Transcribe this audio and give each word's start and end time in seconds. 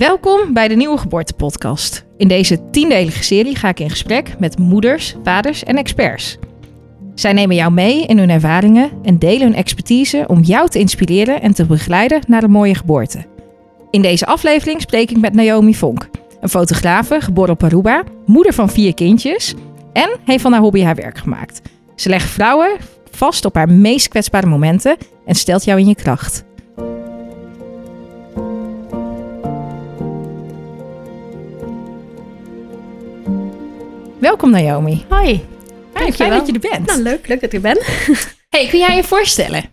Welkom 0.00 0.52
bij 0.52 0.68
de 0.68 0.74
Nieuwe 0.74 0.98
Geboortepodcast. 0.98 2.04
In 2.16 2.28
deze 2.28 2.70
tiendelige 2.70 3.22
serie 3.22 3.56
ga 3.56 3.68
ik 3.68 3.80
in 3.80 3.90
gesprek 3.90 4.38
met 4.38 4.58
moeders, 4.58 5.16
vaders 5.24 5.64
en 5.64 5.76
experts. 5.76 6.38
Zij 7.14 7.32
nemen 7.32 7.56
jou 7.56 7.72
mee 7.72 8.06
in 8.06 8.18
hun 8.18 8.30
ervaringen 8.30 8.90
en 9.02 9.18
delen 9.18 9.46
hun 9.46 9.54
expertise 9.54 10.24
om 10.26 10.40
jou 10.40 10.68
te 10.68 10.78
inspireren 10.78 11.42
en 11.42 11.54
te 11.54 11.66
begeleiden 11.66 12.20
naar 12.26 12.42
een 12.42 12.50
mooie 12.50 12.74
geboorte. 12.74 13.24
In 13.90 14.02
deze 14.02 14.26
aflevering 14.26 14.80
spreek 14.80 15.10
ik 15.10 15.20
met 15.20 15.34
Naomi 15.34 15.74
Vonk, 15.74 16.08
een 16.40 16.48
fotografe 16.48 17.20
geboren 17.20 17.52
op 17.52 17.64
Aruba, 17.64 18.02
moeder 18.26 18.52
van 18.52 18.70
vier 18.70 18.94
kindjes 18.94 19.54
en 19.92 20.10
heeft 20.24 20.42
van 20.42 20.52
haar 20.52 20.62
hobby 20.62 20.82
haar 20.82 20.94
werk 20.94 21.18
gemaakt. 21.18 21.60
Ze 21.94 22.08
legt 22.08 22.30
vrouwen 22.30 22.76
vast 23.10 23.44
op 23.44 23.54
haar 23.54 23.70
meest 23.70 24.08
kwetsbare 24.08 24.46
momenten 24.46 24.96
en 25.26 25.34
stelt 25.34 25.64
jou 25.64 25.80
in 25.80 25.86
je 25.86 25.94
kracht. 25.94 26.44
Welkom 34.20 34.50
Naomi. 34.50 35.04
Hoi. 35.08 35.46
Fijn, 35.94 36.12
fijn 36.12 36.30
dat 36.30 36.46
je 36.46 36.52
er 36.52 36.58
bent. 36.58 36.86
Nou, 36.86 37.02
leuk, 37.02 37.26
leuk 37.26 37.40
dat 37.40 37.52
ik 37.52 37.64
er 37.64 37.74
ben. 37.74 37.82
Hey, 38.50 38.66
kun 38.68 38.78
jij 38.78 38.96
je 38.96 39.04
voorstellen? 39.04 39.64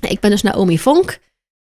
Ik 0.00 0.20
ben 0.20 0.30
dus 0.30 0.42
Naomi 0.42 0.78
Vonk 0.78 1.18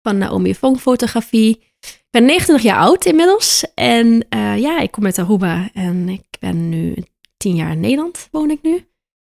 van 0.03 0.19
Naomi 0.19 0.55
Vonk 0.55 0.79
Fotografie. 0.81 1.51
Ik 1.81 2.07
ben 2.11 2.25
29 2.25 2.65
jaar 2.67 2.79
oud 2.79 3.05
inmiddels. 3.05 3.65
En 3.75 4.27
uh, 4.35 4.59
ja, 4.59 4.81
ik 4.81 4.91
kom 4.91 5.05
uit 5.05 5.19
Aruba 5.19 5.69
en 5.73 6.09
ik 6.09 6.23
ben 6.41 6.69
nu 6.69 6.95
tien 7.37 7.55
jaar 7.57 7.71
in 7.73 7.81
Nederland, 7.81 8.29
woon 8.31 8.51
ik 8.51 8.59
nu. 8.63 8.87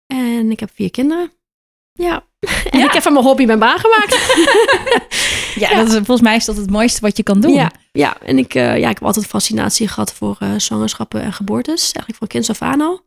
En 0.08 0.52
ik 0.52 0.60
heb 0.60 0.70
vier 0.74 0.92
kinderen. 0.92 1.32
Ja. 1.94 2.24
En 2.72 2.80
Ja. 2.80 2.86
ik 2.86 2.92
heb 2.92 3.02
van 3.04 3.14
mijn 3.14 3.26
hobby 3.26 3.46
mijn 3.46 3.60
baan 3.60 3.80
gemaakt. 3.80 4.16
Ja, 5.56 5.70
Ja. 5.70 5.76
Dat 5.76 5.88
is, 5.88 5.94
volgens 5.94 6.22
mij 6.22 6.36
is 6.36 6.46
dat 6.46 6.58
het 6.58 6.70
mooiste 6.70 7.02
wat 7.02 7.18
je 7.18 7.24
kan 7.24 7.40
doen. 7.42 7.54
Ja, 7.54 7.72
ja. 7.92 8.18
en 8.26 8.38
ik, 8.38 8.54
eh, 8.56 8.64
ja, 8.78 8.90
ik 8.90 8.98
heb 8.98 9.04
altijd 9.04 9.26
fascinatie 9.26 9.88
gehad 9.88 10.14
voor 10.14 10.36
eh, 10.40 10.50
zwangerschappen 10.58 11.22
en 11.22 11.34
geboortes. 11.34 11.82
Eigenlijk 11.82 12.18
van 12.18 12.28
kinds 12.28 12.50
af 12.50 12.62
aan 12.62 12.82
al. 12.82 13.02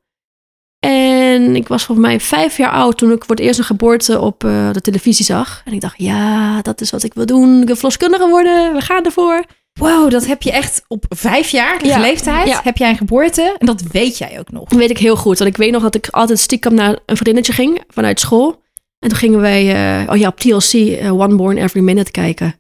En 0.87 1.57
ik 1.57 1.69
was 1.69 1.85
volgens 1.85 2.07
mij 2.07 2.21
vijf 2.21 2.57
jaar 2.57 2.71
oud 2.71 2.99
toen 2.99 3.13
ik 3.13 3.25
voor 3.25 3.35
het 3.35 3.45
eerst 3.45 3.59
een 3.59 3.65
geboorte 3.65 4.21
op 4.21 4.45
eh, 4.45 4.71
de 4.73 4.81
televisie 4.81 5.25
zag. 5.25 5.63
En 5.65 5.73
ik 5.73 5.81
dacht, 5.81 5.95
ja, 5.99 6.63
dat 6.63 6.81
is 6.81 6.91
wat 6.91 7.03
ik 7.03 7.15
wil 7.15 7.27
doen. 7.27 7.61
Ik 7.61 7.67
wil 7.67 7.75
verloskundige 7.75 8.29
worden. 8.29 8.73
We 8.75 8.81
gaan 8.81 9.05
ervoor. 9.05 9.45
Wow, 9.81 10.11
dat 10.11 10.27
heb 10.27 10.43
je 10.43 10.53
echt 10.53 10.85
op 10.89 11.05
vijfjarige 11.09 11.87
Ja. 11.87 11.99
leeftijd. 11.99 12.49
Ja. 12.49 12.61
Heb 12.65 12.77
jij 12.77 12.91
een 12.91 12.97
geboorte 12.97 13.57
en 13.59 13.67
dat 13.67 13.83
weet 13.83 14.19
jij 14.19 14.39
ook 14.39 14.51
nog. 14.51 14.69
Dat 14.69 14.79
weet 14.79 14.91
ik 14.91 14.99
heel 14.99 15.17
goed. 15.17 15.39
Want 15.39 15.51
ik 15.51 15.57
weet 15.57 15.73
nog 15.73 15.83
dat 15.83 15.95
ik 15.95 16.09
altijd 16.11 16.39
stiekem 16.39 16.75
naar 16.75 16.99
een 17.07 17.17
vriendinnetje 17.17 17.53
ging 17.53 17.83
vanuit 17.89 18.21
school. 18.21 18.63
En 18.99 19.09
toen 19.09 19.19
gingen 19.19 19.41
wij, 19.41 19.63
oh 20.09 20.17
ja, 20.17 20.29
op 20.29 20.41
TLC 20.41 21.01
One 21.11 21.37
Born 21.37 21.57
Every 21.57 21.81
Minute 21.85 22.11
kijken. 22.11 22.55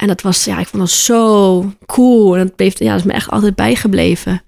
En 0.00 0.06
dat 0.06 0.20
was, 0.20 0.44
ja, 0.44 0.58
ik 0.58 0.66
vond 0.66 0.82
dat 0.82 0.90
zo 0.90 1.72
cool. 1.86 2.36
En 2.36 2.46
dat, 2.46 2.56
bleef, 2.56 2.78
ja, 2.78 2.90
dat 2.90 2.98
is 2.98 3.04
me 3.04 3.12
echt 3.12 3.30
altijd 3.30 3.54
bijgebleven. 3.54 4.42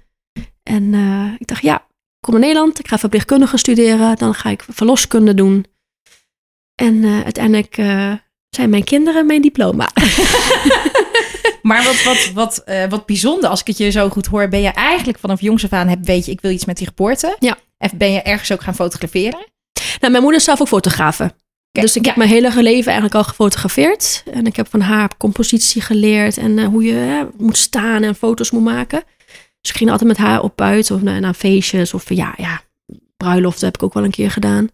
En 0.63 0.95
eh, 0.95 1.33
ik 1.39 1.47
dacht, 1.47 1.63
ja, 1.63 1.75
ik 1.77 2.21
kom 2.21 2.33
naar 2.35 2.43
Nederland. 2.43 2.79
Ik 2.79 2.89
ga 2.89 2.99
verpleegkundige 2.99 3.57
studeren. 3.57 4.17
Dan 4.17 4.35
ga 4.35 4.51
ik 4.51 4.65
verloskunde 4.69 5.35
doen. 5.35 5.67
En 6.75 7.05
eh, 7.05 7.21
uiteindelijk 7.21 7.79
eh, 7.79 8.13
zijn 8.51 8.71
mijn 8.71 8.85
kinderen 8.85 9.27
mijn 9.27 9.43
diploma. 9.43 9.91
Maar 11.63 11.85
wat, 11.85 12.03
wat, 12.03 12.31
wat, 12.35 12.65
wat 12.89 13.07
bijzonder, 13.07 13.51
als 13.51 13.61
ik 13.61 13.67
het 13.67 13.79
je 13.79 13.91
zo 13.91 14.09
goed 14.09 14.27
hoor, 14.27 14.49
ben 14.49 14.61
je 14.61 14.69
eigenlijk 14.69 15.19
vanaf 15.19 15.41
jongs 15.41 15.65
af 15.65 15.73
aan, 15.73 15.89
heb, 15.89 16.05
weet 16.05 16.27
je, 16.27 16.33
ik 16.33 16.41
wil 16.41 16.51
iets 16.51 16.65
met 16.65 16.77
die 16.77 16.87
geboorte. 16.87 17.37
Ja. 17.39 17.59
En 17.79 17.91
ben 17.95 18.13
je 18.13 18.23
ergens 18.23 18.53
ook 18.53 18.63
gaan 18.63 18.75
fotograferen? 18.75 19.47
Nou, 20.01 20.13
mijn 20.13 20.23
moeder 20.23 20.41
is 20.41 20.45
zelf 20.45 20.61
ook 20.61 20.69
fotografe. 20.69 21.35
Dus 21.73 21.97
ik 21.97 22.05
heb 22.05 22.17
mijn 22.17 22.29
hele 22.29 22.63
leven 22.63 22.87
eigenlijk 22.87 23.15
al 23.15 23.25
gefotografeerd. 23.25 24.23
En 24.33 24.47
ik 24.47 24.57
heb 24.57 24.69
van 24.71 24.81
haar 24.81 25.17
compositie 25.17 25.83
geleerd 25.83 26.37
en 26.37 26.59
eh, 26.59 26.67
hoe 26.67 26.83
je 26.85 27.27
moet 27.37 27.57
staan 27.57 28.03
en 28.03 28.15
foto's 28.15 28.51
moet 28.51 28.63
maken. 28.65 29.03
Dus 29.61 29.71
ik 29.71 29.77
ging 29.77 29.91
altijd 29.91 30.09
met 30.09 30.19
haar 30.19 30.43
op 30.43 30.57
buiten 30.57 30.95
of 30.95 31.03
naar, 31.03 31.21
naar 31.21 31.35
feestjes 31.35 31.95
of 31.95 32.15
ja, 32.15 32.35
ja, 32.37 32.61
bruiloften 33.17 33.65
heb 33.67 33.75
ik 33.75 33.83
ook 33.83 33.95
wel 33.95 34.05
een 34.05 34.11
keer 34.11 34.31
gedaan. 34.31 34.69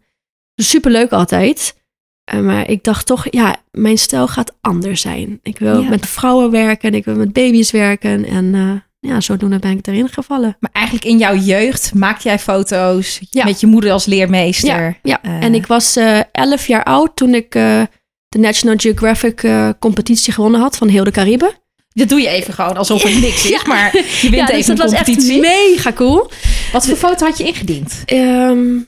Dus 0.55 0.69
superleuk 0.69 1.10
altijd. 1.12 1.76
Eh, 2.25 2.41
maar 2.41 2.70
ik 2.70 2.84
dacht 2.84 3.06
toch, 3.06 3.26
ja, 3.31 3.56
mijn 3.70 3.99
stijl 3.99 4.28
gaat 4.28 4.56
anders 4.60 5.00
zijn. 5.00 5.38
Ik 5.43 5.59
wil 5.59 5.81
Ja. 5.81 5.88
met 5.88 6.06
vrouwen 6.06 6.50
werken, 6.50 6.94
ik 6.94 7.04
wil 7.04 7.15
met 7.16 7.32
baby's 7.32 7.70
werken. 7.70 8.25
En 8.25 8.54
eh, 8.54 8.70
ja, 9.06 9.21
zodoende 9.21 9.59
ben 9.59 9.71
ik 9.71 9.87
erin 9.87 10.09
gevallen. 10.09 10.56
Maar 10.61 10.71
eigenlijk 10.72 11.05
in 11.06 11.19
jouw 11.19 11.37
jeugd 11.37 11.94
maakte 11.94 12.28
jij 12.28 12.39
foto's 12.39 13.21
Ja. 13.31 13.44
met 13.44 13.61
je 13.61 13.67
moeder 13.67 13.91
als 13.93 14.05
leermeester. 14.06 14.69
Ja, 14.77 14.97
ja. 15.03 15.22
Eh. 15.22 15.43
en 15.43 15.55
ik 15.55 15.67
was 15.67 15.97
11 16.33 16.67
jaar 16.67 16.84
oud 16.84 17.17
toen 17.17 17.34
ik 17.34 17.55
eh, 17.55 17.83
de 18.28 18.39
National 18.39 18.77
Geographic 18.78 19.47
competitie 19.78 20.33
gewonnen 20.33 20.61
had 20.61 20.77
van 20.77 20.89
heel 20.89 21.05
de 21.05 21.11
Cariben. 21.11 21.55
Dat 21.89 22.09
doe 22.09 22.21
je 22.21 22.28
even 22.28 22.55
gewoon 22.55 22.77
alsof 22.77 23.03
het 23.09 23.21
niks 23.21 23.50
is, 23.50 23.65
maar 23.65 23.94
je 23.94 24.31
wint 24.31 24.34
ja, 24.34 24.47
dus 24.47 24.56
even 24.56 24.77
dat 24.77 24.93
een 24.93 24.99
was 24.99 25.09
echt 25.09 25.41
mega 25.41 25.93
cool. 25.93 26.31
Wat 26.73 26.87
voor 26.87 26.97
foto 26.97 27.27
had 27.27 27.38
je 27.38 27.44
ingediend? 27.44 28.03
Ehm, 28.05 28.78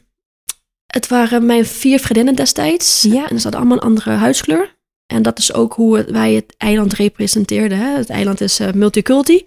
het 0.86 1.08
waren 1.08 1.46
mijn 1.46 1.66
vier 1.66 1.98
vriendinnen 2.00 2.34
destijds. 2.34 3.02
Ja. 3.02 3.28
En 3.28 3.36
ze 3.36 3.42
hadden 3.42 3.60
allemaal 3.60 3.76
een 3.76 3.82
andere 3.82 4.10
huidskleur. 4.10 4.76
En 5.06 5.22
dat 5.22 5.38
is 5.38 5.52
ook 5.52 5.72
hoe 5.74 6.04
wij 6.08 6.32
het 6.32 6.54
eiland 6.56 6.92
representeerden. 6.92 7.78
Hè? 7.78 7.96
Het 7.96 8.10
eiland 8.10 8.40
is 8.40 8.60
multiculti. 8.74 9.44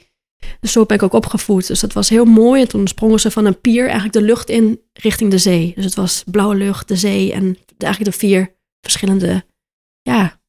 Dus 0.59 0.72
zo 0.72 0.85
ben 0.85 0.97
ik 0.97 1.03
ook 1.03 1.13
opgevoed. 1.13 1.68
Dus 1.68 1.79
dat 1.79 1.94
was 1.94 2.09
heel 2.09 2.25
mooi. 2.25 2.62
En 2.62 2.68
toen 2.68 2.88
sprongen 2.88 3.19
ze 3.19 3.31
van 3.31 3.46
een 3.46 3.62
pier 3.62 3.84
eigenlijk 3.84 4.13
de 4.13 4.22
lucht 4.22 4.50
in 4.50 4.81
richting 4.94 5.31
de 5.31 5.38
zee. 5.38 5.72
Dus 5.75 5.85
het 5.85 5.96
was 5.96 6.24
blauwe 6.31 6.56
lucht, 6.56 6.88
de 6.88 6.96
zee 6.96 7.34
en 7.34 7.57
eigenlijk 7.78 8.12
de 8.12 8.18
vier 8.18 8.56
verschillende... 8.81 9.46
Ja, 10.02 10.40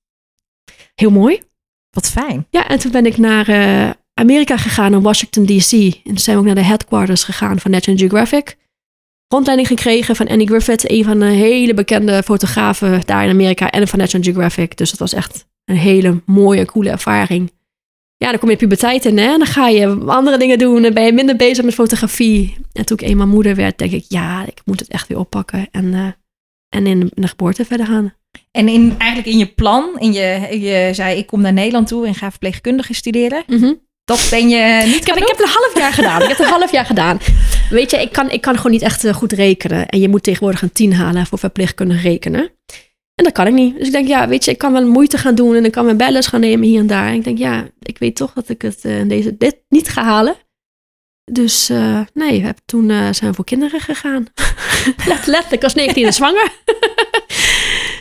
heel 0.95 1.11
mooi. 1.11 1.43
Wat 1.91 2.11
fijn. 2.11 2.47
Ja, 2.51 2.69
en 2.69 2.79
toen 2.79 2.91
ben 2.93 3.07
ik 3.07 3.17
naar 3.17 3.49
eh, 3.49 3.91
Amerika 4.15 4.57
gegaan, 4.57 4.91
naar 4.91 5.01
Washington 5.01 5.47
D.C. 5.47 5.73
En 5.73 6.01
toen 6.05 6.19
zijn 6.19 6.37
we 6.37 6.43
ook 6.43 6.49
naar 6.49 6.63
de 6.63 6.69
headquarters 6.69 7.25
gegaan 7.25 7.59
van 7.59 7.71
National 7.71 8.01
Geographic. 8.01 8.57
Rondleiding 9.29 9.69
gekregen 9.69 10.17
van 10.17 10.29
Annie 10.29 10.47
Griffith, 10.47 10.91
een 10.91 11.05
van 11.05 11.19
de 11.19 11.25
hele 11.25 11.75
bekende 11.75 12.23
fotografen 12.23 13.01
daar 13.05 13.25
in 13.25 13.31
Amerika 13.31 13.71
en 13.71 13.89
van 13.89 13.99
National 13.99 14.27
Geographic. 14.27 14.77
Dus 14.77 14.91
dat 14.91 14.99
was 14.99 15.13
echt 15.13 15.47
een 15.65 15.77
hele 15.77 16.23
mooie, 16.27 16.65
coole 16.65 16.91
ervaring. 16.91 17.53
Ja, 18.23 18.31
dan 18.31 18.39
kom 18.39 18.51
je 18.51 18.57
puberteit 18.57 19.05
in, 19.05 19.19
hè? 19.19 19.27
Dan 19.39 19.47
ga 19.47 19.69
je 19.69 19.87
andere 20.07 20.39
dingen 20.39 20.59
doen. 20.59 20.83
Dan 20.83 20.93
ben 20.95 21.05
je 21.05 21.13
minder 21.13 21.37
bezig 21.37 21.65
met 21.65 21.75
fotografie. 21.75 22.57
En 22.73 22.85
toen 22.85 22.99
ik 23.01 23.09
eenmaal 23.09 23.27
moeder 23.27 23.55
werd, 23.55 23.79
denk 23.79 23.93
ik, 23.93 24.05
ja, 24.09 24.47
ik 24.47 24.61
moet 24.65 24.81
het 24.81 24.89
echt 24.89 25.09
weer 25.09 25.19
oppakken. 25.19 25.69
En, 25.71 25.95
eh, 25.95 26.07
en 26.69 26.87
in, 26.87 27.11
de- 27.15 27.27
geboorte 27.29 27.65
verder 27.65 27.87
gaan. 27.87 28.15
En 28.51 28.69
in, 28.69 28.95
eigenlijk 28.99 29.33
in 29.33 29.39
je 29.39 29.47
plan, 29.47 29.99
in 29.99 30.13
je, 30.13 30.59
je 30.61 30.91
zei 30.95 31.19
ik 31.19 31.27
kom 31.27 31.41
naar 31.41 31.53
Nederland 31.53 31.89
toe 31.89 32.07
en 32.07 32.15
ga 32.15 32.31
verpleegkundige 32.31 32.95
studeren. 32.95 33.43
Dat 34.05 34.27
ben 34.31 34.49
je 34.49 34.83
niet 34.87 35.01
Ik 35.01 35.07
heb, 35.07 35.17
ik 35.17 35.27
heb 35.29 35.37
het 35.39 35.47
een 35.47 35.53
half 35.55 35.73
jaar 35.79 35.93
gedaan. 35.93 36.23
Ik 36.23 36.29
heb 36.29 36.37
het 36.39 36.47
een 36.47 36.53
half 36.53 36.73
jaar 36.73 36.85
gedaan. 36.87 37.19
Weet 37.71 37.91
je, 37.91 37.97
ik 38.01 38.13
kan, 38.13 38.31
ik 38.31 38.41
kan 38.41 38.57
gewoon 38.57 38.73
niet 38.73 38.83
echt 38.83 39.05
eh, 39.05 39.15
goed 39.15 39.33
rekenen. 39.33 39.87
En 39.89 40.01
je 40.01 40.09
moet 40.09 40.23
tegenwoordig 40.23 40.63
een 40.63 40.73
10 40.73 40.93
halen 40.95 41.27
voor 41.27 41.39
verpleegkundig 41.39 42.03
rekenen. 42.03 42.51
En 43.15 43.25
dat 43.25 43.33
kan 43.33 43.47
ik 43.47 43.53
niet. 43.53 43.77
Dus 43.77 43.87
ik 43.87 43.93
denk, 43.93 44.09
ja, 44.09 44.29
weet 44.29 44.45
je, 44.45 44.51
ik 44.51 44.59
kan 44.59 44.73
wel 44.73 44.87
moeite 44.87 45.19
gaan 45.19 45.35
doen. 45.35 45.55
En 45.55 45.65
ik 45.65 45.73
kan 45.73 45.85
mijn 45.85 45.97
bellen 45.97 46.23
gaan 46.23 46.41
nemen 46.41 46.69
hier 46.69 46.81
en 46.81 46.87
daar. 46.87 47.07
En 47.07 47.15
ik 47.15 47.25
denk, 47.25 47.39
ja, 47.39 47.67
ik 47.83 47.99
weet 47.99 48.17
toch 48.17 48.33
dat 48.33 48.49
ik 48.49 48.63
het 48.63 48.85
eh, 48.85 48.99
in 48.99 49.09
deze, 49.09 49.37
dit 49.37 49.57
niet 49.69 49.89
ga 49.89 50.03
halen. 50.03 50.35
Dus 51.33 51.69
eh, 51.69 52.01
nee, 52.15 52.39
we 52.39 52.45
hebben 52.45 52.63
toen 52.67 52.91
eh, 52.91 52.97
zijn 53.13 53.31
we 53.31 53.35
voor 53.35 53.45
kinderen 53.45 53.81
gegaan. 53.81 54.27
Let, 55.07 55.27
letterlijk, 55.27 55.63
was 55.63 55.75
19 55.75 56.05
en 56.07 56.13
zwanger. 56.13 56.51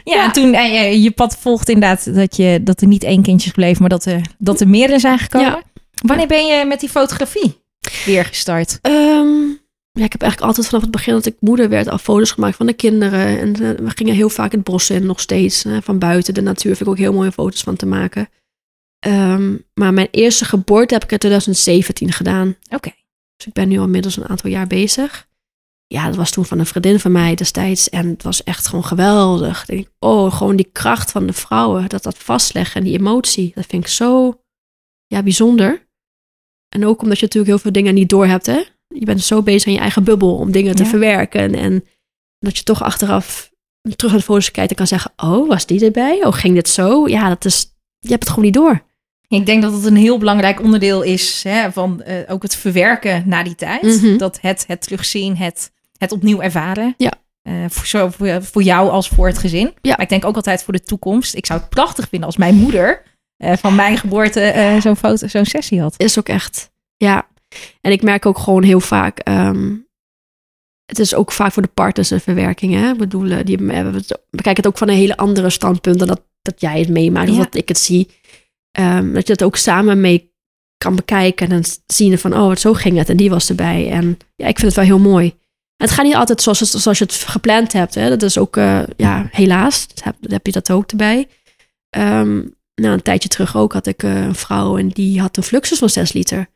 Ja, 0.03 0.15
Ja. 0.15 0.23
en 0.23 0.31
toen 0.31 0.53
en 0.53 0.71
je, 0.71 1.01
je 1.01 1.11
pad 1.11 1.37
volgt 1.37 1.69
inderdaad 1.69 2.15
dat, 2.15 2.35
je, 2.35 2.59
dat 2.63 2.81
er 2.81 2.87
niet 2.87 3.03
één 3.03 3.21
kindje 3.21 3.45
is 3.47 3.53
gebleven, 3.53 3.81
maar 3.81 3.89
dat 3.89 4.05
er, 4.05 4.21
dat 4.37 4.59
er 4.59 4.67
meerdere 4.67 4.99
zijn 4.99 5.19
gekomen. 5.19 5.47
Ja. 5.47 5.61
Wanneer 6.05 6.27
ben 6.27 6.45
je 6.45 6.65
met 6.65 6.79
die 6.79 6.89
fotografie 6.89 7.61
weer 8.05 8.25
gestart? 8.25 8.79
Ehm, 8.81 9.27
ja, 9.91 10.03
ik 10.03 10.11
heb 10.11 10.21
eigenlijk 10.21 10.51
altijd 10.51 10.67
vanaf 10.67 10.81
het 10.81 10.91
begin 10.91 11.13
dat 11.13 11.25
ik 11.25 11.35
moeder 11.39 11.69
werd 11.69 11.87
al 11.87 11.97
foto's 11.97 12.31
gemaakt 12.31 12.55
van 12.55 12.65
de 12.65 12.73
kinderen. 12.73 13.39
En 13.39 13.53
eh, 13.53 13.85
we 13.85 13.89
gingen 13.89 14.15
heel 14.15 14.29
vaak 14.29 14.51
het 14.51 14.63
bos 14.63 14.89
in, 14.89 15.05
nog 15.05 15.19
steeds. 15.19 15.65
eh, 15.65 15.77
van 15.81 15.99
buiten, 15.99 16.33
de 16.33 16.41
natuur 16.41 16.75
vind 16.75 16.81
ik 16.81 16.93
ook 16.93 16.97
heel 16.97 17.13
mooie 17.13 17.31
foto's 17.31 17.61
van 17.61 17.75
te 17.75 17.85
maken. 17.85 18.29
Ehm, 18.99 19.57
maar 19.73 19.93
mijn 19.93 20.07
eerste 20.11 20.45
geboorte 20.45 20.93
heb 20.93 21.03
ik 21.03 21.11
in 21.11 21.17
2017 21.17 22.11
gedaan. 22.11 22.55
Oké. 22.69 22.91
Dus 23.35 23.47
ik 23.47 23.53
ben 23.53 23.67
nu 23.67 23.77
al 23.77 23.85
inmiddels 23.85 24.17
een 24.17 24.27
aantal 24.27 24.49
jaar 24.49 24.67
bezig. 24.67 25.29
Ja, 25.87 26.05
dat 26.05 26.15
was 26.15 26.31
toen 26.31 26.45
van 26.45 26.59
een 26.59 26.65
vriendin 26.65 26.99
van 26.99 27.11
mij 27.11 27.35
destijds. 27.35 27.89
En 27.89 28.07
het 28.07 28.23
was 28.23 28.43
echt 28.43 28.67
gewoon 28.67 28.85
geweldig. 28.85 29.61
Ik 29.61 29.67
denk, 29.67 29.87
oh, 29.99 30.33
gewoon 30.33 30.55
die 30.55 30.69
kracht 30.71 31.11
van 31.11 31.25
de 31.27 31.33
vrouwen. 31.33 31.89
Dat 31.89 32.03
dat 32.03 32.17
vastleggen 32.17 32.81
en 32.81 32.87
die 32.87 32.97
emotie. 32.97 33.51
Dat 33.55 33.65
vind 33.65 33.83
ik 33.83 33.89
zo 33.89 34.41
ja, 35.07 35.23
bijzonder. 35.23 35.87
En 36.69 36.85
ook 36.85 37.01
omdat 37.01 37.19
je 37.19 37.25
natuurlijk 37.25 37.51
heel 37.51 37.61
veel 37.61 37.71
dingen 37.71 37.93
niet 37.93 38.09
doorhebt, 38.09 38.45
hè. 38.45 38.63
Je 38.93 39.05
bent 39.05 39.21
zo 39.23 39.41
bezig 39.41 39.65
in 39.67 39.73
je 39.73 39.79
eigen 39.79 40.03
bubbel 40.03 40.35
om 40.35 40.51
dingen 40.51 40.75
te 40.75 40.83
Ja. 40.83 40.89
verwerken. 40.89 41.55
En 41.55 41.83
dat 42.39 42.57
je 42.57 42.63
toch 42.63 42.83
achteraf 42.83 43.49
terug 43.95 44.11
naar 44.11 44.19
de 44.19 44.25
foto's 44.25 44.51
kijkt 44.51 44.69
en 44.69 44.75
kan 44.75 44.87
zeggen... 44.87 45.11
Oh, 45.15 45.47
was 45.47 45.65
die 45.65 45.85
erbij? 45.85 46.25
Oh, 46.25 46.33
ging 46.33 46.55
dit 46.55 46.69
zo? 46.69 47.07
Ja, 47.07 47.29
dat 47.29 47.45
is... 47.45 47.75
Je 47.99 48.09
hebt 48.09 48.23
het 48.23 48.29
gewoon 48.29 48.45
niet 48.45 48.53
door. 48.53 48.81
Ik 49.27 49.45
denk 49.45 49.61
dat 49.61 49.73
het 49.73 49.85
een 49.85 49.95
heel 49.95 50.17
belangrijk 50.17 50.61
onderdeel 50.61 51.01
is 51.01 51.43
hè, 51.43 51.71
van 51.71 52.01
eh, 52.01 52.15
ook 52.27 52.41
het 52.41 52.55
verwerken 52.55 53.23
na 53.25 53.43
die 53.43 53.55
tijd. 53.55 53.81
Mhm. 53.83 54.17
Dat 54.17 54.41
het, 54.41 54.63
het 54.67 54.81
terugzien, 54.81 55.37
het, 55.37 55.71
het 55.97 56.11
opnieuw 56.11 56.41
ervaren. 56.41 56.93
Ja. 56.97 57.13
Eh, 57.41 57.53
voor, 57.69 57.85
zo, 57.85 58.09
voor, 58.09 58.43
voor 58.43 58.63
jou 58.63 58.89
als 58.89 59.07
voor 59.09 59.27
het 59.27 59.37
gezin. 59.37 59.73
Ja. 59.81 59.91
Maar 59.91 60.01
ik 60.01 60.09
denk 60.09 60.25
ook 60.25 60.35
altijd 60.35 60.63
voor 60.63 60.73
de 60.73 60.83
toekomst. 60.83 61.35
Ik 61.35 61.45
zou 61.45 61.59
het 61.59 61.69
prachtig 61.69 62.07
vinden 62.09 62.27
als 62.27 62.37
mijn 62.37 62.55
moeder 62.55 63.03
eh, 63.37 63.57
van 63.57 63.75
mijn 63.75 63.97
geboorte 63.97 64.77
zo'n 64.81 64.95
foto, 64.95 65.27
zo'n 65.27 65.45
sessie 65.45 65.81
had. 65.81 65.93
Is 65.97 66.19
ook 66.19 66.27
echt, 66.29 66.71
ja. 66.97 67.27
En 67.81 67.91
ik 67.91 68.01
merk 68.03 68.25
ook 68.25 68.37
gewoon 68.37 68.63
heel 68.63 68.79
vaak, 68.79 69.19
ehm, 69.19 69.75
het 70.85 70.99
is 70.99 71.15
ook 71.15 71.31
vaak 71.31 71.51
voor 71.51 71.61
de 71.63 71.69
partners 71.73 72.09
een 72.09 72.21
verwerking. 72.21 72.73
Hè? 72.73 72.91
Ik 72.91 72.97
bedoel, 72.97 73.29
eh, 73.29 73.45
die 73.45 73.57
hebben 73.57 73.93
het- 73.93 74.21
bekijk 74.29 74.57
het 74.57 74.67
ook 74.67 74.77
van 74.77 74.89
een 74.89 74.95
hele 74.95 75.17
andere 75.17 75.49
standpunt 75.49 75.99
dan 75.99 76.07
dat, 76.07 76.21
dat 76.41 76.61
jij 76.61 76.79
het 76.79 76.89
meemaakt, 76.89 77.29
of 77.29 77.35
dat 77.43 77.55
ik 77.55 77.67
het 77.67 77.77
zie. 77.77 78.09
Ehm, 78.71 79.13
dat 79.13 79.27
je 79.27 79.33
het 79.33 79.43
ook 79.43 79.55
samen 79.55 80.01
mee 80.01 80.29
kan 80.77 80.95
bekijken 80.95 81.49
en 81.49 81.61
dan 81.61 81.71
zien 81.87 82.17
van, 82.19 82.33
oh, 82.37 82.55
zo 82.55 82.73
ging 82.73 82.97
het 82.97 83.09
en 83.09 83.17
die 83.17 83.29
was 83.29 83.49
erbij. 83.49 83.89
En 83.91 84.17
ja, 84.35 84.47
ik 84.47 84.59
vind 84.59 84.75
het 84.75 84.85
wel 84.87 84.97
heel 84.97 85.09
mooi. 85.11 85.27
En 85.77 85.87
het 85.87 85.91
gaat 85.91 86.05
niet 86.05 86.15
altijd 86.15 86.41
zoals, 86.41 86.59
zoals 86.59 86.97
je 86.97 87.03
het 87.03 87.13
gepland 87.13 87.73
hebt. 87.73 87.95
Hè? 87.95 88.09
Dat 88.09 88.23
is 88.23 88.37
ook, 88.37 88.57
eh, 88.57 88.81
ja, 88.97 89.27
helaas, 89.31 89.87
heb, 90.03 90.15
heb 90.21 90.45
je 90.45 90.51
dat 90.51 90.71
ook 90.71 90.89
erbij. 90.91 91.27
Ehm, 91.89 92.35
nou, 92.75 92.93
een 92.93 93.01
tijdje 93.01 93.29
terug 93.29 93.57
ook 93.57 93.73
had 93.73 93.87
ik 93.87 94.03
eh, 94.03 94.21
een 94.23 94.35
vrouw 94.35 94.77
en 94.77 94.87
die 94.87 95.19
had 95.21 95.37
een 95.37 95.43
fluxus 95.43 95.77
van 95.77 95.89
6 95.89 96.13
liter. 96.13 96.47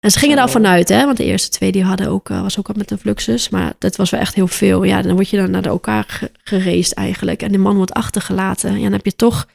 En 0.00 0.10
ze 0.10 0.18
gingen 0.18 0.36
daar 0.36 0.50
vanuit, 0.50 0.88
hè? 0.88 1.04
Want 1.04 1.16
de 1.16 1.24
eerste 1.24 1.48
twee 1.48 1.72
die 1.72 1.84
hadden 1.84 2.08
ook, 2.08 2.30
eh, 2.30 2.42
was 2.42 2.58
ook 2.58 2.68
al 2.68 2.74
met 2.76 2.90
een 2.90 2.98
fluxus. 2.98 3.48
Maar 3.48 3.72
dat 3.78 3.96
was 3.96 4.10
wel 4.10 4.20
echt 4.20 4.34
heel 4.34 4.46
veel. 4.46 4.82
Ja, 4.82 5.02
dan 5.02 5.14
word 5.14 5.28
je 5.28 5.36
dan 5.36 5.50
naar 5.50 5.64
elkaar 5.64 6.04
ge 6.08 6.30
gereisd 6.44 6.92
eigenlijk. 6.92 7.42
En 7.42 7.52
de 7.52 7.58
man 7.58 7.76
wordt 7.76 7.92
achtergelaten. 7.92 8.76
Ja, 8.76 8.82
dan 8.82 8.92
heb 8.92 9.04
je 9.04 9.16
toch 9.16 9.48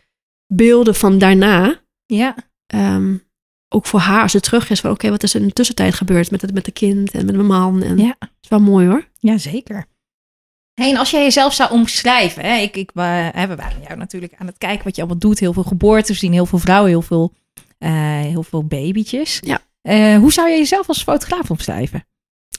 beelden 0.48 0.96
van 0.96 1.18
daarna. 1.18 1.82
Ja. 2.06 2.36
Ehm, 2.68 3.16
ook 3.70 3.86
voor 3.86 4.00
haar, 4.00 4.22
als 4.22 4.32
ze 4.32 4.40
terug 4.40 4.70
is 4.70 4.80
van... 4.80 4.92
Oké, 4.92 5.10
wat 5.10 5.24
is 5.24 5.34
er 5.34 5.42
in 5.42 5.48
de 5.48 5.54
tussentijd 5.54 5.94
gebeurd 5.94 6.32
met 6.32 6.42
het, 6.42 6.54
met 6.54 6.66
de 6.66 6.72
kind 6.72 7.12
en 7.12 7.26
met 7.26 7.36
mijn 7.36 7.48
man? 7.48 7.84
En 7.84 7.98
Ja. 7.98 8.16
Het 8.20 8.30
is 8.42 8.50
wel 8.50 8.60
mooi 8.60 8.88
hoor. 8.88 9.08
Ja, 9.20 9.38
zeker. 9.38 9.86
Hey, 10.74 10.90
en 10.90 10.98
als 10.98 11.12
jij 11.12 11.24
jezelf 11.24 11.54
zou 11.54 11.72
omschrijven, 11.72 12.44
hè, 12.44 12.58
ik, 12.58 12.76
ik, 12.76 12.92
hè, 12.94 13.48
we 13.48 13.56
waren 13.56 13.82
jou 13.88 13.98
natuurlijk 13.98 14.34
aan 14.38 14.48
het 14.48 14.58
kijken 14.58 14.84
wat 14.84 14.96
je 14.96 15.02
allemaal 15.02 15.20
doet. 15.20 15.40
Heel 15.40 15.54
veel 15.54 15.64
geboortes, 15.64 16.20
zien 16.20 16.34
heel 16.34 16.46
veel 16.46 16.60
vrouwen, 16.60 16.90
heel 16.90 17.02
veel, 17.02 17.34
eh, 17.78 17.92
heel 18.20 18.44
veel 18.44 18.64
babytjes. 18.64 19.40
Ja. 19.42 19.60
Eh, 19.86 20.18
hoe 20.18 20.34
zou 20.34 20.50
je 20.50 20.58
jezelf 20.58 20.88
als 20.88 21.04
fotograaf 21.04 21.50
omschrijven? 21.50 22.08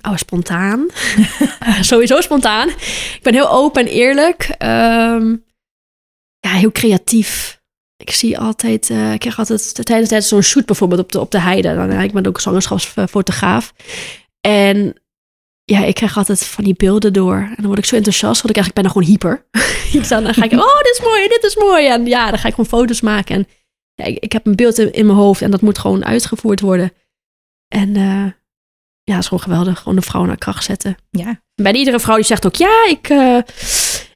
Oh, 0.08 0.16
spontaan. 0.16 0.86
Sowieso 1.80 2.20
spontaan. 2.20 2.68
Ik 2.68 3.20
ben 3.22 3.34
heel 3.34 3.50
open 3.50 3.86
en 3.86 3.92
eerlijk. 3.92 4.54
Ehm, 4.58 5.36
ja, 6.38 6.50
heel 6.50 6.72
creatief. 6.72 7.60
Ik 7.96 8.10
zie 8.10 8.38
altijd, 8.38 8.90
eh, 8.90 9.12
ik 9.12 9.18
krijg 9.18 9.38
altijd 9.38 9.74
tijdens, 9.84 10.08
tijdens 10.08 10.28
zo'n 10.28 10.42
shoot 10.42 10.66
bijvoorbeeld 10.66 11.00
op 11.00 11.12
de, 11.12 11.20
op 11.20 11.30
de 11.30 11.40
heide. 11.40 11.74
Dan, 11.74 11.92
ja, 11.92 12.00
ik 12.00 12.12
ben 12.12 12.26
ook 12.26 12.40
zwangerschapsfotograaf. 12.40 13.74
En 14.40 14.94
ja, 15.64 15.84
ik 15.84 15.94
krijg 15.94 16.16
altijd 16.16 16.46
van 16.46 16.64
die 16.64 16.74
beelden 16.74 17.12
door. 17.12 17.36
En 17.36 17.56
dan 17.56 17.66
word 17.66 17.78
ik 17.78 17.84
zo 17.84 17.96
enthousiast, 17.96 18.42
want 18.42 18.56
ik 18.56 18.62
eigenlijk 18.62 18.74
ben 18.74 18.84
dan 18.84 18.92
gewoon 18.92 19.08
hyper. 19.08 19.46
ik 20.00 20.08
dan, 20.08 20.24
dan 20.24 20.34
ga 20.34 20.44
ik, 20.44 20.52
oh, 20.52 20.78
dit 20.82 20.98
is 20.98 21.04
mooi, 21.04 21.28
dit 21.28 21.44
is 21.44 21.56
mooi. 21.56 21.86
En 21.86 22.06
ja, 22.06 22.30
dan 22.30 22.38
ga 22.38 22.48
ik 22.48 22.54
gewoon 22.54 22.80
foto's 22.80 23.00
maken. 23.00 23.34
En 23.34 23.46
ja, 23.94 24.04
ik, 24.04 24.18
ik 24.18 24.32
heb 24.32 24.46
een 24.46 24.56
beeld 24.56 24.78
in, 24.78 24.92
in 24.92 25.06
mijn 25.06 25.18
hoofd 25.18 25.42
en 25.42 25.50
dat 25.50 25.60
moet 25.60 25.78
gewoon 25.78 26.04
uitgevoerd 26.04 26.60
worden. 26.60 26.92
En 27.68 27.96
eh, 27.96 28.30
ja, 29.02 29.14
het 29.14 29.22
is 29.22 29.28
gewoon 29.28 29.42
geweldig. 29.42 29.78
Gewoon 29.78 29.96
de 29.96 30.02
vrouw 30.02 30.24
naar 30.24 30.36
kracht 30.38 30.64
zetten. 30.64 30.96
Ja. 31.10 31.40
Bij 31.54 31.72
iedere 31.72 32.00
vrouw 32.00 32.16
die 32.16 32.24
zegt 32.24 32.46
ook, 32.46 32.54
ja, 32.54 32.86
ik, 32.88 33.08
eh, 33.08 33.38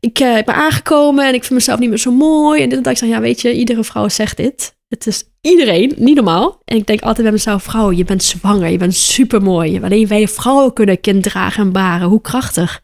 ik 0.01 0.19
eh, 0.19 0.45
ben 0.45 0.55
aangekomen 0.55 1.27
en 1.27 1.35
ik 1.35 1.41
vind 1.41 1.55
mezelf 1.55 1.79
niet 1.79 1.89
meer 1.89 1.99
zo 1.99 2.13
mooi. 2.13 2.63
En 2.63 2.69
dit 2.69 2.79
en 2.79 2.85
dat. 2.85 2.93
Ik 2.93 2.99
zeg, 2.99 3.09
ja, 3.09 3.21
weet 3.21 3.41
je, 3.41 3.55
iedere 3.55 3.85
vrouw 3.85 4.09
zegt 4.09 4.37
dit. 4.37 4.79
Het 4.89 5.07
is 5.07 5.25
iedereen, 5.41 5.93
niet 5.97 6.15
normaal. 6.15 6.61
En 6.65 6.77
ik 6.77 6.87
denk 6.87 7.01
altijd 7.01 7.23
bij 7.23 7.33
mezelf, 7.33 7.63
vrouw, 7.63 7.93
je 7.93 8.05
bent 8.05 8.23
zwanger, 8.23 8.71
je 8.71 8.79
bent 8.79 8.95
supermooi. 8.95 9.81
Alleen 9.83 10.07
wij 10.07 10.29
vrouwen 10.29 10.73
kunnen 10.73 11.01
kind 11.01 11.23
dragen 11.23 11.65
en 11.65 11.73
baren. 11.73 12.09
Hoe 12.09 12.21
krachtig. 12.21 12.75
En 12.75 12.83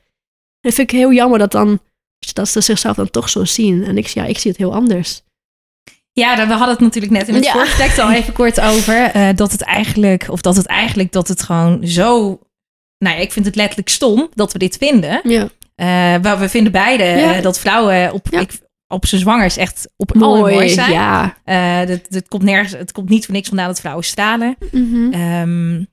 dat 0.61 0.75
vind 0.75 0.93
ik 0.93 0.99
heel 0.99 1.13
jammer 1.13 1.39
dat 1.39 1.53
dan, 1.53 1.81
dat 2.33 2.49
ze 2.49 2.61
zichzelf 2.61 2.97
dan 2.97 3.11
toch 3.11 3.29
zo 3.29 3.45
zien. 3.45 3.85
En 3.85 3.97
ik, 3.97 4.07
ja, 4.07 4.25
ik 4.25 4.39
zie 4.39 4.51
het 4.51 4.61
heel 4.61 4.75
anders. 4.75 5.23
Ja, 6.21 6.37
we 6.47 6.53
hadden 6.53 6.69
het 6.69 6.81
natuurlijk 6.81 7.13
net 7.13 7.29
in 7.29 7.35
het 7.35 7.45
Ja. 7.45 8.03
al 8.05 8.13
even 8.13 8.33
kort 8.33 8.61
over. 8.61 9.03
eh, 9.11 9.29
dat 9.35 9.53
het 9.53 9.63
eigenlijk, 9.63 10.27
of 10.31 10.41
dat 10.41 10.57
het 10.57 10.67
eigenlijk, 10.67 11.13
dat 11.13 11.29
het 11.29 11.43
gewoon 11.43 11.87
zo... 11.87 12.39
Nou 12.99 13.17
ja, 13.17 13.23
ik 13.23 13.33
vind 13.33 13.45
het 13.47 13.55
letterlijk 13.57 13.89
stom 13.89 14.29
dat 14.35 14.53
we 14.53 14.59
dit 14.59 14.77
vinden. 14.77 15.21
Ja, 15.25 15.49
waar 16.21 16.39
we 16.39 16.49
vinden 16.49 16.73
beide 16.73 17.05
Ja. 17.05 17.35
eh, 17.35 17.43
dat 17.43 17.59
vrouwen 17.59 18.13
op, 18.13 18.27
Ja. 18.31 18.41
ik, 18.41 18.59
op 18.89 19.07
zijn 19.07 19.21
zwangers 19.21 19.57
echt 19.57 19.89
op 19.97 20.15
mooi, 20.15 20.55
mooi 20.55 20.69
zijn. 20.69 20.93
Ja. 20.93 21.37
Eh, 21.45 21.87
dat, 21.89 22.01
dat 22.09 22.29
komt 22.29 22.43
nergens, 22.43 22.73
het 22.73 22.93
komt 22.93 23.09
niet 23.09 23.25
voor 23.25 23.35
niks 23.35 23.49
vandaan 23.49 23.67
dat 23.67 23.81
vrouwen 23.81 24.05
stralen. 24.05 24.57
Mhm. 24.73 25.13
Ehm, 25.13 25.85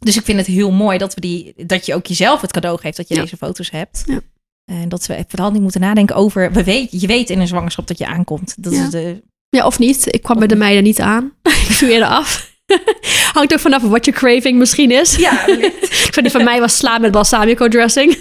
dus 0.00 0.16
ik 0.16 0.24
vind 0.24 0.38
het 0.38 0.46
heel 0.46 0.72
mooi 0.72 0.98
dat, 0.98 1.14
we 1.14 1.20
die, 1.20 1.54
dat 1.66 1.86
je 1.86 1.94
ook 1.94 2.06
jezelf 2.06 2.40
het 2.40 2.52
cadeau 2.52 2.78
geeft 2.80 2.96
dat 2.96 3.08
je 3.08 3.14
deze 3.14 3.36
foto's 3.36 3.70
hebt. 3.70 4.02
Ja. 4.06 4.20
En 4.64 4.88
dat 4.88 5.06
we 5.06 5.24
vooral 5.28 5.50
niet 5.50 5.62
moeten 5.62 5.80
nadenken 5.80 6.16
over. 6.16 6.52
We 6.52 6.64
weet, 6.64 7.00
je 7.00 7.06
weet 7.06 7.30
in 7.30 7.40
een 7.40 7.46
zwangerschap 7.46 7.86
dat 7.86 7.98
je 7.98 8.06
aankomt. 8.06 8.54
Dat 8.62 8.72
is 8.72 8.90
de, 8.90 9.22
Ja, 9.56 9.66
of 9.66 9.78
niet. 9.78 10.14
Ik 10.14 10.22
kwam 10.22 10.38
bij 10.38 10.46
de 10.46 10.56
meiden 10.56 10.82
niet 10.82 11.00
aan. 11.00 11.32
ik 11.42 11.52
viel 11.52 11.88
eerder 11.88 12.08
af. 12.08 12.54
Hangt 13.32 13.52
ook 13.52 13.60
vanaf 13.60 13.82
wat 13.82 14.04
je 14.04 14.12
craving 14.12 14.58
misschien 14.58 14.90
is. 14.90 15.16
ja, 15.16 15.46
Ik 16.06 16.08
vind 16.12 16.22
die 16.22 16.30
van 16.30 16.44
mij 16.44 16.60
was 16.60 16.76
sla 16.76 16.98
met 16.98 17.10
balsamico 17.10 17.68
dressing. 17.68 18.18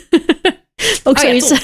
ook 1.04 1.18
Oh 1.18 1.40
ja. 1.40 1.58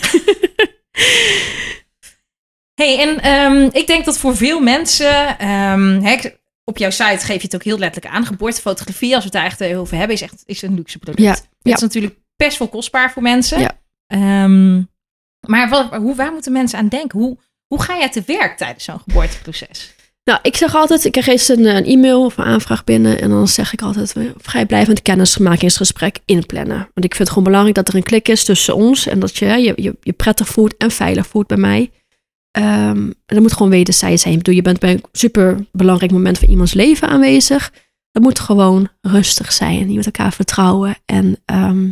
Hey, 2.73 2.99
en 2.99 3.21
ehm, 3.21 3.69
ik 3.71 3.87
denk 3.87 4.05
dat 4.05 4.17
voor 4.17 4.35
veel 4.35 4.59
mensen, 4.59 5.39
ehm, 5.39 6.01
hè, 6.01 6.17
op 6.63 6.77
jouw 6.77 6.89
site 6.89 7.25
geef 7.25 7.35
je 7.35 7.41
het 7.41 7.55
ook 7.55 7.63
heel 7.63 7.77
letterlijk 7.77 8.15
aan. 8.15 8.25
Geboortefotografie, 8.25 9.15
als 9.15 9.23
we 9.23 9.29
het 9.29 9.59
daar 9.59 9.67
echt 9.69 9.75
over 9.75 9.97
hebben, 9.97 10.15
is 10.15 10.21
echt 10.21 10.43
is 10.45 10.61
een 10.61 10.75
luxe 10.75 10.99
product. 10.99 11.23
Ja, 11.23 11.31
Het 11.31 11.47
ja. 11.61 11.75
is 11.75 11.81
natuurlijk 11.81 12.15
best 12.35 12.57
wel 12.57 12.67
kostbaar 12.67 13.11
voor 13.11 13.21
mensen. 13.21 13.59
Ja. 13.59 13.79
Ehm, 14.07 14.81
maar 15.47 15.69
wat, 15.69 15.95
hoe, 15.95 16.15
waar 16.15 16.31
moeten 16.31 16.51
mensen 16.51 16.79
aan 16.79 16.87
denken? 16.87 17.19
Hoe, 17.19 17.37
hoe 17.71 17.81
ga 17.83 17.97
jij 17.97 18.09
te 18.09 18.23
werk 18.25 18.57
tijdens 18.57 18.83
zo'n 18.83 18.99
geboorteproces? 18.99 19.93
Nou, 20.23 20.39
ik 20.41 20.55
zeg 20.57 20.75
altijd, 20.75 21.05
ik 21.05 21.11
krijg 21.11 21.27
eens 21.27 21.47
een, 21.47 21.65
een 21.65 21.85
e-mail 21.85 22.25
of 22.25 22.37
een 22.37 22.43
aanvraag 22.43 22.83
binnen. 22.83 23.21
En 23.21 23.29
dan 23.29 23.47
zeg 23.47 23.73
ik 23.73 23.81
altijd, 23.81 24.13
we- 24.13 24.33
vrijblijvend 24.37 25.01
kennismakingsgesprek 25.01 26.19
inplannen. 26.25 26.77
Want 26.77 27.05
ik 27.05 27.15
vind 27.15 27.17
het 27.17 27.29
gewoon 27.29 27.43
belangrijk 27.43 27.75
dat 27.75 27.87
er 27.87 27.95
een 27.95 28.03
klik 28.03 28.27
is 28.27 28.43
tussen 28.43 28.75
ons. 28.75 29.07
En 29.07 29.19
dat 29.19 29.37
je 29.37 29.45
je, 29.45 29.73
je, 29.75 29.95
je 30.01 30.13
prettig 30.13 30.47
voelt 30.47 30.77
en 30.77 30.91
veilig 30.91 31.27
voelt 31.27 31.47
bij 31.47 31.57
mij. 31.57 31.91
Ehm, 32.51 32.97
en 32.99 33.15
dat 33.25 33.39
moet 33.41 33.53
gewoon 33.53 33.71
wederzijds 33.71 34.21
zijn. 34.21 34.33
Ik 34.33 34.39
bedoel, 34.39 34.55
je 34.55 34.61
bent 34.61 34.79
bij 34.79 34.91
een 34.91 35.03
super 35.11 35.65
belangrijk 35.71 36.11
moment 36.11 36.39
van 36.39 36.47
iemands 36.49 36.73
leven 36.73 37.07
aanwezig. 37.07 37.71
Dat 38.11 38.23
moet 38.23 38.39
gewoon 38.39 38.89
rustig 39.01 39.51
zijn. 39.51 39.87
Je 39.89 39.95
moet 39.95 40.05
elkaar 40.05 40.33
vertrouwen. 40.33 40.95
En 41.05 41.41
ehm, 41.45 41.89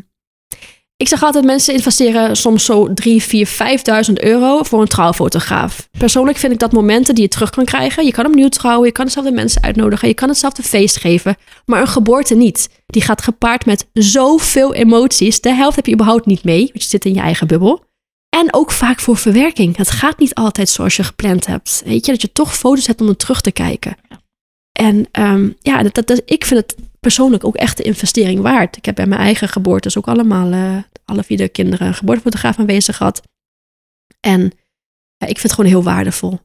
ik 1.02 1.08
zeg 1.08 1.24
altijd, 1.24 1.46
mensen 1.46 1.74
investeren 1.74 2.36
soms 2.38 2.66
zo 2.66 2.94
3, 2.94 3.24
4, 3.24 3.48
5.000 4.08 4.14
euro 4.14 4.64
voor 4.64 4.82
een 4.82 4.88
trouwfotograaf. 4.88 5.90
Persoonlijk 5.98 6.38
vind 6.38 6.54
ik 6.54 6.60
dat 6.60 6.72
momenten 6.72 7.16
die 7.16 7.24
je 7.24 7.30
terug 7.30 7.50
kan 7.50 7.66
krijgen. 7.66 8.06
Je 8.06 8.12
kan 8.12 8.26
opnieuw 8.26 8.50
trouwen, 8.50 8.86
je 8.86 8.92
kan 8.92 9.06
dezelfde 9.06 9.32
mensen 9.32 9.62
uitnodigen, 9.64 10.08
je 10.08 10.14
kan 10.14 10.30
hetzelfde 10.30 10.64
feest 10.64 10.98
geven. 10.98 11.36
Maar 11.66 11.82
een 11.82 11.88
geboorte 11.88 12.36
niet. 12.36 12.70
Die 12.86 13.02
gaat 13.02 13.22
gepaard 13.22 13.66
met 13.66 13.88
zoveel 13.94 14.74
emoties. 14.74 15.42
De 15.42 15.54
helft 15.54 15.76
heb 15.76 15.86
je 15.86 15.94
überhaupt 15.94 16.26
niet 16.26 16.44
mee, 16.44 16.60
want 16.66 16.84
je 16.84 16.90
zit 16.90 17.06
in 17.06 17.14
je 17.14 17.20
eigen 17.20 17.48
bubbel. 17.48 17.84
En 18.38 18.54
ook 18.54 18.72
vaak 18.72 19.00
voor 19.00 19.18
verwerking. 19.18 19.78
Het 19.78 19.92
gaat 19.92 20.20
niet 20.20 20.36
altijd 20.36 20.70
zoals 20.70 20.96
je 20.96 21.04
gepland 21.04 21.46
hebt. 21.46 21.82
Weet 21.86 22.06
je, 22.06 22.12
dat 22.12 22.22
je 22.22 22.32
toch 22.32 22.56
foto's 22.56 22.88
hebt 22.88 23.02
om 23.02 23.08
er 23.08 23.16
terug 23.18 23.42
te 23.42 23.52
kijken. 23.52 23.96
En 24.72 25.08
ehm, 25.12 25.50
ja, 25.60 25.84
dat- 25.84 26.22
ik 26.26 26.46
vind 26.46 26.60
het 26.60 26.76
persoonlijk 27.00 27.44
ook 27.44 27.56
echt 27.56 27.78
de 27.78 27.84
investering 27.84 28.42
waard. 28.42 28.78
Ik 28.78 28.86
heb 28.86 28.96
bij 28.96 29.08
mijn 29.08 29.22
eigen 29.22 29.48
geboortes 29.48 29.98
ook 29.98 30.08
allemaal, 30.08 30.52
eh, 30.52 30.84
alle 31.06 31.24
vier 31.24 31.38
de 31.38 31.50
kinderen, 31.50 31.88
een 31.88 31.94
geboortefotograaf 31.94 32.60
aanwezig 32.60 32.98
gehad. 32.98 33.22
En 34.20 34.42
ja, 35.18 35.28
ik 35.28 35.40
vind 35.40 35.42
het 35.42 35.54
gewoon 35.54 35.70
heel 35.70 35.84
waardevol. 35.84 36.40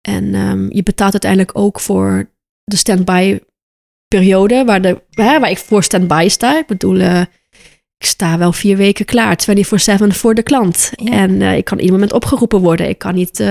En 0.00 0.34
ehm, 0.34 0.66
je 0.72 0.82
betaalt 0.82 1.12
uiteindelijk 1.12 1.58
ook 1.58 1.80
voor 1.80 2.30
de 2.64 2.76
stand-by 2.76 3.38
periode, 4.08 4.64
waar, 4.64 4.82
de, 4.82 5.02
hè, 5.10 5.40
waar 5.40 5.50
ik 5.50 5.58
voor 5.58 5.82
stand-by 5.82 6.26
sta. 6.28 6.58
Ik 6.58 6.66
bedoel, 6.66 7.00
eh, 7.00 7.20
ik 7.96 8.06
sta 8.06 8.38
wel 8.38 8.52
vier 8.52 8.76
weken 8.76 9.04
klaar, 9.04 9.36
24-7 9.36 10.14
voor 10.14 10.34
de 10.34 10.42
klant. 10.42 10.90
Ja. 10.96 11.12
En 11.12 11.42
eh, 11.42 11.56
ik 11.56 11.64
kan 11.64 11.78
ieder 11.78 11.92
moment 11.92 12.12
opgeroepen 12.12 12.60
worden. 12.60 12.88
Ik 12.88 12.98
kan 12.98 13.14
niet 13.14 13.44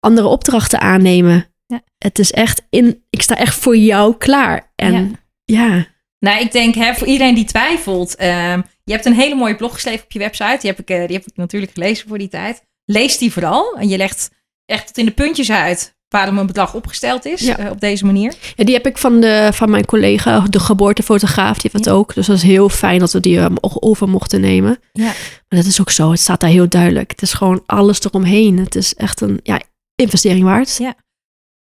andere 0.00 0.26
opdrachten 0.26 0.80
aannemen. 0.80 1.46
Ja. 1.66 1.82
Het 1.98 2.18
is 2.18 2.32
echt 2.32 2.62
in, 2.70 3.04
ik 3.10 3.22
sta 3.22 3.36
echt 3.36 3.54
voor 3.54 3.76
jou 3.76 4.16
klaar. 4.16 4.72
En 4.74 5.18
Ja. 5.52 5.86
Nou, 6.18 6.40
ik 6.40 6.52
denk 6.52 6.74
hè, 6.74 6.94
voor 6.94 7.06
iedereen 7.06 7.34
die 7.34 7.44
twijfelt. 7.44 8.14
ehm, 8.16 8.60
je 8.84 8.92
hebt 8.92 9.06
een 9.06 9.14
hele 9.14 9.34
mooie 9.34 9.56
blog 9.56 9.72
geschreven 9.72 10.04
op 10.04 10.12
je 10.12 10.18
website. 10.18 10.58
Die 10.60 10.70
heb, 10.70 10.78
ik, 10.78 10.88
eh, 10.90 11.06
die 11.06 11.16
heb 11.16 11.26
ik 11.26 11.36
natuurlijk 11.36 11.72
gelezen 11.72 12.08
voor 12.08 12.18
die 12.18 12.28
tijd. 12.28 12.62
Lees 12.84 13.18
die 13.18 13.32
vooral. 13.32 13.76
En 13.78 13.88
je 13.88 13.96
legt 13.96 14.30
echt 14.66 14.86
tot 14.86 14.98
in 14.98 15.04
de 15.04 15.10
puntjes 15.10 15.50
uit 15.50 15.96
waarom 16.08 16.38
een 16.38 16.46
bedrag 16.46 16.74
opgesteld 16.74 17.24
is 17.24 17.40
Ja. 17.40 17.58
eh, 17.58 17.70
op 17.70 17.80
deze 17.80 18.04
manier. 18.06 18.34
Ja, 18.54 18.64
die 18.64 18.74
heb 18.74 18.86
ik 18.86 18.98
van, 18.98 19.20
de, 19.20 19.50
van 19.52 19.70
mijn 19.70 19.84
collega, 19.84 20.40
de 20.40 20.60
geboortefotograaf, 20.60 21.58
die 21.58 21.70
heeft 21.72 21.84
dat 21.84 21.94
ook. 21.94 22.14
Dus 22.14 22.26
dat 22.26 22.36
is 22.36 22.42
heel 22.42 22.68
fijn 22.68 22.98
dat 22.98 23.12
we 23.12 23.20
die 23.20 23.38
eh, 23.38 23.46
over 23.60 24.08
mochten 24.08 24.40
nemen. 24.40 24.78
Ja. 24.92 25.04
Maar 25.04 25.58
dat 25.60 25.64
is 25.64 25.80
ook 25.80 25.90
zo, 25.90 26.10
het 26.10 26.20
staat 26.20 26.40
daar 26.40 26.50
heel 26.50 26.68
duidelijk. 26.68 27.10
Het 27.10 27.22
is 27.22 27.32
gewoon 27.32 27.62
alles 27.66 28.00
eromheen. 28.04 28.58
Het 28.58 28.74
is 28.74 28.94
echt 28.94 29.20
een 29.20 29.40
ja, 29.42 29.60
investering 29.94 30.44
waard. 30.44 30.76
Ja. 30.76 30.94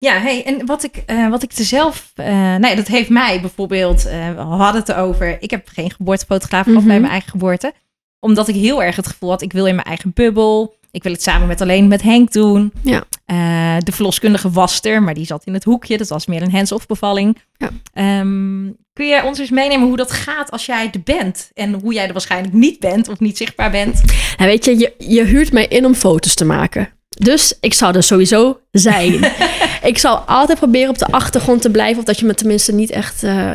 Ja, 0.03 0.19
hey, 0.19 0.45
en 0.45 0.65
wat 0.65 0.83
ik, 0.83 1.03
eh, 1.05 1.29
wat 1.29 1.43
ik 1.43 1.51
er 1.51 1.63
zelf... 1.63 2.11
eh 2.15 2.55
nee, 2.55 2.75
dat 2.75 2.87
heeft 2.87 3.09
mij 3.09 3.41
bijvoorbeeld... 3.41 4.05
eh, 4.05 4.29
we 4.35 4.41
hadden 4.41 4.81
het 4.81 4.89
erover... 4.89 5.37
Ik 5.41 5.49
heb 5.51 5.67
geen 5.73 5.91
geboortefotograaf 5.91 6.63
gehad 6.63 6.79
Mhm. 6.79 6.87
bij 6.87 6.99
mijn 6.99 7.11
eigen 7.11 7.29
geboorte. 7.29 7.73
Omdat 8.19 8.47
ik 8.47 8.55
heel 8.55 8.83
erg 8.83 8.95
het 8.95 9.07
gevoel 9.07 9.29
had... 9.29 9.41
Ik 9.41 9.53
wil 9.53 9.65
in 9.65 9.75
mijn 9.75 9.87
eigen 9.87 10.11
bubbel. 10.13 10.75
Ik 10.91 11.03
wil 11.03 11.11
het 11.11 11.21
samen 11.23 11.47
met 11.47 11.61
alleen 11.61 11.87
met 11.87 12.01
Henk 12.01 12.31
doen. 12.31 12.73
Ja. 12.81 13.03
De 13.79 13.91
verloskundige 13.91 14.49
was 14.51 14.81
er, 14.81 15.03
maar 15.03 15.13
die 15.13 15.25
zat 15.25 15.43
in 15.45 15.53
het 15.53 15.63
hoekje. 15.63 15.97
Dat 15.97 16.07
was 16.07 16.25
meer 16.25 16.41
een 16.41 16.51
hands-off 16.51 16.85
bevalling. 16.85 17.37
Ja. 17.57 17.69
Ehm, 17.93 18.71
kun 18.93 19.07
je 19.07 19.21
ons 19.25 19.39
eens 19.39 19.49
meenemen 19.49 19.87
hoe 19.87 19.97
dat 19.97 20.11
gaat 20.11 20.51
als 20.51 20.65
jij 20.65 20.89
er 20.91 21.01
bent? 21.03 21.51
En 21.53 21.73
hoe 21.73 21.93
jij 21.93 22.05
er 22.07 22.11
waarschijnlijk 22.13 22.53
niet 22.53 22.79
bent 22.79 23.07
of 23.09 23.19
niet 23.19 23.37
zichtbaar 23.37 23.71
bent? 23.71 24.01
Nou, 24.37 24.49
weet 24.49 24.65
je, 24.65 24.77
je, 24.77 24.93
je 24.97 25.23
huurt 25.23 25.51
mij 25.51 25.67
in 25.67 25.85
om 25.85 25.93
foto's 25.95 26.33
te 26.33 26.45
maken. 26.45 26.89
Dus 27.19 27.57
ik 27.59 27.73
zou 27.73 27.95
er 27.95 28.03
sowieso 28.03 28.59
zijn. 28.71 29.13
ik 29.91 29.97
zal 29.97 30.17
altijd 30.17 30.57
proberen 30.57 30.89
op 30.89 30.97
de 30.97 31.05
achtergrond 31.11 31.61
te 31.61 31.69
blijven. 31.71 31.99
Of 31.99 32.05
dat 32.05 32.19
je 32.19 32.25
me 32.25 32.33
tenminste 32.33 32.71
niet 32.73 32.89
echt... 32.91 33.23
eh, 33.23 33.51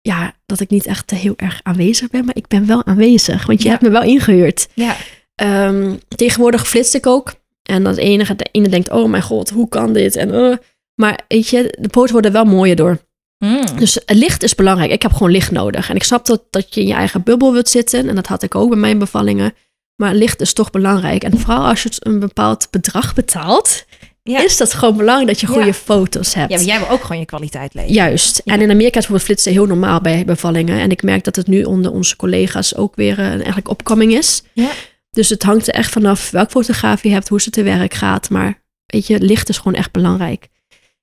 ja, 0.00 0.32
dat 0.46 0.60
ik 0.60 0.70
niet 0.70 0.86
echt 0.86 1.10
heel 1.10 1.34
erg 1.36 1.60
aanwezig 1.62 2.10
ben. 2.10 2.24
Maar 2.24 2.36
ik 2.36 2.46
ben 2.48 2.66
wel 2.66 2.84
aanwezig. 2.86 3.46
Want 3.46 3.58
je 3.58 3.64
Ja. 3.64 3.70
hebt 3.70 3.82
me 3.82 3.90
wel 3.90 4.02
ingehuurd. 4.02 4.68
Ja. 4.74 4.96
Ehm, 5.34 5.94
tegenwoordig 6.16 6.68
flitst 6.68 6.94
ik 6.94 7.06
ook. 7.06 7.34
En 7.62 7.82
dat 7.84 7.96
enige, 7.96 8.36
de 8.36 8.46
ene 8.52 8.68
denkt, 8.68 8.90
oh 8.90 9.08
mijn 9.10 9.22
god, 9.22 9.50
hoe 9.50 9.68
kan 9.68 9.92
dit? 9.92 10.16
En, 10.16 10.34
eh. 10.34 10.56
maar 10.94 11.20
weet 11.28 11.48
je, 11.48 11.76
de 11.80 11.88
foto's 11.90 12.10
worden 12.10 12.32
wel 12.32 12.44
mooier 12.44 12.76
door. 12.76 12.98
Mm. 13.38 13.64
Dus 13.78 13.98
licht 14.06 14.42
is 14.42 14.54
belangrijk. 14.54 14.90
Ik 14.90 15.02
heb 15.02 15.12
gewoon 15.12 15.30
licht 15.30 15.50
nodig. 15.50 15.90
En 15.90 15.96
ik 15.96 16.02
snap 16.04 16.26
dat, 16.26 16.42
dat 16.50 16.74
je 16.74 16.80
in 16.80 16.86
je 16.86 16.92
eigen 16.94 17.22
bubbel 17.22 17.52
wilt 17.52 17.68
zitten. 17.68 18.08
En 18.08 18.14
dat 18.14 18.26
had 18.26 18.42
ik 18.42 18.54
ook 18.54 18.68
bij 18.68 18.78
mijn 18.78 18.98
bevallingen. 18.98 19.54
Maar 19.96 20.14
licht 20.14 20.40
is 20.40 20.52
toch 20.52 20.70
belangrijk. 20.70 21.24
En 21.24 21.38
vooral 21.38 21.64
als 21.66 21.82
je 21.82 21.88
het 21.88 22.06
een 22.06 22.18
bepaald 22.18 22.66
bedrag 22.70 23.14
betaalt, 23.14 23.84
Ja. 24.22 24.44
is 24.44 24.56
dat 24.56 24.74
gewoon 24.74 24.96
belangrijk 24.96 25.28
dat 25.28 25.40
je 25.40 25.46
goede 25.46 25.66
Ja. 25.66 25.72
foto's 25.72 26.34
hebt. 26.34 26.50
ja, 26.50 26.56
maar 26.56 26.66
jij 26.66 26.78
wil 26.78 26.88
ook 26.88 27.00
gewoon 27.02 27.18
je 27.18 27.24
kwaliteit 27.26 27.74
leven. 27.74 27.92
Juist. 27.92 28.40
Ja. 28.44 28.52
En 28.54 28.60
in 28.60 28.70
Amerika 28.70 28.86
is 28.98 29.06
bijvoorbeeld 29.06 29.22
flitsen 29.22 29.52
heel 29.52 29.66
normaal 29.66 30.00
bij 30.00 30.24
bevallingen. 30.24 30.80
En 30.80 30.90
ik 30.90 31.02
merk 31.02 31.24
dat 31.24 31.36
het 31.36 31.46
nu 31.46 31.62
onder 31.64 31.92
onze 31.92 32.16
collega's 32.16 32.74
ook 32.76 32.96
weer 32.96 33.18
een 33.18 33.36
eigenlijk 33.38 33.68
opkoming 33.68 34.12
is. 34.14 34.42
Ja. 34.52 34.70
Dus 35.10 35.28
het 35.28 35.42
hangt 35.42 35.68
er 35.68 35.74
echt 35.74 35.90
vanaf 35.92 36.30
welk 36.30 36.50
fotograaf 36.50 37.02
je 37.02 37.08
hebt, 37.10 37.28
hoe 37.28 37.40
ze 37.40 37.50
te 37.50 37.62
werk 37.62 37.94
gaat. 37.94 38.30
Maar 38.30 38.62
weet 38.86 39.06
je, 39.06 39.20
licht 39.20 39.48
is 39.48 39.56
gewoon 39.58 39.74
echt 39.74 39.92
belangrijk. 39.92 40.48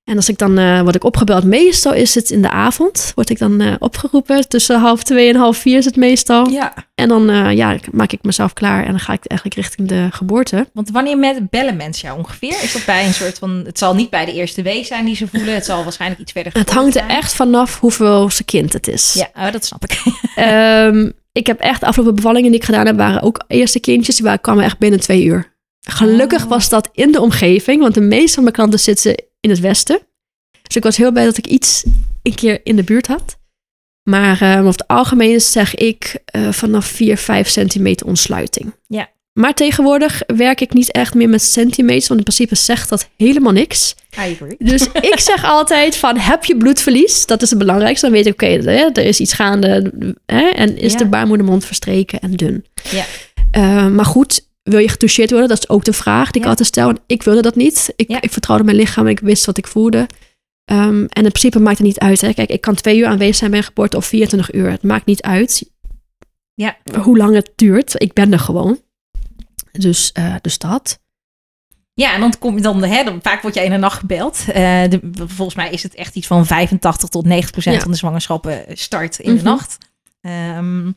En 0.04 0.16
als 0.16 0.28
ik 0.28 0.38
dan 0.38 0.58
eh 0.58 0.80
word 0.80 0.94
ik 0.94 1.04
opgebeld, 1.04 1.44
meestal 1.44 1.92
is 1.92 2.14
het 2.14 2.30
in 2.30 2.42
de 2.42 2.50
avond. 2.50 3.12
Word 3.14 3.30
ik 3.30 3.38
dan 3.38 3.60
eh, 3.60 3.74
opgeroepen. 3.78 4.48
Tussen 4.48 4.80
half 4.80 5.02
twee 5.02 5.28
en 5.28 5.36
half 5.36 5.56
vier 5.56 5.78
is 5.78 5.84
het 5.84 5.96
meestal. 5.96 6.48
Ja, 6.48 6.74
En 6.94 7.08
dan 7.08 7.30
eh, 7.30 7.52
ja, 7.52 7.76
maak 7.92 8.12
ik 8.12 8.22
mezelf 8.22 8.52
klaar 8.52 8.84
en 8.84 8.90
dan 8.90 9.00
ga 9.00 9.12
ik 9.12 9.24
eigenlijk 9.26 9.60
richting 9.60 9.88
de 9.88 10.08
geboorte. 10.10 10.66
want 10.72 10.90
wanneer 10.90 11.18
met 11.18 11.50
bellen 11.50 11.76
mensen 11.76 12.06
jou 12.08 12.18
ongeveer? 12.20 12.62
Is 12.62 12.72
dat 12.72 12.84
bij 12.84 13.06
een 13.06 13.14
soort 13.14 13.38
van... 13.38 13.62
Het 13.64 13.78
zal 13.78 13.94
niet 13.94 14.10
bij 14.10 14.24
de 14.24 14.32
eerste 14.32 14.62
week 14.62 14.86
zijn 14.86 15.04
die 15.04 15.16
ze 15.16 15.26
voelen. 15.28 15.54
Het 15.54 15.64
zal 15.64 15.82
waarschijnlijk 15.82 16.20
iets 16.20 16.32
verder 16.32 16.52
Het 16.52 16.70
hangt 16.70 16.96
er 16.96 17.04
zijn. 17.06 17.16
echt 17.18 17.34
vanaf 17.34 17.80
hoeveel 17.80 18.30
zijn 18.30 18.44
kind 18.44 18.72
het 18.72 18.88
is. 18.88 19.12
Ja, 19.12 19.46
oh, 19.46 19.52
dat 19.52 19.64
snap 19.64 19.84
ik. 19.84 20.02
Ehm, 20.34 21.10
ik 21.32 21.46
heb 21.46 21.60
echt 21.60 21.80
de 21.80 21.86
afgelopen 21.86 22.14
bevallingen 22.14 22.50
die 22.50 22.60
ik 22.60 22.66
gedaan 22.66 22.86
heb, 22.86 22.96
waren 22.96 23.22
ook 23.22 23.44
eerste 23.48 23.80
kindjes. 23.80 24.16
Die 24.16 24.38
kwamen 24.38 24.64
echt 24.64 24.78
binnen 24.78 25.00
twee 25.00 25.24
uur. 25.24 25.50
Gelukkig 25.80 26.42
Oh. 26.42 26.48
was 26.48 26.68
dat 26.68 26.88
in 26.92 27.12
de 27.12 27.20
omgeving, 27.20 27.80
want 27.80 27.94
de 27.94 28.00
meeste 28.00 28.34
van 28.34 28.42
mijn 28.42 28.54
klanten 28.54 28.80
zitten 28.80 29.14
in 29.42 29.50
het 29.50 29.60
westen. 29.60 30.00
Dus 30.62 30.76
ik 30.76 30.82
was 30.82 30.96
heel 30.96 31.12
blij 31.12 31.24
dat 31.24 31.36
ik 31.36 31.46
iets 31.46 31.84
een 32.22 32.34
keer 32.34 32.60
in 32.64 32.76
de 32.76 32.82
buurt 32.84 33.06
had. 33.06 33.36
Maar 34.02 34.40
ehm, 34.40 34.58
over 34.58 34.70
het 34.80 34.86
algemeen 34.88 35.40
zeg 35.40 35.74
ik 35.74 36.16
eh, 36.24 36.52
vanaf 36.52 36.86
4, 36.86 37.16
5 37.16 37.48
centimeter 37.48 38.06
ontsluiting. 38.06 38.74
Ja. 38.86 39.10
Maar 39.32 39.54
tegenwoordig 39.54 40.22
werk 40.26 40.60
ik 40.60 40.72
niet 40.72 40.90
echt 40.92 41.14
meer 41.14 41.28
met 41.28 41.42
centimeters, 41.42 42.06
want 42.08 42.20
in 42.20 42.26
principe 42.26 42.54
zegt 42.54 42.88
dat 42.88 43.08
helemaal 43.16 43.52
niks. 43.52 43.94
Dus 44.58 44.82
ik 45.12 45.18
zeg 45.20 45.44
altijd 45.44 45.96
van, 45.96 46.16
heb 46.18 46.44
je 46.44 46.56
bloedverlies? 46.56 47.26
Dat 47.26 47.42
is 47.42 47.50
het 47.50 47.58
belangrijkste. 47.58 48.06
Dan 48.06 48.14
weet 48.14 48.26
ik, 48.26 48.32
oké, 48.32 48.46
hè, 48.46 48.88
er 48.92 49.04
is 49.04 49.20
iets 49.20 49.32
gaande. 49.32 49.92
Hè, 50.26 50.48
en 50.48 50.76
is 50.78 50.92
Ja. 50.92 50.98
de 50.98 51.06
baarmoedermond 51.06 51.64
verstreken 51.64 52.20
en 52.20 52.32
dun. 52.32 52.64
Ja. 52.90 53.04
Eh, 53.50 53.86
maar 53.86 54.04
goed, 54.06 54.46
wil 54.62 54.78
je 54.78 54.88
getoucheerd 54.88 55.30
worden? 55.30 55.48
Dat 55.48 55.58
is 55.58 55.68
ook 55.68 55.84
de 55.84 55.92
vraag 55.92 56.30
die 56.30 56.42
ik 56.42 56.48
altijd 56.48 56.68
stel. 56.68 56.88
En 56.88 56.98
ik 57.06 57.22
wilde 57.22 57.42
dat 57.42 57.54
niet. 57.56 57.92
Ik, 57.96 58.08
Ja. 58.10 58.20
ik 58.20 58.32
vertrouwde 58.32 58.64
mijn 58.64 58.76
lichaam 58.76 59.04
en 59.04 59.10
ik 59.10 59.20
wist 59.20 59.46
wat 59.46 59.58
ik 59.58 59.66
voelde. 59.66 60.06
Ehm, 60.64 61.04
en 61.08 61.22
in 61.24 61.28
principe 61.28 61.58
maakt 61.60 61.78
het 61.78 61.86
niet 61.86 61.98
uit. 61.98 62.20
Hè. 62.20 62.32
Kijk, 62.34 62.50
ik 62.50 62.60
kan 62.60 62.74
twee 62.74 62.98
uur 62.98 63.06
aanwezig 63.06 63.36
zijn 63.36 63.50
bij 63.50 63.58
een 63.58 63.64
geboorte 63.64 63.96
of 63.96 64.06
24 64.06 64.54
uur. 64.54 64.70
Het 64.70 64.82
maakt 64.82 65.06
niet 65.06 65.22
uit 65.22 65.70
Ja. 66.54 66.76
hoe 67.00 67.16
lang 67.16 67.34
het 67.34 67.52
duurt. 67.56 67.94
Ik 68.02 68.12
ben 68.12 68.32
er 68.32 68.38
gewoon. 68.38 68.80
Dus, 69.72 70.12
eh, 70.12 70.34
dus 70.40 70.58
dat. 70.58 71.00
Ja, 71.94 72.14
en 72.14 72.20
dan 72.20 72.38
kom 72.38 72.54
je 72.56 72.60
dan, 72.62 72.82
hè, 72.84 73.04
dan 73.04 73.18
vaak 73.22 73.42
word 73.42 73.54
jij 73.54 73.64
in 73.64 73.70
de 73.70 73.76
nacht 73.76 73.98
gebeld. 73.98 74.38
Eh, 74.48 74.54
de, 74.88 75.00
volgens 75.26 75.54
mij 75.56 75.70
is 75.70 75.82
het 75.82 75.94
echt 75.94 76.14
iets 76.14 76.26
van 76.26 76.46
85 76.46 77.08
tot 77.08 77.24
90 77.24 77.50
procent 77.50 77.74
Ja. 77.76 77.82
van 77.82 77.90
de 77.90 77.96
zwangerschappen 77.96 78.64
start 78.68 79.18
in 79.18 79.30
de 79.30 79.36
Mhm. 79.36 79.44
nacht. 79.44 79.78
Ehm, 80.20 80.90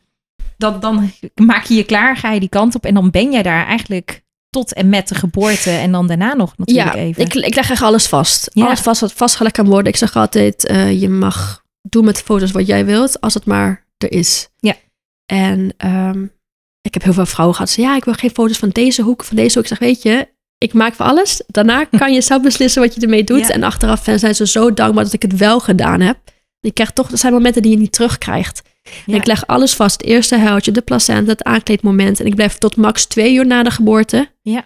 dan, 0.58 0.80
dan 0.80 1.12
maak 1.36 1.66
je 1.66 1.76
je 1.76 1.84
klaar, 1.84 2.18
ga 2.18 2.32
je 2.32 2.40
die 2.40 2.50
kant 2.50 2.76
op 2.76 2.86
en 2.86 2.94
dan 2.94 3.12
ben 3.12 3.32
jij 3.32 3.44
daar 3.44 3.66
eigenlijk 3.66 4.24
tot 4.50 4.74
en 4.74 4.90
met 4.90 5.08
de 5.08 5.16
geboorte 5.16 5.70
en 5.70 5.92
dan 5.92 6.08
daarna 6.08 6.34
nog 6.34 6.58
natuurlijk 6.58 6.96
ja, 6.96 7.02
even. 7.02 7.24
Ik, 7.24 7.34
ik 7.34 7.56
leg 7.56 7.70
echt 7.70 7.82
alles 7.82 8.08
vast. 8.08 8.50
Ja. 8.54 8.66
Alles 8.66 8.80
vast 8.80 9.02
wat 9.02 9.14
vastgelegd 9.14 9.56
kan 9.56 9.68
worden. 9.68 9.92
Ik 9.92 9.98
zeg 9.98 10.16
altijd, 10.16 10.66
eh, 10.66 11.02
je 11.02 11.10
mag 11.10 11.64
doen 11.82 12.06
met 12.06 12.22
foto's 12.22 12.52
wat 12.52 12.68
jij 12.68 12.86
wilt, 12.86 13.22
als 13.22 13.34
het 13.34 13.46
maar 13.46 13.86
er 13.98 14.12
is. 14.12 14.50
Ja. 14.58 14.76
En 15.26 15.74
ehm, 15.78 16.24
ik 16.82 16.94
heb 16.94 17.04
heel 17.04 17.14
veel 17.14 17.26
vrouwen 17.26 17.56
gehad. 17.56 17.72
Ze 17.72 17.82
ja, 17.82 17.96
ik 17.96 18.06
wil 18.06 18.14
geen 18.14 18.30
foto's 18.30 18.58
van 18.58 18.70
deze 18.70 19.02
hoek, 19.02 19.24
van 19.24 19.36
deze 19.36 19.54
hoek. 19.54 19.64
Ik 19.64 19.70
zeg, 19.70 19.80
weet 19.80 20.02
je, 20.02 20.28
ik 20.58 20.74
maak 20.74 20.94
voor 20.94 21.06
alles. 21.06 21.44
Daarna 21.48 21.86
kan 21.98 22.14
je 22.14 22.22
zelf 22.22 22.42
beslissen 22.42 22.82
wat 22.82 22.96
je 22.96 23.02
ermee 23.02 23.24
doet. 23.24 23.48
Ja. 23.48 23.50
En 23.50 23.64
achteraf 23.64 24.04
zijn 24.16 24.36
ze 24.36 24.48
zo 24.48 24.74
dankbaar 24.74 25.04
dat 25.04 25.14
ik 25.14 25.22
het 25.22 25.38
wel 25.38 25.60
gedaan 25.60 26.00
heb. 26.00 26.18
Je 26.60 26.72
krijgt 26.72 26.96
toch, 26.96 27.12
er 27.12 27.18
zijn 27.18 27.34
momenten 27.34 27.62
die 27.62 27.72
je 27.72 27.78
niet 27.78 27.92
terugkrijgt. 27.92 28.62
En 29.06 29.14
ik 29.14 29.26
leg 29.26 29.48
alles 29.48 29.74
vast. 29.74 30.02
Het 30.02 30.10
eerste 30.10 30.38
huiltje, 30.38 30.72
de 30.72 30.82
placenta, 30.82 31.32
het 31.32 31.44
aankleedmoment. 31.44 32.20
En 32.20 32.26
ik 32.26 32.36
blijf 32.36 32.58
tot 32.58 32.76
max 32.76 33.06
twee 33.06 33.34
uur 33.34 33.46
na 33.46 33.64
de 33.64 33.72
geboorte. 33.72 34.30
Ja. 34.42 34.66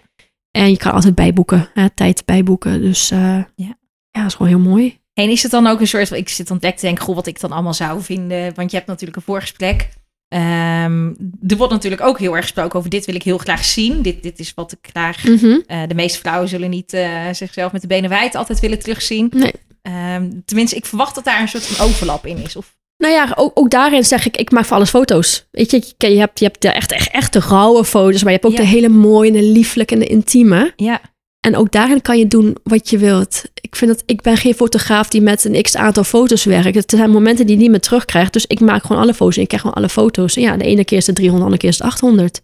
En 0.50 0.70
je 0.70 0.76
kan 0.76 0.92
altijd 0.92 1.14
bijboeken, 1.14 1.68
hè, 1.74 1.90
tijd 1.90 2.24
bijboeken. 2.24 2.80
Dus 2.80 3.10
eh, 3.10 3.18
Ja. 3.18 3.46
ja. 3.54 3.76
dat 4.10 4.26
is 4.26 4.34
gewoon 4.34 4.52
heel 4.52 4.70
mooi. 4.70 4.98
En 5.14 5.30
is 5.30 5.42
het 5.42 5.50
dan 5.50 5.66
ook 5.66 5.80
een 5.80 5.86
soort 5.86 6.08
van, 6.08 6.16
ik 6.16 6.28
zit 6.28 6.50
aan 6.50 6.58
het 6.60 6.76
te 6.76 6.86
denken, 6.86 7.04
goh, 7.04 7.14
wat 7.14 7.26
ik 7.26 7.40
dan 7.40 7.52
allemaal 7.52 7.74
zou 7.74 8.02
vinden. 8.02 8.54
Want 8.54 8.70
je 8.70 8.76
hebt 8.76 8.88
natuurlijk 8.88 9.16
een 9.16 9.22
voorgesprek. 9.22 9.88
Ehm, 10.28 11.12
er 11.46 11.56
wordt 11.56 11.72
natuurlijk 11.72 12.02
ook 12.02 12.18
heel 12.18 12.34
erg 12.34 12.44
gesproken 12.44 12.78
over 12.78 12.90
dit 12.90 13.06
wil 13.06 13.14
ik 13.14 13.22
heel 13.22 13.38
graag 13.38 13.64
zien. 13.64 14.02
Dit, 14.02 14.22
dit 14.22 14.38
is 14.38 14.54
wat 14.54 14.72
ik 14.72 14.88
graag... 14.90 15.24
Eh, 15.24 15.82
de 15.88 15.94
meeste 15.94 16.18
vrouwen 16.18 16.48
zullen 16.48 16.70
niet 16.70 16.92
eh, 16.92 17.32
zichzelf 17.32 17.72
met 17.72 17.80
de 17.80 17.86
benen 17.86 18.10
wijd 18.10 18.34
altijd 18.34 18.60
willen 18.60 18.78
terugzien. 18.78 19.28
Nee. 19.34 19.52
Ehm, 19.82 20.30
tenminste, 20.44 20.76
ik 20.76 20.86
verwacht 20.86 21.14
dat 21.14 21.24
daar 21.24 21.40
een 21.40 21.48
soort 21.48 21.66
van 21.66 21.86
overlap 21.86 22.26
in 22.26 22.36
is. 22.36 22.56
Of, 22.56 22.76
Nou 23.00 23.12
ja, 23.14 23.32
ook, 23.34 23.50
ook 23.54 23.70
daarin 23.70 24.04
zeg 24.04 24.26
ik, 24.26 24.36
ik 24.36 24.50
maak 24.50 24.64
voor 24.64 24.76
alles 24.76 24.90
foto's. 24.90 25.46
Weet 25.50 25.70
je, 25.70 25.82
je, 25.98 26.18
hebt, 26.18 26.38
je 26.38 26.44
hebt 26.44 26.62
de 26.62 26.68
echt, 26.68 26.92
echt, 26.92 27.10
echt 27.10 27.32
de 27.32 27.38
rauwe 27.40 27.84
foto's, 27.84 28.22
maar 28.22 28.32
je 28.32 28.38
hebt 28.42 28.44
ook 28.52 28.58
Ja. 28.58 28.58
de 28.64 28.76
hele 28.76 28.88
mooie 28.88 29.28
en 29.30 29.36
de 29.36 29.42
lieflijke 29.42 29.94
en 29.94 30.00
de 30.00 30.06
intieme. 30.06 30.72
ja, 30.76 31.00
En 31.40 31.56
ook 31.56 31.72
daarin 31.72 32.02
kan 32.02 32.18
je 32.18 32.26
doen 32.26 32.56
wat 32.62 32.90
je 32.90 32.98
wilt. 32.98 33.42
Ik 33.60 33.76
vind 33.76 33.90
dat 33.90 34.02
ik 34.06 34.22
ben 34.22 34.36
geen 34.36 34.54
fotograaf 34.54 35.08
die 35.08 35.20
met 35.20 35.44
een 35.44 35.62
x 35.62 35.76
aantal 35.76 36.04
foto's 36.04 36.44
werkt. 36.44 36.74
Het 36.74 36.90
zijn 36.96 37.10
momenten 37.10 37.46
die 37.46 37.54
je 37.56 37.60
niet 37.62 37.70
meer 37.70 37.80
terugkrijgt. 37.80 38.32
Dus 38.32 38.46
ik 38.46 38.60
maak 38.60 38.82
gewoon 38.84 39.02
alle 39.02 39.14
foto's 39.14 39.36
en 39.36 39.42
ik 39.42 39.48
krijg 39.48 39.62
gewoon 39.62 39.76
alle 39.76 39.88
foto's. 39.88 40.36
En 40.36 40.42
ja, 40.42 40.56
de 40.56 40.64
ene 40.64 40.84
keer 40.84 40.98
is 40.98 41.06
het 41.06 41.16
300, 41.16 41.50
de 41.50 41.54
andere 41.54 41.60
keer 41.60 41.68
is 41.68 41.78
het 41.78 41.86
800. 41.86 42.40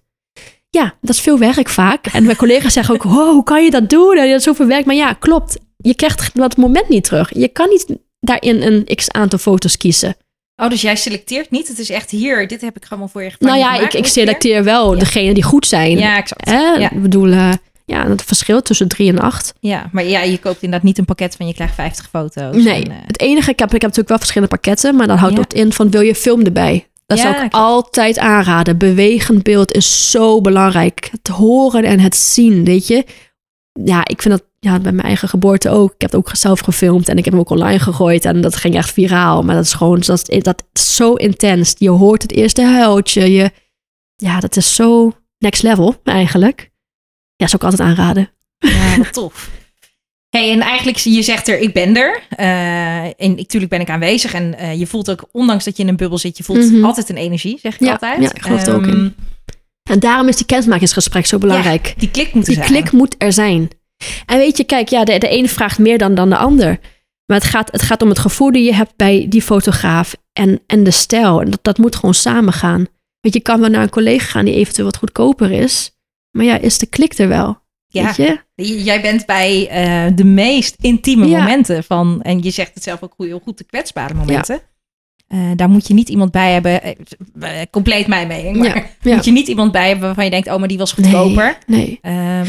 Ja, 0.70 0.94
dat 1.00 1.10
is 1.14 1.20
veel 1.20 1.38
werk 1.38 1.68
vaak. 1.68 2.06
En 2.06 2.24
mijn 2.24 2.36
collega's 2.36 2.72
zeggen 2.72 2.94
ook, 2.94 3.02
wow, 3.14 3.30
hoe 3.30 3.44
kan 3.44 3.64
je 3.64 3.70
dat 3.70 3.90
doen? 3.90 4.16
En 4.16 4.28
dat 4.28 4.38
is 4.38 4.42
zoveel 4.44 4.66
werk. 4.66 4.84
Maar 4.84 4.94
ja, 4.94 5.12
klopt. 5.12 5.58
Je 5.76 5.94
krijgt 5.94 6.30
dat 6.34 6.56
moment 6.56 6.88
niet 6.88 7.04
terug. 7.04 7.30
Je 7.34 7.48
kan 7.48 7.68
niet 7.68 7.86
daarin 8.20 8.62
een 8.62 8.84
x 8.96 9.10
aantal 9.10 9.38
foto's 9.38 9.76
kiezen. 9.76 10.16
Oh, 10.56 10.68
dus 10.70 10.80
jij 10.82 10.96
selecteert 10.96 11.50
niet? 11.50 11.68
Het 11.68 11.78
is 11.78 11.90
echt 11.90 12.10
hier, 12.10 12.48
dit 12.48 12.60
heb 12.60 12.76
ik 12.76 12.84
gewoon 12.84 13.08
voor 13.08 13.22
je 13.22 13.30
van 13.38 13.46
Nou 13.48 13.58
ja, 13.58 13.74
gemaakt 13.74 13.94
ik, 13.94 14.06
selecteer 14.06 14.64
wel 14.64 14.92
Ja. 14.92 14.98
degene 14.98 15.34
die 15.34 15.42
goed 15.42 15.66
zijn. 15.66 15.98
Ja, 15.98 16.16
exact. 16.16 16.50
Hè? 16.50 16.60
Ja. 16.60 16.90
Ik 16.90 17.02
bedoel, 17.02 17.30
eh, 17.30 17.52
ja, 17.84 18.08
het 18.08 18.22
verschil 18.22 18.62
tussen 18.62 18.88
drie 18.88 19.08
en 19.08 19.18
acht. 19.18 19.54
Ja, 19.60 19.88
maar 19.92 20.04
ja, 20.04 20.20
je 20.20 20.38
koopt 20.38 20.62
inderdaad 20.62 20.86
niet 20.86 20.98
een 20.98 21.04
pakket 21.04 21.36
van 21.36 21.46
je 21.46 21.54
krijgt 21.54 21.74
50 21.74 22.08
foto's. 22.10 22.64
Nee, 22.64 22.84
En, 22.84 22.90
eh, 22.90 22.96
het 23.06 23.20
enige, 23.20 23.50
ik 23.50 23.58
heb, 23.58 23.68
ik 23.68 23.72
heb 23.72 23.82
natuurlijk 23.82 24.08
wel 24.08 24.18
verschillende 24.18 24.54
pakketten, 24.54 24.96
maar 24.96 25.06
dat 25.06 25.18
houdt 25.18 25.34
Ja. 25.34 25.40
ook 25.40 25.52
in 25.52 25.72
van 25.72 25.90
wil 25.90 26.00
je 26.00 26.14
film 26.14 26.42
erbij? 26.44 26.86
Dat 27.06 27.16
Ja, 27.18 27.22
zou 27.22 27.34
ik 27.34 27.40
klopt. 27.40 27.54
altijd 27.54 28.18
aanraden. 28.18 28.78
Bewegend 28.78 29.42
beeld 29.42 29.72
is 29.72 30.10
zo 30.10 30.40
belangrijk. 30.40 31.08
Het 31.10 31.28
horen 31.28 31.84
en 31.84 32.00
het 32.00 32.16
zien, 32.16 32.64
weet 32.64 32.86
je. 32.86 33.04
Ja, 33.84 34.00
ik 34.06 34.22
vind 34.22 34.34
dat 34.38 34.44
ja, 34.66 34.78
bij 34.80 34.92
mijn 34.92 35.06
eigen 35.06 35.28
geboorte 35.28 35.70
ook. 35.70 35.94
Ik 35.94 36.00
heb 36.00 36.10
het 36.10 36.20
ook 36.20 36.30
zelf 36.36 36.60
gefilmd 36.60 37.08
en 37.08 37.16
ik 37.18 37.24
heb 37.24 37.32
hem 37.32 37.42
ook 37.42 37.50
online 37.50 37.78
gegooid. 37.78 38.24
En 38.24 38.40
dat 38.40 38.56
ging 38.56 38.74
echt 38.74 38.92
viraal. 38.92 39.42
Maar 39.42 39.54
dat 39.54 39.64
is 39.64 39.72
gewoon 39.72 40.00
dat, 40.00 40.28
is- 40.28 40.42
dat 40.42 40.64
is 40.72 40.94
zo 40.94 41.12
intens. 41.14 41.74
Je 41.78 41.88
hoort 41.90 42.22
het 42.22 42.32
eerste 42.32 42.62
huiltje. 42.62 43.32
Je, 43.32 43.50
ja, 44.16 44.40
dat 44.40 44.56
is 44.56 44.74
zo 44.74 45.12
next 45.38 45.62
level 45.62 46.00
eigenlijk. 46.04 46.70
Ja, 47.36 47.46
zou 47.46 47.62
ik 47.64 47.70
altijd 47.70 47.88
aanraden. 47.88 48.30
Ja, 48.58 48.96
wat 48.96 49.12
tof. 49.12 49.50
Hey, 50.28 50.52
en 50.52 50.60
eigenlijk, 50.60 50.96
je 50.96 51.22
zegt 51.22 51.48
er, 51.48 51.58
ik 51.58 51.72
ben 51.72 51.96
er. 51.96 52.22
Eh, 52.28 53.04
en 53.04 53.34
natuurlijk 53.34 53.70
ben 53.70 53.80
ik 53.80 53.90
aanwezig. 53.90 54.32
En 54.34 54.58
eh, 54.58 54.78
je 54.78 54.86
voelt 54.86 55.10
ook, 55.10 55.28
ondanks 55.32 55.64
dat 55.64 55.76
je 55.76 55.82
in 55.82 55.88
een 55.88 55.96
bubbel 55.96 56.18
zit, 56.18 56.36
je 56.36 56.44
voelt 56.44 56.70
Mhm. 56.72 56.84
altijd 56.84 57.08
een 57.08 57.16
energie, 57.16 57.58
zeg 57.62 57.74
ik 57.74 57.80
Ja, 57.80 57.92
altijd. 57.92 58.22
ja, 58.22 58.30
ik 58.34 58.42
geloof 58.42 58.66
er 58.66 58.74
ook 58.74 58.86
in. 58.86 58.92
Ehm, 58.94 59.08
En 59.90 59.98
daarom 59.98 60.28
is 60.28 60.36
die 60.36 60.46
kennismakingsgesprek 60.46 61.26
zo 61.26 61.38
belangrijk. 61.38 61.94
Die 61.96 62.10
klik 62.10 62.32
moet 62.34 62.42
er 62.42 62.54
Die 62.54 62.64
zijn. 62.64 62.66
klik 62.68 62.92
moet 62.92 63.14
er 63.18 63.32
zijn. 63.32 63.70
En 64.26 64.38
weet 64.38 64.56
je, 64.56 64.64
kijk, 64.64 64.88
ja, 64.88 65.04
de, 65.04 65.18
de 65.18 65.28
ene 65.28 65.48
vraagt 65.48 65.78
meer 65.78 65.98
dan, 65.98 66.14
dan 66.14 66.30
de 66.30 66.36
ander. 66.36 66.78
Maar 67.26 67.36
het 67.38 67.46
gaat, 67.46 67.72
het 67.72 67.82
gaat 67.82 68.02
om 68.02 68.08
het 68.08 68.18
gevoel 68.18 68.52
die 68.52 68.64
je 68.64 68.74
hebt 68.74 68.96
bij 68.96 69.26
die 69.28 69.42
fotograaf 69.42 70.14
en, 70.32 70.60
en 70.66 70.84
de 70.84 70.90
stijl. 70.90 71.40
En 71.40 71.50
dat, 71.50 71.58
dat 71.62 71.78
moet 71.78 71.96
gewoon 71.96 72.14
samen 72.14 72.52
gaan. 72.52 72.86
Weet 73.20 73.34
je, 73.34 73.40
kan 73.40 73.60
wel 73.60 73.68
naar 73.68 73.82
een 73.82 73.88
collega 73.90 74.26
gaan 74.26 74.44
die 74.44 74.54
eventueel 74.54 74.86
wat 74.86 74.96
goedkoper 74.96 75.50
is. 75.50 75.90
Maar 76.30 76.44
ja, 76.44 76.58
is 76.58 76.78
de 76.78 76.86
klik 76.86 77.18
er 77.18 77.28
wel? 77.28 77.64
Ja. 77.86 78.04
Weet 78.04 78.16
je? 78.54 78.84
Jij 78.84 79.00
bent 79.00 79.26
bij 79.26 79.68
eh, 79.68 80.16
de 80.16 80.24
meest 80.24 80.74
intieme 80.80 81.26
Ja. 81.26 81.38
momenten 81.38 81.84
van, 81.84 82.22
en 82.22 82.42
je 82.42 82.50
zegt 82.50 82.74
het 82.74 82.82
zelf 82.82 83.02
ook 83.02 83.14
heel 83.18 83.40
goed, 83.44 83.58
de 83.58 83.64
kwetsbare 83.64 84.14
momenten. 84.14 84.60
Eh, 85.26 85.38
daar 85.56 85.68
moet 85.68 85.88
je 85.88 85.94
niet 85.94 86.08
iemand 86.08 86.30
bij 86.30 86.52
hebben, 86.52 86.82
eh, 86.82 86.90
eh, 87.40 87.66
compleet 87.70 88.06
mijn 88.06 88.28
mening, 88.28 88.56
maar 88.56 88.66
Ja, 88.66 88.84
ja. 89.00 89.14
moet 89.14 89.24
je 89.24 89.30
niet 89.30 89.48
iemand 89.48 89.72
bij 89.72 89.86
hebben 89.88 90.06
waarvan 90.06 90.24
je 90.24 90.30
denkt, 90.30 90.48
oh, 90.48 90.58
maar 90.58 90.68
die 90.68 90.78
was 90.78 90.92
goedkoper. 90.92 91.58
Nee. 91.66 91.98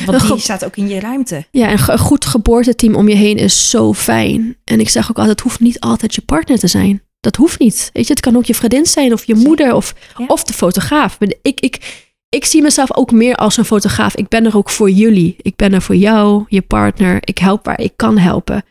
Want 0.05 0.27
die 0.27 0.39
staat 0.39 0.65
ook 0.65 0.77
in 0.77 0.87
je 0.87 0.99
ruimte. 0.99 1.45
Ja, 1.51 1.71
een, 1.71 1.99
goed 1.99 2.25
geboorteteam 2.25 2.95
om 2.95 3.09
je 3.09 3.15
heen 3.15 3.37
is 3.37 3.69
zo 3.69 3.93
fijn. 3.93 4.57
En 4.63 4.79
ik 4.79 4.89
zeg 4.89 5.09
ook 5.09 5.17
altijd, 5.17 5.35
het 5.35 5.41
hoeft 5.41 5.59
niet 5.59 5.79
altijd 5.79 6.15
je 6.15 6.21
partner 6.21 6.59
te 6.59 6.67
zijn. 6.67 7.01
Dat 7.19 7.35
hoeft 7.35 7.59
niet. 7.59 7.89
Weet 7.93 8.07
je, 8.07 8.13
het 8.13 8.21
kan 8.21 8.35
ook 8.35 8.45
je 8.45 8.55
vriendin 8.55 8.85
zijn 8.85 9.13
of 9.13 9.23
je 9.25 9.35
moeder 9.35 9.73
of, 9.73 9.95
Ja. 10.17 10.25
of 10.27 10.43
de 10.43 10.53
fotograaf. 10.53 11.17
Ik, 11.41 11.59
ik, 11.59 12.05
ik 12.29 12.45
zie 12.45 12.61
mezelf 12.61 12.95
ook 12.95 13.11
meer 13.11 13.35
als 13.35 13.57
een 13.57 13.65
fotograaf. 13.65 14.15
Ik 14.15 14.27
ben 14.27 14.45
er 14.45 14.57
ook 14.57 14.69
voor 14.69 14.89
jullie. 14.89 15.35
Ik 15.41 15.55
ben 15.55 15.73
er 15.73 15.81
voor 15.81 15.95
jou, 15.95 16.45
je 16.47 16.61
partner. 16.61 17.17
Ik 17.21 17.37
help 17.37 17.65
waar 17.65 17.79
ik 17.81 17.93
kan 17.95 18.17
helpen. 18.17 18.63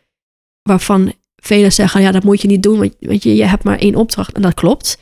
Waarvan 0.63 1.13
velen 1.37 1.73
zeggen, 1.73 2.01
ja, 2.01 2.11
dat 2.11 2.25
moet 2.25 2.41
je 2.41 2.49
niet 2.49 2.63
doen, 2.63 2.79
want 3.01 3.23
je, 3.23 3.35
je 3.35 3.45
hebt 3.45 3.65
maar 3.65 3.79
één 3.79 3.95
opdracht. 3.95 4.33
En 4.33 4.43
dat 4.43 4.55
klopt. 4.55 4.99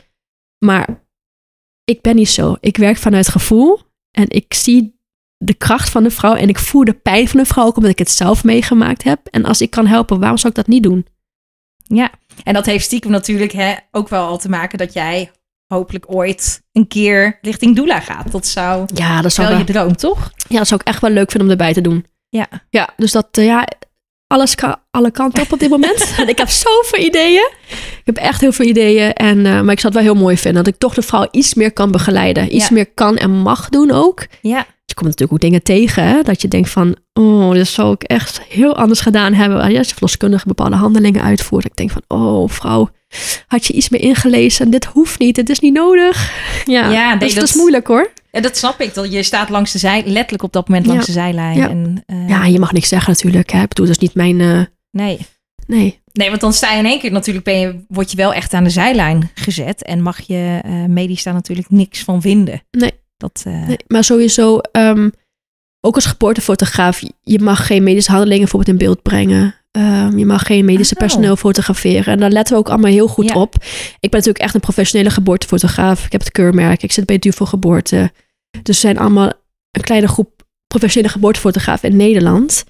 Maar 0.59 1.07
ik 1.85 2.01
ben 2.01 2.17
niet 2.17 2.29
zo. 2.29 2.57
Ik 2.61 2.77
werk 2.77 2.97
vanuit 2.97 3.29
gevoel 3.29 3.81
en 4.11 4.27
ik 4.29 4.55
zie 4.55 5.01
de 5.37 5.55
kracht 5.55 5.91
van 5.91 6.03
de 6.03 6.11
vrouw 6.11 6.35
en 6.35 6.49
ik 6.49 6.59
voel 6.59 6.85
de 6.85 6.95
pijn 6.95 7.29
van 7.29 7.41
de 7.41 7.47
vrouw 7.47 7.67
ook 7.67 7.77
omdat 7.77 7.93
ik 7.93 7.99
het 7.99 8.11
zelf 8.11 8.45
meegemaakt 8.45 9.03
heb. 9.03 9.27
En 9.31 9.45
als 9.45 9.61
ik 9.61 9.71
kan 9.71 9.87
helpen, 9.87 10.21
waarom 10.21 10.39
zou 10.39 10.49
ik 10.49 10.55
dat 10.55 10.67
niet 10.67 10.83
doen? 10.83 11.07
Ja, 11.77 12.11
en 12.45 12.55
dat 12.55 12.67
heeft 12.67 12.85
stiekem 12.85 13.11
natuurlijk 13.11 13.53
hè, 13.53 13.75
ook 13.91 14.09
wel 14.09 14.27
al 14.27 14.39
te 14.39 14.49
maken 14.49 14.79
dat 14.79 14.93
jij 14.93 15.31
hopelijk 15.67 16.15
ooit 16.15 16.63
een 16.73 16.89
keer 16.89 17.39
richting 17.43 17.77
Doula 17.77 18.01
gaat. 18.01 18.33
Dat 18.33 18.47
zou 18.47 18.87
Ja, 18.95 19.23
dat 19.23 19.33
zou, 19.33 19.49
wel 19.49 19.57
wel, 19.57 19.67
je 19.67 19.73
droom, 19.73 19.97
toch? 19.97 20.33
ja, 20.49 20.59
dat 20.59 20.69
zou 20.69 20.81
ik 20.81 20.87
echt 20.87 21.01
wel 21.01 21.11
leuk 21.11 21.31
vinden 21.31 21.49
om 21.49 21.59
erbij 21.59 21.73
te 21.73 21.81
doen. 21.81 22.07
Ja. 22.29 22.49
Ja, 22.71 22.93
dus 22.97 23.13
dat, 23.13 23.29
eh, 23.31 23.45
ja, 23.45 23.69
alles 24.27 24.55
kan 24.55 24.77
alle 24.91 25.11
kanten 25.11 25.43
op 25.43 25.53
op 25.53 25.59
dit 25.59 25.71
moment. 25.71 26.13
en 26.21 26.29
ik 26.29 26.39
heb 26.39 26.49
zoveel 26.49 27.05
ideeën. 27.05 27.49
Ik 27.71 28.03
heb 28.05 28.17
echt 28.17 28.41
heel 28.41 28.53
veel 28.53 28.67
ideeën. 28.67 29.13
En, 29.13 29.47
eh, 29.47 29.61
maar 29.61 29.73
ik 29.73 29.81
zou 29.81 29.95
het 29.95 30.03
wel 30.05 30.13
heel 30.13 30.23
mooi 30.23 30.37
vinden 30.37 30.65
dat 30.65 30.73
ik 30.75 30.79
toch 30.81 30.95
de 30.95 31.03
vrouw 31.03 31.29
iets 31.31 31.55
meer 31.55 31.73
kan 31.73 31.91
begeleiden. 31.91 32.55
Iets 32.55 32.69
Ja. 32.69 32.75
meer 32.75 32.87
kan 32.95 33.17
en 33.17 33.31
mag 33.31 33.69
doen 33.69 33.91
ook. 33.91 34.27
Ja, 34.41 34.67
Je 34.87 34.95
komt 34.95 35.07
natuurlijk 35.07 35.33
ook 35.33 35.41
dingen 35.41 35.63
tegen, 35.63 36.03
hè? 36.05 36.23
dat 36.23 36.43
je 36.43 36.49
denkt 36.49 36.71
van, 36.71 36.97
oh, 37.13 37.53
dit 37.53 37.69
zou 37.69 37.93
ik 37.93 38.03
echt 38.03 38.41
heel 38.49 38.77
anders 38.77 39.01
gedaan 39.01 39.33
hebben. 39.33 39.71
Ja, 39.71 39.79
als 39.79 39.87
je 39.89 39.93
verloskundige 39.95 40.47
bepaalde 40.47 40.77
handelingen 40.77 41.23
uitvoert. 41.23 41.65
Ik 41.65 41.77
denk 41.77 41.91
van, 41.91 42.03
oh, 42.09 42.49
vrouw, 42.51 42.89
had 43.47 43.67
je 43.67 43.73
iets 43.73 43.89
meer 43.89 44.01
ingelezen? 44.01 44.71
Dit 44.71 44.85
hoeft 44.85 45.19
niet, 45.19 45.35
dit 45.35 45.49
is 45.49 45.61
niet 45.61 45.73
nodig. 45.75 46.33
Ja, 46.65 46.91
Ja, 46.91 47.09
nee, 47.11 47.19
dat, 47.19 47.29
is, 47.29 47.35
dat 47.35 47.43
is 47.45 47.51
dat- 47.51 47.59
moeilijk 47.61 47.87
hoor. 47.87 48.13
En 48.35 48.43
dat 48.43 48.57
snap 48.57 48.81
ik. 48.81 48.95
Dat 48.95 49.13
je 49.13 49.23
staat 49.23 49.49
langs 49.49 49.73
de 49.73 49.79
zij, 49.79 50.03
letterlijk 50.07 50.43
op 50.43 50.53
dat 50.53 50.69
moment 50.69 50.87
langs 50.87 51.07
Ja. 51.07 51.13
de 51.13 51.21
zijlijn. 51.21 51.57
Ja. 51.57 51.69
En, 51.69 52.03
eh, 52.07 52.29
Ja, 52.29 52.45
je 52.45 52.59
mag 52.59 52.73
niks 52.73 52.89
zeggen 52.89 53.11
natuurlijk. 53.13 53.51
Hè? 53.51 53.63
Ik 53.63 53.69
bedoel, 53.69 53.87
dat 53.87 53.95
is 53.95 54.01
niet 54.03 54.15
mijn, 54.15 54.41
eh, 54.41 54.61
Nee. 54.91 55.19
nee. 55.67 56.03
Nee, 56.13 56.29
want 56.29 56.41
dan 56.41 56.53
sta 56.53 56.73
je 56.73 56.79
in 56.79 56.87
één 56.87 56.99
keer 57.01 57.13
natuurlijk, 57.13 57.45
ben 57.45 57.59
je, 57.59 57.85
word 57.89 58.11
je 58.11 58.17
wel 58.17 58.33
echt 58.35 58.53
aan 58.55 58.65
de 58.65 58.71
zijlijn 58.71 59.31
gezet. 59.35 59.83
En 59.83 60.03
mag 60.03 60.21
je 60.21 60.61
eh 60.65 60.85
medisch 60.85 61.23
daar 61.23 61.35
natuurlijk 61.35 61.71
niks 61.71 62.03
van 62.03 62.21
vinden. 62.21 62.63
Nee. 62.71 62.93
Dat, 63.17 63.43
nee. 63.45 63.77
Maar 63.87 64.05
sowieso, 64.05 64.59
ehm, 64.59 65.11
ook 65.81 65.95
als 65.95 66.07
geboortefotograaf, 66.07 67.03
je 67.23 67.39
mag 67.41 67.67
geen 67.67 67.83
medische 67.83 68.11
handelingen 68.11 68.41
bijvoorbeeld 68.43 68.71
in 68.81 68.87
beeld 68.87 69.03
brengen. 69.03 69.55
Ehm, 69.71 70.19
je 70.19 70.27
mag 70.27 70.43
geen 70.47 70.65
medische 70.65 70.95
Oh. 70.95 71.01
personeel 71.01 71.37
fotograferen. 71.37 72.13
En 72.13 72.21
daar 72.21 72.31
letten 72.31 72.55
we 72.55 72.61
ook 72.61 72.69
allemaal 72.69 72.91
heel 72.91 73.09
goed 73.09 73.29
Ja. 73.29 73.35
op. 73.35 73.55
Ik 73.55 74.11
ben 74.11 74.11
natuurlijk 74.11 74.39
echt 74.39 74.55
een 74.55 74.61
professionele 74.61 75.11
geboortefotograaf. 75.11 76.05
Ik 76.05 76.13
heb 76.13 76.21
het 76.21 76.31
keurmerk. 76.33 76.83
Ik 76.83 76.93
zit 76.93 77.07
bij 77.07 77.19
Duvel 77.19 77.47
Geboorte. 77.47 78.13
Dus 78.63 78.81
zijn 78.81 78.99
allemaal 78.99 79.33
een 79.71 79.83
kleine 79.83 80.09
groep 80.09 80.43
professionele 80.67 81.13
geboortefotografen 81.13 81.89
in 81.89 81.97
Nederland. 81.97 82.65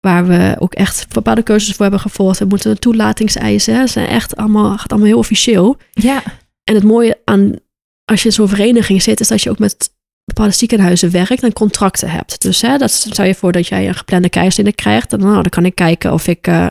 Waar 0.00 0.26
we 0.26 0.56
ook 0.58 0.74
echt 0.74 1.06
bepaalde 1.12 1.42
cursussen 1.42 1.74
voor 1.74 1.84
hebben 1.84 2.00
gevolgd. 2.00 2.38
We 2.38 2.44
moeten 2.44 2.70
een 2.70 2.78
toelatingseisen. 2.78 3.88
Ze 3.88 3.92
zijn 3.92 4.06
echt 4.06 4.36
allemaal, 4.36 4.78
gaat 4.78 4.90
allemaal 4.90 5.08
heel 5.08 5.18
officieel. 5.18 5.76
ja. 5.90 6.22
En 6.64 6.74
het 6.74 6.84
mooie 6.84 7.20
aan 7.24 7.58
als 8.10 8.22
je 8.22 8.28
in 8.28 8.34
zo'n 8.34 8.48
vereniging 8.48 9.02
zit, 9.02 9.20
is 9.20 9.28
dat 9.28 9.42
je 9.42 9.50
ook 9.50 9.58
met 9.58 9.90
bepaalde 10.24 10.52
ziekenhuizen 10.52 11.10
werkt 11.10 11.42
en 11.42 11.52
contracten 11.52 12.10
hebt. 12.10 12.42
Dus 12.42 12.62
hè, 12.62 12.78
dat 12.78 12.90
stel 12.90 13.24
je 13.24 13.34
voor 13.34 13.52
dat 13.52 13.66
jij 13.66 13.88
een 13.88 13.94
geplande 13.94 14.28
keizersnede 14.28 14.72
krijgt. 14.72 15.10
Dan, 15.10 15.20
nou, 15.20 15.34
dan 15.34 15.48
kan 15.48 15.64
ik 15.64 15.74
kijken 15.74 16.12
of 16.12 16.26
ik 16.26 16.46
eh, 16.46 16.66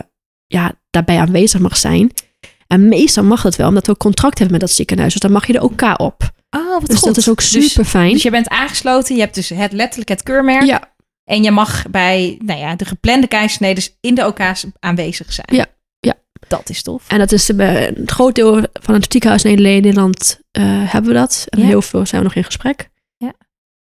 ja, 0.47 0.73
daarbij 0.89 1.19
aanwezig 1.19 1.59
mag 1.59 1.77
zijn. 1.77 2.11
En 2.67 2.87
meestal 2.87 3.23
mag 3.23 3.41
dat 3.41 3.55
wel, 3.55 3.67
omdat 3.67 3.85
we 3.85 3.91
een 3.91 3.97
contract 3.97 4.39
hebben 4.39 4.57
met 4.57 4.67
dat 4.67 4.75
ziekenhuis. 4.75 5.11
Dus 5.11 5.21
dan 5.21 5.31
mag 5.31 5.47
je 5.47 5.53
er 5.53 5.61
ook 5.61 5.77
K 5.77 5.99
op. 5.99 6.31
Oh, 6.49 6.71
wat 6.79 6.85
Dus 6.87 6.97
goed. 6.97 7.07
dat 7.07 7.17
is 7.17 7.29
ook 7.29 7.37
Dus- 7.37 7.49
super 7.71 7.85
fijn. 7.85 8.11
Dus 8.13 8.23
je 8.23 8.29
bent 8.31 8.47
aangesloten, 8.49 9.15
je 9.15 9.21
hebt 9.21 9.35
dus 9.35 9.49
het 9.49 9.71
letterlijk 9.71 10.09
het 10.09 10.23
keurmerk. 10.23 10.63
ja, 10.65 10.93
En 11.23 11.43
je 11.43 11.51
mag 11.51 11.83
bij 11.89 12.37
nou 12.45 12.59
ja, 12.59 12.75
de 12.75 12.85
geplande 12.85 13.27
keizersnedes 13.27 13.97
in 14.01 14.15
de 14.15 14.25
OK's 14.25 14.65
aanwezig 14.79 15.33
zijn. 15.33 15.47
Ja, 15.51 15.65
ja. 15.99 16.13
Dat 16.47 16.69
is 16.69 16.81
tof. 16.81 17.03
en 17.07 17.17
dat 17.17 17.31
is 17.31 17.55
bij 17.55 17.97
een 17.97 18.09
groot 18.09 18.35
deel 18.35 18.63
van 18.73 18.93
het 18.93 19.05
ziekenhuis 19.11 19.43
in 19.43 19.61
Nederland 19.61 20.39
eh, 20.51 20.63
hebben 20.91 21.11
we 21.13 21.17
dat. 21.19 21.45
En 21.49 21.59
Ja. 21.59 21.65
heel 21.65 21.81
veel 21.81 22.05
zijn 22.05 22.21
we 22.21 22.27
nog 22.27 22.35
in 22.37 22.43
gesprek. 22.43 22.89
Ja. 23.17 23.33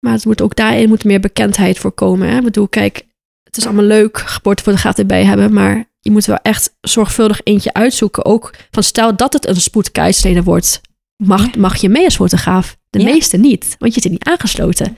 Maar 0.00 0.12
het 0.12 0.24
moet 0.24 0.42
ook 0.42 0.57
daarin 0.57 0.88
moet 0.88 1.05
meer 1.05 1.20
bekendheid 1.20 1.79
voorkomen. 1.79 2.29
Hè? 2.29 2.37
Ik 2.37 2.42
bedoel, 2.44 2.68
kijk, 2.68 3.02
het 3.42 3.57
is 3.57 3.64
allemaal 3.66 3.85
leuk 3.85 4.18
geboortefotograaf 4.18 4.98
erbij 4.98 5.24
hebben, 5.24 5.52
maar 5.52 5.85
je 6.00 6.11
moet 6.11 6.24
wel 6.24 6.38
echt 6.42 6.76
zorgvuldig 6.81 7.40
eentje 7.44 7.72
uitzoeken. 7.72 8.24
Ook 8.24 8.55
van 8.70 8.83
stel 8.83 9.16
dat 9.16 9.33
het 9.33 9.46
een 9.46 9.57
spoedkeizersnede 9.61 10.42
wordt, 10.42 10.81
mag, 11.16 11.44
Ja. 11.44 11.50
mag 11.61 11.76
je 11.76 11.88
mee 11.88 12.05
als 12.05 12.16
fotograaf? 12.16 12.76
De 12.90 12.98
Ja. 12.98 13.05
meeste 13.05 13.37
niet, 13.37 13.76
want 13.79 13.94
je 13.94 14.00
zit 14.00 14.11
niet 14.11 14.24
aangesloten. 14.24 14.96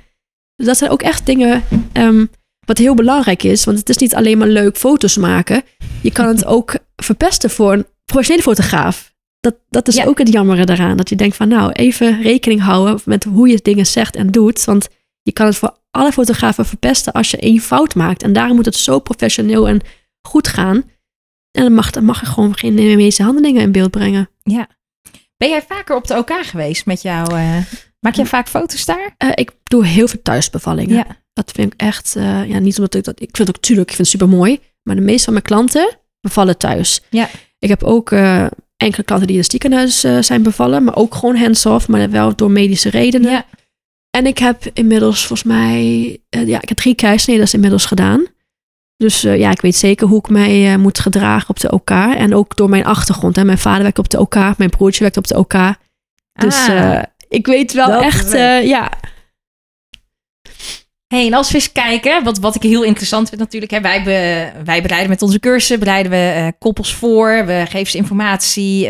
Dus 0.57 0.67
dat 0.67 0.77
zijn 0.77 0.91
ook 0.91 1.03
echt 1.03 1.27
dingen 1.27 1.63
ehm, 1.93 2.27
wat 2.67 2.79
heel 2.79 2.95
belangrijk 2.95 3.43
is, 3.43 3.65
want 3.65 3.79
het 3.79 3.89
is 3.89 3.97
niet 3.97 4.15
alleen 4.15 4.39
maar 4.39 4.49
leuk 4.49 4.77
foto's 4.77 5.17
maken. 5.17 5.63
Je 6.03 6.13
kan 6.13 6.27
het 6.27 6.45
ook 6.45 6.79
verpesten 6.97 7.51
voor 7.51 7.73
een 7.73 7.87
professionele 8.05 8.43
fotograaf. 8.45 9.15
Dat, 9.41 9.55
dat 9.69 9.89
is 9.89 9.95
Ja. 9.95 10.05
ook 10.05 10.19
het 10.19 10.33
jammere 10.33 10.65
daaraan. 10.65 10.97
Dat 10.97 11.09
je 11.09 11.17
denkt 11.17 11.37
van 11.37 11.49
nou, 11.49 11.73
even 11.73 12.23
rekening 12.23 12.61
houden 12.61 13.01
met 13.05 13.25
hoe 13.25 13.49
je 13.49 13.59
dingen 13.63 13.87
zegt 13.87 14.17
en 14.17 14.31
doet. 14.31 14.65
Want 14.65 14.89
je 15.23 15.33
kan 15.33 15.47
het 15.47 15.57
voor 15.57 15.77
alle 15.91 16.13
fotografen 16.13 16.67
verpesten 16.67 17.13
als 17.13 17.31
je 17.31 17.37
één 17.37 17.61
fout 17.61 17.95
maakt. 17.95 18.23
En 18.23 18.33
daarom 18.33 18.57
moet 18.57 18.65
het 18.65 18.75
zo 18.77 18.99
professioneel 18.99 19.69
en 19.69 19.81
goed 20.21 20.49
gaan. 20.49 20.77
En 21.51 21.63
dan 21.63 21.75
mag, 21.75 21.91
dan 21.91 22.05
mag 22.05 22.21
er 22.21 22.27
gewoon 22.27 22.57
geen 22.57 22.75
medische 22.75 23.23
handelingen 23.23 23.63
in 23.63 23.73
beeld 23.73 23.91
brengen. 23.91 24.29
Ben 25.39 25.49
jij 25.49 25.63
vaker 25.63 25.97
op 25.97 26.07
de 26.07 26.17
OK 26.17 26.31
geweest 26.43 26.87
met 26.87 27.03
jou? 27.03 27.33
eh, 27.33 27.57
maak 28.01 28.15
jij 28.15 28.27
vaak 28.27 28.49
foto's 28.49 28.85
daar? 28.85 29.15
Eh, 29.17 29.29
ik 29.35 29.51
doe 29.63 29.87
heel 29.87 30.09
veel 30.09 30.23
thuisbevallingen. 30.23 31.07
Dat 31.33 31.51
vind 31.51 31.73
ik 31.73 31.81
echt, 31.81 32.17
eh, 32.17 32.49
ja, 32.49 32.59
niet 32.59 32.77
omdat 32.77 32.95
ik 32.95 33.05
dat, 33.05 33.21
ik 33.21 33.37
vind 33.37 33.39
het 33.39 33.49
ook 33.49 33.55
natuurlijk, 33.55 33.91
ik 33.91 33.97
vind 33.97 34.11
het 34.11 34.21
super 34.21 34.37
mooi. 34.37 34.61
Maar 34.83 34.97
de 34.97 35.03
meeste 35.03 35.25
van 35.25 35.33
mijn 35.33 35.45
klanten 35.45 35.99
bevallen 36.21 36.59
thuis. 36.59 37.01
Ja. 37.11 37.29
Ik 37.59 37.69
heb 37.69 37.83
ook 37.83 38.11
enkele 38.77 39.03
klanten 39.05 39.27
die 39.27 39.37
in 39.37 39.43
het 39.43 39.51
ziekenhuis 39.51 40.01
zijn 40.21 40.43
bevallen, 40.43 40.85
maar 40.85 40.97
ook 40.97 41.15
gewoon 41.15 41.37
hands-off, 41.37 41.89
maar 41.89 42.11
wel 42.11 42.37
door 42.37 42.51
medische 42.51 42.91
redenen. 42.91 43.31
Ja. 43.31 43.45
En 44.11 44.27
ik 44.27 44.39
heb 44.39 44.71
inmiddels 44.73 45.27
volgens 45.27 45.49
mij, 45.49 46.19
ja, 46.29 46.63
ik 46.63 46.69
heb 46.69 46.79
drie 46.79 46.95
keizersneden 46.95 47.53
inmiddels 47.53 47.87
gedaan. 47.87 48.27
Dus 49.05 49.25
eh, 49.25 49.39
ja, 49.39 49.51
ik 49.51 49.61
weet 49.61 49.77
zeker 49.77 50.07
hoe 50.07 50.19
ik 50.19 50.29
mij 50.29 50.73
eh, 50.73 50.79
moet 50.79 50.99
gedragen 50.99 51.49
op 51.49 51.61
de 51.61 51.71
OK. 51.71 51.91
En 51.91 52.35
ook 52.35 52.57
door 52.57 52.69
mijn 52.69 52.85
achtergrond. 52.85 53.37
Hè. 53.37 53.45
Mijn 53.45 53.59
vader 53.59 53.83
werkt 53.83 53.99
op 53.99 54.09
de 54.09 54.21
OK, 54.21 54.35
mijn 54.59 54.71
broertje 54.71 55.01
werkt 55.01 55.17
op 55.17 55.27
de 55.27 55.39
OK. 55.39 55.55
Dus 56.33 56.69
Ah. 56.69 56.95
eh, 56.97 57.03
ik 57.29 57.47
weet 57.47 57.73
wel 57.73 58.03
echt, 58.03 58.33
ja, 58.65 58.91
Hey, 61.15 61.27
en 61.27 61.35
als 61.35 61.49
we 61.49 61.55
eens 61.55 61.73
kijken, 61.73 62.25
wat, 62.25 62.39
wat 62.39 62.55
ik 62.55 62.63
heel 62.63 62.83
interessant 62.85 63.29
vind 63.29 63.41
natuurlijk. 63.41 63.73
Hè, 63.73 63.81
wij, 63.81 64.03
be, 64.03 64.51
wij 64.65 64.83
bereiden 64.83 65.11
met 65.11 65.23
onze 65.23 65.41
cursussen, 65.41 65.79
bereiden 65.79 66.13
we 66.13 66.53
koppels 66.59 66.95
voor. 66.95 67.47
We 67.47 67.65
geven 67.69 67.91
ze 67.91 67.97
informatie. 67.97 68.89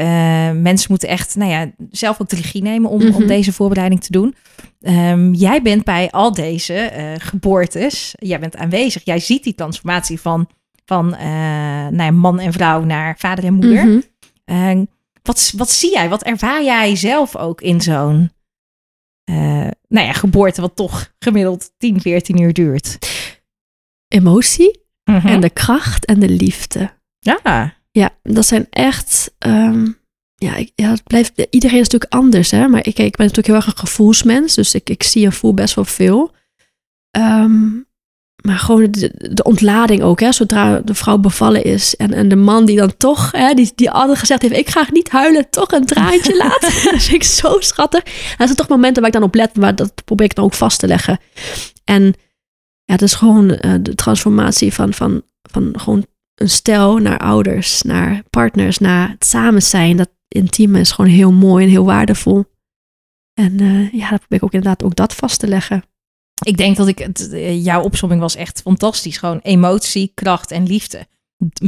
mensen 0.53 0.87
moeten 0.91 1.09
echt 1.09 1.37
nou 1.37 1.51
ja, 1.51 1.71
zelf 1.91 2.21
ook 2.21 2.29
de 2.29 2.37
regie 2.37 2.63
nemen 2.63 2.91
om, 2.91 3.01
om 3.03 3.09
Mhm. 3.09 3.27
deze 3.27 3.53
voorbereiding 3.53 4.01
te 4.03 4.13
doen. 4.13 4.35
Ehm, 4.81 5.33
jij 5.33 5.63
bent 5.63 5.85
bij 5.85 6.11
al 6.11 6.33
deze 6.33 6.75
eh, 6.75 7.15
geboortes, 7.19 8.15
jij 8.19 8.41
bent 8.41 8.57
aanwezig. 8.57 9.05
Jij 9.05 9.19
ziet 9.19 9.43
die 9.45 9.55
transformatie 9.55 10.21
van, 10.21 10.49
van 10.85 11.15
eh, 11.15 11.29
nou 11.89 12.03
ja, 12.03 12.11
man 12.11 12.39
en 12.41 12.53
vrouw 12.53 12.85
naar 12.85 13.19
vader 13.19 13.45
en 13.45 13.55
moeder. 13.55 13.85
Mhm. 13.87 14.01
Eh, 14.45 14.81
wat, 15.23 15.53
wat 15.57 15.71
zie 15.71 15.91
jij? 15.93 16.09
Wat 16.09 16.23
ervaar 16.23 16.65
jij 16.65 16.97
zelf 16.97 17.37
ook 17.37 17.61
in 17.61 17.81
zo'n 17.81 18.31
eh, 19.25 19.69
nou 19.89 20.07
ja, 20.07 20.13
geboorte, 20.13 20.61
wat 20.61 20.77
toch 20.77 21.13
gemiddeld 21.19 21.73
10, 21.79 22.01
14 22.01 22.41
uur 22.43 22.53
duurt? 22.53 22.99
emotie 24.09 24.81
Mhm. 25.05 25.27
en 25.27 25.41
de 25.41 25.51
kracht 25.51 26.05
en 26.05 26.21
de 26.21 26.29
liefde. 26.29 26.93
Ja, 27.19 27.39
Ja, 27.91 28.11
dat 28.23 28.47
zijn 28.47 28.67
echt. 28.71 29.35
ehm, 29.39 29.87
ja, 30.39 30.57
ik, 30.57 30.73
ja, 30.75 30.91
het 30.91 31.05
blijft, 31.05 31.47
iedereen 31.51 31.79
is 31.79 31.89
natuurlijk 31.89 32.13
anders, 32.13 32.51
hè? 32.51 32.69
Maar 32.69 32.87
ik, 32.87 32.99
ik 32.99 33.17
ben 33.17 33.27
natuurlijk 33.27 33.47
heel 33.47 33.55
erg 33.55 33.67
een 33.67 33.77
gevoelsmens, 33.77 34.55
dus 34.55 34.75
ik, 34.75 34.91
ik 34.91 35.03
zie 35.03 35.25
en 35.25 35.33
voel 35.33 35.55
best 35.55 35.75
wel 35.75 35.85
veel. 35.85 36.35
Ehm, 37.11 37.67
maar 38.45 38.59
gewoon 38.59 38.91
de, 38.91 39.31
de 39.33 39.43
ontlading 39.43 40.03
ook, 40.03 40.21
hè? 40.21 40.33
Zodra 40.33 40.81
de 40.81 40.95
vrouw 40.95 41.19
bevallen 41.19 41.65
is 41.65 41.97
en, 41.97 42.13
en 42.13 42.29
de 42.29 42.37
man 42.37 42.65
die 42.65 42.77
dan 42.77 42.97
toch, 42.97 43.33
hè, 43.33 43.55
die, 43.55 43.73
die 43.75 43.91
altijd 43.91 44.19
gezegd 44.19 44.43
heeft: 44.43 44.57
Ik 44.57 44.69
ga 44.69 44.87
niet 44.91 45.09
huilen, 45.09 45.51
toch 45.51 45.73
een 45.73 45.87
traantje 45.87 46.37
laat. 46.43 46.61
dat 46.91 47.03
vind 47.03 47.13
ik 47.13 47.25
zo 47.25 47.57
schattig. 47.61 48.03
En 48.05 48.39
er 48.39 48.45
zijn 48.45 48.57
toch 48.57 48.69
momenten 48.69 49.03
waar 49.03 49.11
ik 49.11 49.19
dan 49.19 49.29
op 49.29 49.35
let, 49.35 49.57
maar 49.57 49.75
dat 49.75 50.05
probeer 50.05 50.27
ik 50.27 50.35
dan 50.35 50.45
ook 50.45 50.55
vast 50.55 50.79
te 50.79 50.87
leggen. 50.87 51.19
En 51.85 52.03
ja, 52.85 52.93
het 52.93 53.03
is 53.03 53.15
gewoon 53.15 53.51
eh, 53.51 53.75
de 53.81 53.95
transformatie 53.95 54.75
van, 54.75 54.95
van, 54.95 55.23
van 55.43 55.75
gewoon 55.79 56.07
een 56.35 56.51
stel 56.51 56.97
naar 56.97 57.19
ouders, 57.19 57.83
naar 57.83 58.23
partners, 58.31 58.79
naar 58.79 59.09
het 59.09 59.27
samen 59.27 59.63
zijn. 59.63 59.97
Dat 59.97 60.11
intieme 60.29 60.81
is 60.81 60.91
gewoon 60.91 61.11
heel 61.11 61.33
mooi 61.33 61.65
en 61.65 61.71
heel 61.71 61.85
waardevol. 61.85 62.45
En 63.35 63.63
uh, 63.63 63.93
ja, 63.93 64.11
dat 64.11 64.19
probeer 64.19 64.39
ik 64.39 64.45
ook 64.45 64.53
inderdaad 64.53 64.83
ook 64.83 64.97
dat 64.97 65.15
vast 65.15 65.41
te 65.41 65.47
leggen. 65.47 65.83
Ik 66.45 66.57
denk 66.57 66.77
dat 66.77 66.89
ik 66.89 66.99
het, 66.99 67.33
eh, 67.33 67.65
jouw 67.65 67.83
opzomming 67.83 68.21
was 68.21 68.37
echt 68.37 68.61
fantastisch. 68.61 69.17
Gewoon 69.17 69.41
emotie, 69.43 70.13
kracht 70.15 70.51
en 70.51 70.67
liefde. 70.67 71.07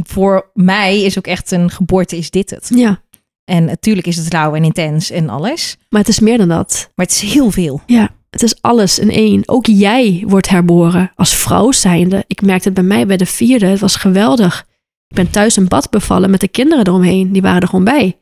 Voor 0.03 0.51
mij 0.53 1.01
is 1.01 1.17
ook 1.17 1.27
echt 1.27 1.51
een 1.51 1.71
geboorte 1.71 2.17
is 2.17 2.29
dit 2.29 2.49
het. 2.49 2.71
Ja. 2.75 3.01
En 3.43 3.65
natuurlijk 3.65 4.07
is 4.07 4.17
het 4.17 4.33
rauw 4.33 4.55
en 4.55 4.63
intens 4.63 5.09
en 5.09 5.29
alles. 5.29 5.77
Maar 5.89 5.99
het 5.99 6.09
is 6.09 6.19
meer 6.19 6.37
dan 6.37 6.47
dat. 6.47 6.89
Maar 6.95 7.05
het 7.05 7.15
is 7.15 7.33
heel 7.33 7.51
veel. 7.51 7.81
Ja, 7.85 8.09
het 8.29 8.43
is 8.43 8.61
alles 8.61 8.99
in 8.99 9.09
één. 9.09 9.43
Ook 9.45 9.65
jij 9.65 10.23
wordt 10.27 10.49
herboren 10.49 11.11
als 11.15 11.35
vrouw 11.35 11.71
zijnde. 11.71 12.23
Ik 12.27 12.41
merkte 12.41 12.65
het 12.65 12.73
bij 12.73 12.83
mij 12.83 13.07
bij 13.07 13.17
de 13.17 13.25
vierde. 13.25 13.65
Het 13.65 13.79
was 13.79 13.95
geweldig. 13.95 14.67
Ik 15.07 15.15
ben 15.15 15.29
thuis 15.29 15.55
een 15.55 15.67
bad 15.67 15.89
bevallen 15.89 16.29
met 16.29 16.39
de 16.39 16.47
kinderen 16.47 16.87
eromheen. 16.87 17.31
Die 17.31 17.41
waren 17.41 17.61
er 17.61 17.67
gewoon 17.67 17.85
bij. 17.85 18.20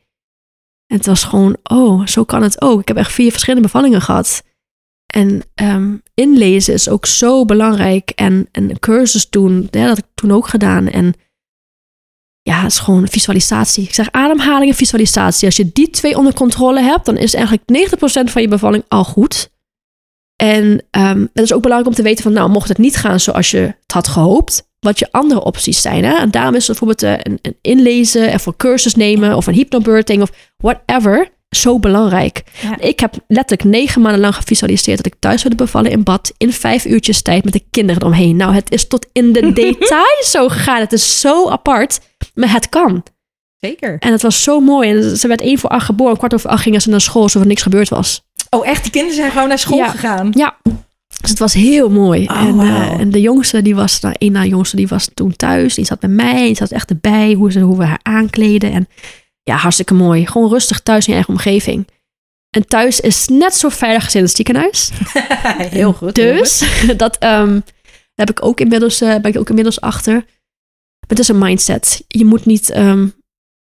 En 0.89 0.97
het 0.97 1.05
was 1.05 1.23
gewoon, 1.23 1.57
oh, 1.63 2.05
zo 2.05 2.23
kan 2.23 2.41
het 2.41 2.61
ook. 2.61 2.81
Ik 2.81 2.87
heb 2.87 2.97
echt 2.97 3.11
vier 3.11 3.31
verschillende 3.31 3.67
bevallingen 3.67 4.01
gehad. 4.01 4.43
En 5.05 5.41
ehm, 5.55 5.97
inlezen 6.13 6.73
is 6.73 6.89
ook 6.89 7.05
zo 7.05 7.45
belangrijk. 7.45 8.09
En, 8.09 8.47
en 8.51 8.69
een 8.69 8.79
cursus 8.79 9.29
doen, 9.29 9.67
dat 9.69 9.87
heb 9.87 9.97
ik 9.97 10.05
toen 10.13 10.31
ook 10.31 10.47
gedaan. 10.47 10.87
En 10.87 11.13
ja, 12.41 12.61
het 12.61 12.71
is 12.71 12.79
gewoon 12.79 13.07
visualisatie. 13.07 13.83
Ik 13.83 13.93
zeg 13.93 14.11
ademhaling 14.11 14.71
en 14.71 14.77
visualisatie. 14.77 15.45
Als 15.45 15.55
je 15.55 15.71
die 15.73 15.89
twee 15.89 16.17
onder 16.17 16.33
controle 16.33 16.81
hebt, 16.81 17.05
dan 17.05 17.17
is 17.17 17.33
eigenlijk 17.33 17.89
90% 18.27 18.31
van 18.31 18.41
je 18.41 18.47
bevalling 18.47 18.83
al 18.87 19.03
goed. 19.03 19.51
En 20.35 20.85
um, 20.91 21.29
het 21.33 21.43
is 21.43 21.53
ook 21.53 21.61
belangrijk 21.61 21.91
om 21.91 21.97
te 21.97 22.09
weten 22.09 22.23
van, 22.23 22.33
nou, 22.33 22.49
mocht 22.49 22.67
het 22.69 22.77
niet 22.77 22.95
gaan 22.95 23.19
zoals 23.19 23.51
je 23.51 23.59
het 23.59 23.91
had 23.91 24.07
gehoopt, 24.07 24.68
wat 24.79 24.99
je 24.99 25.07
andere 25.11 25.43
opties 25.43 25.81
zijn. 25.81 26.03
Hè? 26.03 26.13
En 26.13 26.31
daarom 26.31 26.55
is 26.55 26.65
bijvoorbeeld 26.65 27.03
uh, 27.03 27.11
een, 27.11 27.39
een, 27.41 27.57
inlezen, 27.61 28.33
of 28.33 28.45
een 28.45 28.55
cursus 28.57 28.95
nemen, 28.95 29.35
of 29.35 29.47
een 29.47 29.53
hypnobirthing, 29.53 30.21
of 30.21 30.31
whatever, 30.57 31.29
zo 31.49 31.79
belangrijk. 31.79 32.43
Ja. 32.61 32.79
Ik 32.79 32.99
heb 32.99 33.15
letterlijk 33.27 33.69
negen 33.69 34.01
maanden 34.01 34.21
lang 34.21 34.35
gevisualiseerd 34.35 34.97
dat 34.97 35.05
ik 35.05 35.15
thuis 35.19 35.41
wilde 35.41 35.57
bevallen 35.57 35.91
in 35.91 36.03
bad 36.03 36.33
in 36.37 36.53
vijf 36.53 36.85
uurtjes 36.85 37.21
tijd 37.21 37.43
met 37.43 37.53
de 37.53 37.63
kinderen 37.69 38.01
eromheen. 38.01 38.35
Nou, 38.35 38.53
het 38.53 38.71
is 38.71 38.87
tot 38.87 39.07
in 39.11 39.33
de 39.33 39.53
details 39.61 40.31
zo 40.31 40.47
gegaan. 40.47 40.79
Het 40.79 40.93
is 40.93 41.19
zo 41.19 41.49
apart, 41.49 41.99
maar 42.33 42.51
het 42.51 42.69
kan. 42.69 43.03
Zeker. 43.59 43.95
En 43.99 44.11
het 44.11 44.21
was 44.21 44.43
zo 44.43 44.59
mooi. 44.59 44.89
En 44.89 45.17
ze 45.17 45.27
werd 45.27 45.41
één 45.41 45.57
voor 45.57 45.69
acht 45.69 45.85
geboren. 45.85 46.17
Kwart 46.17 46.33
over 46.33 46.49
acht 46.49 46.61
gingen 46.61 46.81
ze 46.81 46.89
naar 46.89 47.01
school 47.01 47.21
alsof 47.21 47.41
er 47.41 47.47
niks 47.47 47.61
gebeurd 47.61 47.89
was. 47.89 48.21
Oh, 48.49 48.67
echt? 48.67 48.83
Die 48.83 48.91
kinderen 48.91 49.17
zijn 49.17 49.31
gewoon 49.31 49.47
naar 49.47 49.59
school 49.59 49.77
ja. 49.77 49.89
gegaan? 49.89 50.29
Ja. 50.31 50.57
Dus 51.21 51.29
het 51.29 51.39
was 51.39 51.53
heel 51.53 51.89
mooi. 51.89 52.25
Oh, 52.25 52.41
en, 52.41 52.55
wow. 52.55 52.65
uh, 52.65 52.99
en 52.99 53.11
de 53.11 53.21
jongste, 53.21 53.61
die 53.61 53.75
was, 53.75 53.99
nou, 53.99 54.15
één 54.17 54.31
na 54.31 54.45
jongste, 54.45 54.75
die 54.75 54.87
was 54.87 55.09
toen 55.13 55.35
thuis. 55.35 55.75
Die 55.75 55.85
zat 55.85 55.99
bij 55.99 56.09
mij. 56.09 56.45
Die 56.45 56.55
zat 56.55 56.71
echt 56.71 56.89
erbij. 56.89 57.33
Hoe, 57.33 57.51
ze, 57.51 57.59
hoe 57.59 57.77
we 57.77 57.83
haar 57.83 57.99
aankleden. 58.01 58.71
En 58.71 58.87
ja, 59.43 59.55
hartstikke 59.55 59.93
mooi. 59.93 60.27
Gewoon 60.27 60.49
rustig 60.49 60.79
thuis 60.79 61.07
in 61.07 61.13
je 61.13 61.13
eigen 61.13 61.33
omgeving. 61.33 61.87
En 62.49 62.67
thuis 62.67 62.99
is 62.99 63.27
net 63.27 63.55
zo 63.55 63.69
veilig 63.69 64.03
als 64.03 64.15
in 64.15 64.21
het 64.21 64.35
ziekenhuis. 64.35 64.91
heel 65.57 65.93
goed. 65.93 66.15
Dus, 66.15 66.59
heel 66.59 66.87
goed. 66.87 66.99
dat 67.05 67.23
um, 67.23 67.63
heb 68.13 68.29
ik 68.29 68.45
ook 68.45 68.59
inmiddels, 68.59 69.01
uh, 69.01 69.15
ben 69.15 69.31
ik 69.31 69.37
ook 69.37 69.49
inmiddels 69.49 69.81
achter. 69.81 70.13
Maar 70.13 71.17
het 71.17 71.19
is 71.19 71.27
een 71.27 71.37
mindset. 71.37 72.03
Je 72.07 72.25
moet 72.25 72.45
niet 72.45 72.75
um, 72.75 73.13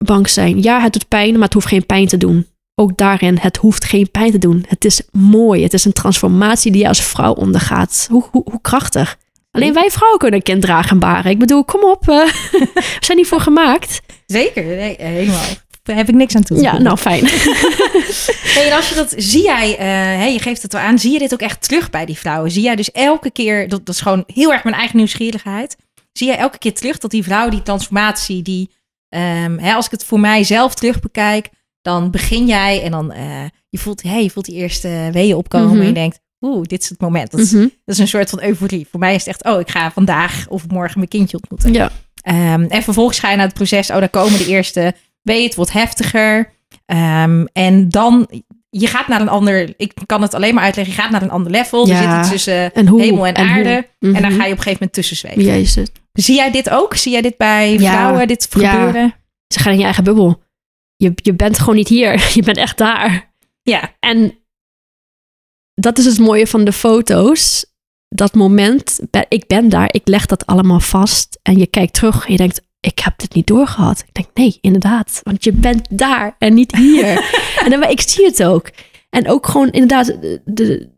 bang 0.04 0.28
zijn. 0.28 0.62
Ja, 0.62 0.80
het 0.80 0.92
doet 0.92 1.08
pijn, 1.08 1.32
maar 1.32 1.42
het 1.42 1.52
hoeft 1.52 1.66
geen 1.66 1.86
pijn 1.86 2.06
te 2.06 2.16
doen. 2.16 2.46
Ook 2.80 2.96
daarin, 2.96 3.38
het 3.40 3.56
hoeft 3.56 3.84
geen 3.84 4.10
pijn 4.10 4.30
te 4.30 4.38
doen. 4.38 4.64
Het 4.68 4.84
is 4.84 5.02
mooi. 5.12 5.62
Het 5.62 5.72
is 5.72 5.84
een 5.84 5.92
transformatie 5.92 6.72
die 6.72 6.82
je 6.82 6.88
als 6.88 7.02
vrouw 7.02 7.32
ondergaat. 7.32 8.06
Hoe, 8.10 8.24
hoe, 8.30 8.42
hoe 8.50 8.60
krachtig. 8.60 9.18
Alleen 9.50 9.74
wij 9.74 9.90
vrouwen 9.90 10.18
kunnen 10.18 10.38
een 10.38 10.44
kind 10.44 10.62
dragen 10.62 10.90
en 10.90 10.98
baren. 10.98 11.30
Ik 11.30 11.38
bedoel, 11.38 11.64
kom 11.64 11.84
op. 11.84 12.08
Uh, 12.08 12.16
we 12.74 12.96
zijn 13.00 13.18
niet 13.18 13.26
voor 13.26 13.40
gemaakt. 13.40 14.00
Zeker, 14.26 14.64
nee, 14.64 14.96
helemaal. 14.98 15.44
Daar 15.82 15.96
heb 15.96 16.08
ik 16.08 16.14
niks 16.14 16.34
aan 16.34 16.42
toe. 16.42 16.60
Ja, 16.60 16.78
nou 16.78 16.96
fijn. 16.96 17.24
hey, 18.54 18.66
en 18.66 18.76
als 18.76 18.88
je 18.88 18.94
dat 18.94 19.14
zie 19.16 19.42
jij, 19.42 19.70
uh, 19.70 19.78
hey, 20.18 20.32
je 20.32 20.38
geeft 20.38 20.62
het 20.62 20.72
wel 20.72 20.82
aan, 20.82 20.98
zie 20.98 21.12
je 21.12 21.18
dit 21.18 21.32
ook 21.32 21.40
echt 21.40 21.62
terug 21.62 21.90
bij 21.90 22.04
die 22.04 22.18
vrouwen? 22.18 22.50
Zie 22.50 22.62
jij 22.62 22.76
dus 22.76 22.90
elke 22.90 23.30
keer, 23.30 23.68
dat, 23.68 23.86
dat 23.86 23.94
is 23.94 24.00
gewoon 24.00 24.24
heel 24.26 24.52
erg 24.52 24.64
mijn 24.64 24.76
eigen 24.76 24.96
nieuwsgierigheid. 24.96 25.76
Zie 26.12 26.26
jij 26.26 26.36
elke 26.36 26.58
keer 26.58 26.74
terug 26.74 26.98
dat 26.98 27.10
die 27.10 27.22
vrouw, 27.22 27.48
die 27.48 27.62
transformatie, 27.62 28.42
die, 28.42 28.70
um, 29.08 29.58
hè, 29.58 29.74
als 29.74 29.84
ik 29.84 29.90
het 29.90 30.04
voor 30.04 30.20
mijzelf 30.20 30.74
terug 30.74 31.00
bekijk, 31.00 31.48
dan 31.82 32.10
begin 32.10 32.46
jij 32.46 32.82
en 32.82 32.90
dan 32.90 33.12
uh, 33.16 33.44
je 33.68 33.78
voelt, 33.78 34.02
hey, 34.02 34.22
je 34.22 34.30
voelt 34.30 34.44
die 34.46 34.54
eerste 34.54 35.08
weeën 35.12 35.34
opkomen 35.36 35.66
mm 35.66 35.72
-hmm. 35.72 35.80
en 35.80 35.86
je 35.86 35.92
denkt, 35.94 36.20
oeh, 36.40 36.62
dit 36.66 36.82
is 36.82 36.88
het 36.88 37.00
moment. 37.00 37.30
Dat 37.30 37.40
is, 37.40 37.52
mm 37.52 37.58
-hmm. 37.60 37.70
dat 37.84 37.94
is 37.94 37.98
een 38.00 38.08
soort 38.08 38.30
van 38.30 38.42
euforie. 38.42 38.86
Voor 38.90 39.00
mij 39.00 39.14
is 39.14 39.24
het 39.24 39.28
echt, 39.28 39.54
oh, 39.54 39.60
ik 39.60 39.70
ga 39.70 39.90
vandaag 39.90 40.46
of 40.48 40.68
morgen 40.68 40.98
mijn 40.98 41.08
kindje 41.10 41.36
ontmoeten. 41.36 41.72
Ja. 41.72 41.90
Um, 42.54 42.64
en 42.64 42.82
vervolgens 42.82 43.18
ga 43.18 43.30
je 43.30 43.36
naar 43.36 43.46
het 43.46 43.54
proces, 43.54 43.90
oh, 43.90 43.98
daar 43.98 44.08
komen 44.08 44.38
de 44.38 44.46
eerste 44.46 44.94
weeën, 45.22 45.44
het 45.44 45.54
wordt 45.54 45.72
heftiger. 45.72 46.50
Um, 46.86 47.46
en 47.52 47.88
dan, 47.88 48.28
je 48.70 48.86
gaat 48.86 49.08
naar 49.08 49.20
een 49.20 49.28
ander, 49.28 49.74
ik 49.76 49.92
kan 50.06 50.22
het 50.22 50.34
alleen 50.34 50.54
maar 50.54 50.64
uitleggen, 50.64 50.94
je 50.94 51.00
gaat 51.00 51.10
naar 51.10 51.22
een 51.22 51.30
ander 51.30 51.52
level. 51.52 51.86
Ja. 51.86 52.18
Er 52.18 52.24
zit 52.24 52.32
tussen 52.32 52.74
en 52.74 52.86
hoe, 52.86 53.00
hemel 53.02 53.26
en, 53.26 53.34
en 53.34 53.48
aarde. 53.48 53.86
En 53.98 54.12
dan 54.12 54.20
Mhm. 54.22 54.22
ga 54.22 54.28
je 54.28 54.32
op 54.32 54.38
een 54.38 54.46
gegeven 54.48 54.72
moment 54.72 54.92
tussen 54.92 55.16
zweven. 55.16 55.42
Jezus. 55.44 55.88
Zie 56.12 56.34
jij 56.34 56.50
dit 56.50 56.70
ook? 56.70 56.94
Zie 56.94 57.12
jij 57.12 57.22
dit 57.22 57.36
bij 57.36 57.72
Ja. 57.78 57.92
vrouwen, 57.92 58.26
dit 58.28 58.48
Ja. 58.50 58.70
gebeuren? 58.70 59.14
Ze 59.48 59.58
gaan 59.58 59.72
in 59.72 59.78
je 59.78 59.84
eigen 59.84 60.04
bubbel. 60.04 60.42
Je, 60.98 61.12
je 61.14 61.34
bent 61.34 61.58
gewoon 61.58 61.74
niet 61.76 61.88
hier. 61.88 62.28
Je 62.34 62.42
bent 62.42 62.56
echt 62.56 62.78
daar. 62.78 63.32
Ja. 63.62 63.94
En 64.00 64.38
dat 65.74 65.98
is 65.98 66.04
het 66.04 66.18
mooie 66.18 66.46
van 66.46 66.64
de 66.64 66.72
foto's. 66.72 67.66
Dat 68.08 68.34
moment, 68.34 69.00
ik 69.28 69.46
ben 69.46 69.68
daar, 69.68 69.88
ik 69.92 70.08
leg 70.08 70.26
dat 70.26 70.46
allemaal 70.46 70.80
vast. 70.80 71.38
En 71.42 71.58
je 71.58 71.66
kijkt 71.66 71.94
terug 71.94 72.26
en 72.26 72.32
je 72.32 72.38
denkt, 72.38 72.60
ik 72.80 72.98
heb 72.98 73.18
dit 73.18 73.34
niet 73.34 73.46
doorgehad. 73.46 74.04
Ik 74.06 74.14
denk, 74.14 74.28
nee, 74.34 74.58
inderdaad. 74.60 75.20
Want 75.22 75.44
je 75.44 75.52
bent 75.52 75.86
daar 75.90 76.36
en 76.38 76.54
niet 76.54 76.76
hier. 76.76 77.06
en 77.64 77.70
dan, 77.70 77.78
maar 77.78 77.90
ik 77.90 78.00
zie 78.00 78.24
het 78.24 78.42
ook. 78.44 78.70
En 79.10 79.28
ook 79.28 79.46
gewoon 79.46 79.70
inderdaad 79.70 80.06
de, 80.06 80.40
de, 80.44 80.88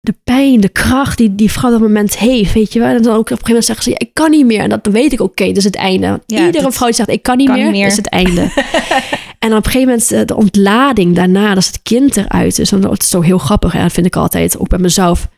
de 0.00 0.14
pijn, 0.24 0.60
de 0.60 0.68
kracht 0.68 1.18
die 1.18 1.34
die 1.34 1.50
vrouw 1.50 1.72
op 1.72 1.78
dat 1.78 1.88
moment 1.88 2.18
heeft. 2.18 2.52
Weet 2.52 2.72
je 2.72 2.78
wel. 2.78 2.88
En 2.88 3.02
dan 3.02 3.12
ook 3.12 3.18
op 3.18 3.30
een 3.30 3.36
gegeven 3.36 3.46
moment 3.48 3.64
zeggen 3.64 3.84
ze, 3.84 3.90
ja, 3.90 3.98
ik 3.98 4.14
kan 4.14 4.30
niet 4.30 4.46
meer. 4.46 4.60
En 4.60 4.68
dat 4.68 4.84
dan 4.84 4.92
weet 4.92 5.12
ik, 5.12 5.20
oké, 5.20 5.46
dat 5.46 5.56
is 5.56 5.64
het 5.64 5.76
einde. 5.76 6.08
Want 6.08 6.22
Ja, 6.26 6.46
Iedere 6.46 6.72
vrouw 6.72 6.86
die 6.86 6.96
zegt, 6.96 7.08
ik 7.08 7.22
kan 7.22 7.36
niet, 7.36 7.46
kan 7.46 7.56
meer, 7.56 7.66
niet 7.66 7.74
meer. 7.74 7.86
is 7.86 7.96
het 7.96 8.08
einde. 8.08 8.50
En 9.38 9.48
dan 9.48 9.58
op 9.58 9.64
een 9.64 9.70
gegeven 9.70 9.88
moment 9.92 10.12
eh, 10.12 10.24
de 10.24 10.36
ontlading 10.36 11.14
daarna, 11.14 11.54
dat 11.54 11.66
het 11.66 11.82
kind 11.82 12.16
eruit 12.16 12.58
is. 12.58 12.72
En 12.72 12.80
dat 12.80 13.00
is 13.02 13.08
zo 13.08 13.20
heel 13.20 13.38
grappig. 13.38 13.72
Hè? 13.72 13.82
Dat 13.82 13.92
vind 13.92 14.06
ik 14.06 14.16
altijd, 14.16 14.58
ook 14.58 14.68
bij 14.68 14.78
mezelf. 14.78 15.28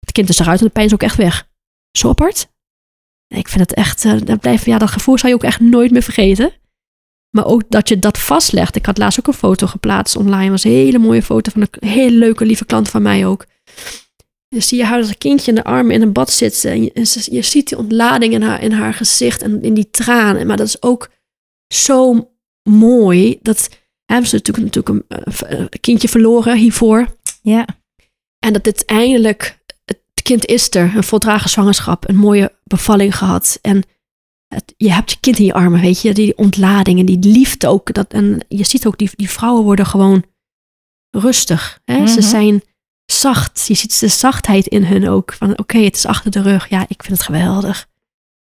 Het 0.00 0.12
kind 0.12 0.28
is 0.28 0.38
eruit 0.38 0.58
en 0.60 0.66
de 0.66 0.72
pijn 0.72 0.86
is 0.86 0.92
ook 0.92 1.02
echt 1.02 1.16
weg. 1.16 1.48
Zo 1.98 2.08
apart. 2.08 2.48
Ik 3.28 3.48
vind 3.48 3.60
het 3.60 3.74
echt, 3.74 4.04
eh, 4.04 4.14
dat, 4.24 4.40
blijft, 4.40 4.64
ja, 4.64 4.78
dat 4.78 4.90
gevoel 4.90 5.18
zou 5.18 5.28
je 5.28 5.34
ook 5.34 5.44
echt 5.44 5.60
nooit 5.60 5.90
meer 5.90 6.02
vergeten. 6.02 6.52
Maar 7.30 7.46
ook 7.46 7.62
dat 7.68 7.88
je 7.88 7.98
dat 7.98 8.18
vastlegt. 8.18 8.76
Ik 8.76 8.86
had 8.86 8.98
laatst 8.98 9.18
ook 9.18 9.26
een 9.26 9.32
foto 9.32 9.66
geplaatst 9.66 10.16
online. 10.16 10.40
Dat 10.42 10.50
was 10.50 10.64
een 10.64 10.70
hele 10.70 10.98
mooie 10.98 11.22
foto 11.22 11.50
van 11.50 11.60
een 11.70 11.88
hele 11.88 12.16
leuke, 12.16 12.44
lieve 12.44 12.64
klant 12.64 12.88
van 12.88 13.02
mij 13.02 13.26
ook. 13.26 13.46
Dan 14.48 14.62
zie 14.62 14.78
je 14.78 14.84
haar 14.84 14.98
als 14.98 15.18
kindje 15.18 15.48
in 15.50 15.54
de 15.54 15.64
armen 15.64 15.94
in 15.94 16.02
een 16.02 16.12
bad 16.12 16.30
zitten. 16.30 16.70
En 16.70 16.82
je, 16.82 16.92
en 16.92 17.06
ze- 17.06 17.34
je 17.34 17.42
ziet 17.42 17.68
die 17.68 17.78
ontlading 17.78 18.32
in 18.32 18.42
haar, 18.42 18.62
in 18.62 18.72
haar 18.72 18.94
gezicht 18.94 19.42
en 19.42 19.62
in 19.62 19.74
die 19.74 19.90
tranen. 19.90 20.46
Maar 20.46 20.56
dat 20.56 20.66
is 20.66 20.82
ook 20.82 21.10
zo 21.74 22.30
mooi. 22.66 23.38
Dat 23.42 23.68
hebben 24.04 24.28
ze 24.28 24.34
natuurlijk, 24.34 24.74
natuurlijk 24.74 25.08
een, 25.08 25.18
eh, 25.48 25.58
een 25.60 25.80
kindje 25.80 26.08
verloren 26.08 26.56
hiervoor. 26.56 27.16
Ja. 27.42 27.66
En 28.38 28.52
dat 28.52 28.64
dit 28.64 28.84
eindelijk, 28.84 29.58
het 29.84 30.00
kind 30.22 30.44
is 30.46 30.74
er, 30.74 30.96
een 30.96 31.04
voldragen 31.04 31.50
zwangerschap, 31.50 32.08
een 32.08 32.16
mooie 32.16 32.52
bevalling 32.64 33.16
gehad. 33.16 33.58
En 33.62 33.82
het, 34.48 34.74
je 34.76 34.92
hebt 34.92 35.10
je 35.10 35.16
kind 35.20 35.38
in 35.38 35.44
je 35.44 35.52
armen, 35.52 35.80
weet 35.80 36.00
je, 36.00 36.14
die 36.14 36.36
ontlading 36.38 36.98
en 36.98 37.06
die 37.06 37.18
liefde 37.32 37.66
ook. 37.66 37.92
Dat, 37.94 38.12
en 38.12 38.44
je 38.48 38.64
ziet 38.64 38.86
ook, 38.86 38.98
die, 38.98 39.10
die 39.16 39.30
vrouwen 39.30 39.64
worden 39.64 39.86
gewoon 39.86 40.24
rustig. 41.10 41.80
Hè? 41.84 42.06
Ze 42.06 42.18
Mhm. 42.18 42.28
zijn 42.28 42.62
zacht. 43.04 43.64
Je 43.66 43.74
ziet 43.74 44.00
de 44.00 44.08
zachtheid 44.08 44.66
in 44.66 44.84
hun 44.84 45.08
ook. 45.08 45.32
Van 45.32 45.58
oké, 45.58 45.78
het 45.78 45.96
is 45.96 46.06
achter 46.06 46.30
de 46.30 46.42
rug. 46.42 46.68
Ja, 46.68 46.84
ik 46.88 47.02
vind 47.02 47.16
het 47.18 47.26
geweldig. 47.26 47.88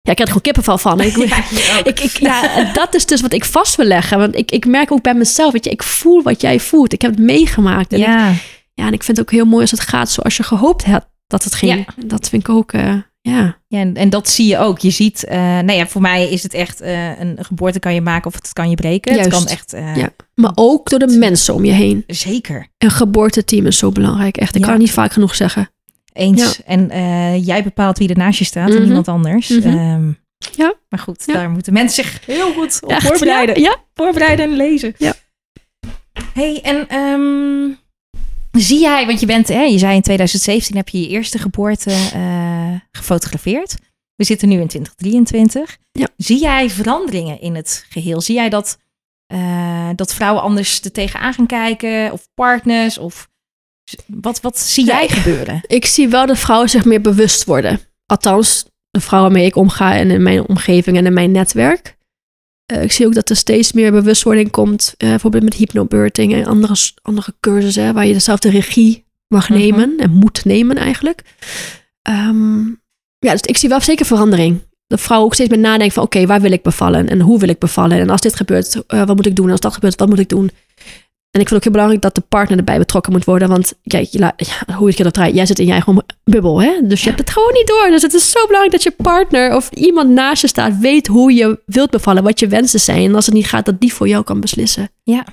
Ja, 0.07 0.13
ik 0.13 0.17
heb 0.17 0.27
er 0.27 0.27
gewoon 0.27 0.41
kippenval 0.41 0.77
van. 0.77 0.99
Ik, 1.01 1.15
ik, 1.91 1.99
ik, 1.99 2.17
ja, 2.19 2.63
dat 2.73 2.95
is 2.95 3.05
dus 3.05 3.21
wat 3.21 3.33
ik 3.33 3.45
vast 3.45 3.75
wil 3.75 3.85
leggen. 3.85 4.17
Want 4.17 4.35
ik, 4.35 4.51
ik 4.51 4.65
merk 4.65 4.91
ook 4.91 5.01
bij 5.01 5.13
mezelf, 5.13 5.51
weet 5.51 5.63
je, 5.63 5.69
ik 5.69 5.83
voel 5.83 6.21
wat 6.23 6.41
jij 6.41 6.59
voelt. 6.59 6.93
Ik 6.93 7.01
heb 7.01 7.11
het 7.11 7.19
meegemaakt. 7.19 7.93
En 7.93 7.99
ik- 7.99 8.05
Ja. 8.05 8.31
ja, 8.73 8.85
en 8.87 8.93
ik 8.93 9.03
vind 9.03 9.17
het 9.17 9.25
ook 9.25 9.31
heel 9.31 9.45
mooi 9.45 9.61
als 9.61 9.71
het 9.71 9.79
gaat 9.79 10.09
zoals 10.11 10.37
je 10.37 10.43
gehoopt 10.43 10.85
hebt 10.85 11.05
dat 11.27 11.43
het 11.43 11.55
ging. 11.55 11.87
Dat 12.05 12.29
vind 12.29 12.47
ik 12.47 12.49
ook, 12.55 12.73
eh, 12.73 12.93
ja. 13.21 13.57
Ja, 13.67 13.79
en, 13.79 13.95
en 13.95 14.09
dat 14.09 14.29
zie 14.29 14.47
je 14.47 14.57
ook. 14.57 14.79
Je 14.79 14.89
ziet, 14.89 15.23
eh 15.25 15.37
nou 15.39 15.71
ja, 15.71 15.87
voor 15.87 16.01
mij 16.01 16.29
is 16.29 16.43
het 16.43 16.53
echt 16.53 16.81
eh, 16.81 17.19
een 17.19 17.37
geboorte 17.41 17.79
kan 17.79 17.93
je 17.93 18.01
maken 18.01 18.27
of 18.27 18.33
het 18.33 18.53
kan 18.53 18.69
je 18.69 18.75
breken. 18.75 19.15
Juist. 19.15 19.29
Het 19.31 19.39
kan 19.39 19.47
echt, 19.47 19.97
Ja. 19.97 20.09
Maar 20.35 20.51
ook 20.55 20.89
door 20.89 20.99
de 20.99 21.17
mensen 21.17 21.53
om 21.53 21.65
je 21.65 21.71
heen. 21.71 22.03
zeker, 22.07 22.67
Een 22.77 22.91
geboorteteam 22.91 23.65
is 23.65 23.77
zo 23.77 23.91
belangrijk. 23.91 24.37
Echt, 24.37 24.49
ik 24.55 24.59
Ja. 24.59 24.65
kan 24.65 24.73
het 24.73 24.81
niet 24.83 24.91
vaak 24.91 25.11
genoeg 25.11 25.35
zeggen. 25.35 25.69
Eens. 26.17 26.63
En 26.63 26.89
eh, 26.89 27.45
jij 27.45 27.63
bepaalt 27.63 27.97
wie 27.97 28.09
er 28.09 28.17
naast 28.17 28.39
je 28.39 28.45
staat 28.45 28.69
en 28.69 28.73
Mhm. 28.75 28.83
niemand 28.83 29.07
anders. 29.07 29.49
Mhm. 29.49 29.67
Ehm, 29.67 30.11
Ja. 30.55 30.73
Maar 30.89 30.99
goed, 30.99 31.23
Ja. 31.25 31.33
daar 31.33 31.49
moeten 31.49 31.73
mensen 31.73 32.03
zich 32.03 32.25
heel 32.25 32.53
goed 32.53 32.79
op 32.83 32.89
Echt, 32.89 33.07
voorbereiden. 33.07 33.61
Ja, 33.61 33.69
ja. 33.69 33.77
Voorbereiden 33.93 34.45
en 34.45 34.55
lezen. 34.55 34.93
Ja. 34.97 35.13
hey, 36.33 36.59
en 36.63 36.87
ehm, 36.89 37.73
zie 38.61 38.79
jij, 38.79 39.05
want 39.05 39.19
je 39.19 39.25
bent, 39.25 39.47
hè, 39.47 39.61
je 39.61 39.77
zei 39.77 39.95
in 39.95 40.01
2017 40.01 40.75
heb 40.75 40.89
je 40.89 41.01
je 41.01 41.07
eerste 41.07 41.37
geboorte 41.39 41.91
eh, 42.13 42.73
gefotografeerd. 42.91 43.75
We 44.15 44.23
zitten 44.23 44.47
nu 44.49 44.59
in 44.59 44.67
2023. 44.67 45.77
Ja. 45.91 46.07
Zie 46.17 46.39
jij 46.39 46.69
veranderingen 46.69 47.41
in 47.41 47.55
het 47.55 47.85
geheel? 47.89 48.21
Zie 48.21 48.35
jij 48.35 48.49
dat, 48.49 48.77
eh, 49.27 49.89
dat 49.95 50.13
vrouwen 50.13 50.41
anders 50.43 50.81
er 50.81 50.91
tegenaan 50.91 51.33
gaan 51.33 51.45
kijken? 51.45 52.11
Of 52.11 52.27
partners? 52.33 52.97
Of 52.97 53.29
wat, 54.07 54.41
wat 54.41 54.59
zie 54.59 54.85
jij 54.85 55.07
gebeuren? 55.07 55.61
Ik 55.67 55.85
zie 55.85 56.07
wel 56.07 56.25
dat 56.25 56.37
vrouwen 56.37 56.69
zich 56.69 56.85
meer 56.85 57.01
bewust 57.01 57.43
worden. 57.43 57.79
Althans, 58.05 58.65
de 58.91 58.99
vrouwen 58.99 59.31
waarmee 59.31 59.49
ik 59.49 59.55
omga 59.55 59.95
en 59.95 60.11
in 60.11 60.23
mijn 60.23 60.47
omgeving 60.47 60.97
en 60.97 61.05
in 61.05 61.13
mijn 61.13 61.31
netwerk. 61.31 61.95
Eh, 62.65 62.83
ik 62.83 62.91
zie 62.91 63.05
ook 63.05 63.13
dat 63.13 63.29
er 63.29 63.35
steeds 63.35 63.71
meer 63.71 63.91
bewustwording 63.91 64.51
komt. 64.51 64.93
eh, 64.97 65.09
bijvoorbeeld 65.09 65.43
met 65.43 65.53
hypnobirthing 65.53 66.33
en 66.33 66.45
andere, 66.45 66.75
andere 67.01 67.33
cursussen. 67.39 67.83
hè, 67.83 67.93
waar 67.93 68.05
je 68.05 68.13
dezelfde 68.13 68.49
regie 68.49 69.05
mag 69.27 69.49
Mhm. 69.49 69.57
nemen 69.59 69.97
en 69.97 70.11
moet 70.11 70.45
nemen 70.45 70.75
eigenlijk. 70.75 71.21
Ehm, 72.01 72.65
ja, 73.19 73.31
dus 73.31 73.41
ik 73.41 73.57
zie 73.57 73.69
wel 73.69 73.81
zeker 73.81 74.05
verandering. 74.05 74.59
Dat 74.87 75.01
vrouwen 75.01 75.27
ook 75.27 75.33
steeds 75.33 75.49
meer 75.49 75.59
nadenken 75.59 75.91
van... 75.91 76.03
oké, 76.03 76.25
waar 76.25 76.41
wil 76.41 76.51
ik 76.51 76.61
bevallen 76.61 77.09
en 77.09 77.19
hoe 77.21 77.39
wil 77.39 77.49
ik 77.49 77.59
bevallen? 77.59 77.99
En 77.99 78.09
als 78.09 78.21
dit 78.21 78.35
gebeurt, 78.35 78.85
eh, 78.87 79.05
wat 79.05 79.15
moet 79.15 79.25
ik 79.25 79.35
doen? 79.35 79.45
En 79.45 79.51
als 79.51 79.59
dat 79.59 79.73
gebeurt, 79.73 79.95
wat 79.99 80.09
moet 80.09 80.19
ik 80.19 80.29
doen? 80.29 80.51
En 81.37 81.43
ik 81.43 81.47
vind 81.49 81.59
ook 81.59 81.63
heel 81.63 81.71
belangrijk 81.71 82.01
dat 82.01 82.15
de 82.15 82.21
partner 82.21 82.57
erbij 82.57 82.77
betrokken 82.77 83.11
moet 83.11 83.25
worden. 83.25 83.47
Want 83.49 83.73
kijk, 83.83 84.07
je 84.11 84.19
ja, 84.19 84.35
hoe 84.75 84.87
je 84.89 84.93
het 84.95 85.03
dat 85.03 85.13
draait, 85.13 85.35
jij 85.35 85.45
zit 85.45 85.59
in 85.59 85.65
je 85.65 85.71
eigen 85.71 86.05
bubbel, 86.23 86.61
hè? 86.61 86.71
Dus 86.83 86.99
je 87.01 87.07
hebt 87.07 87.19
het 87.19 87.29
gewoon 87.29 87.53
niet 87.53 87.67
door. 87.67 87.87
Dus 87.89 88.01
het 88.01 88.13
is 88.13 88.31
zo 88.31 88.45
belangrijk 88.45 88.71
dat 88.71 88.83
je 88.83 89.03
partner 89.03 89.55
of 89.55 89.69
iemand 89.71 90.09
naast 90.09 90.41
je 90.41 90.47
staat, 90.47 90.77
weet 90.77 91.07
hoe 91.07 91.33
je 91.33 91.59
wilt 91.65 91.89
bevallen, 91.89 92.23
wat 92.23 92.39
je 92.39 92.47
wensen 92.47 92.79
zijn. 92.79 93.03
En 93.03 93.15
als 93.15 93.25
het 93.25 93.35
niet 93.35 93.47
gaat, 93.47 93.65
dat 93.65 93.79
die 93.81 93.93
voor 93.93 94.07
jou 94.07 94.23
kan 94.23 94.39
beslissen. 94.39 94.89
Ja. 95.03 95.25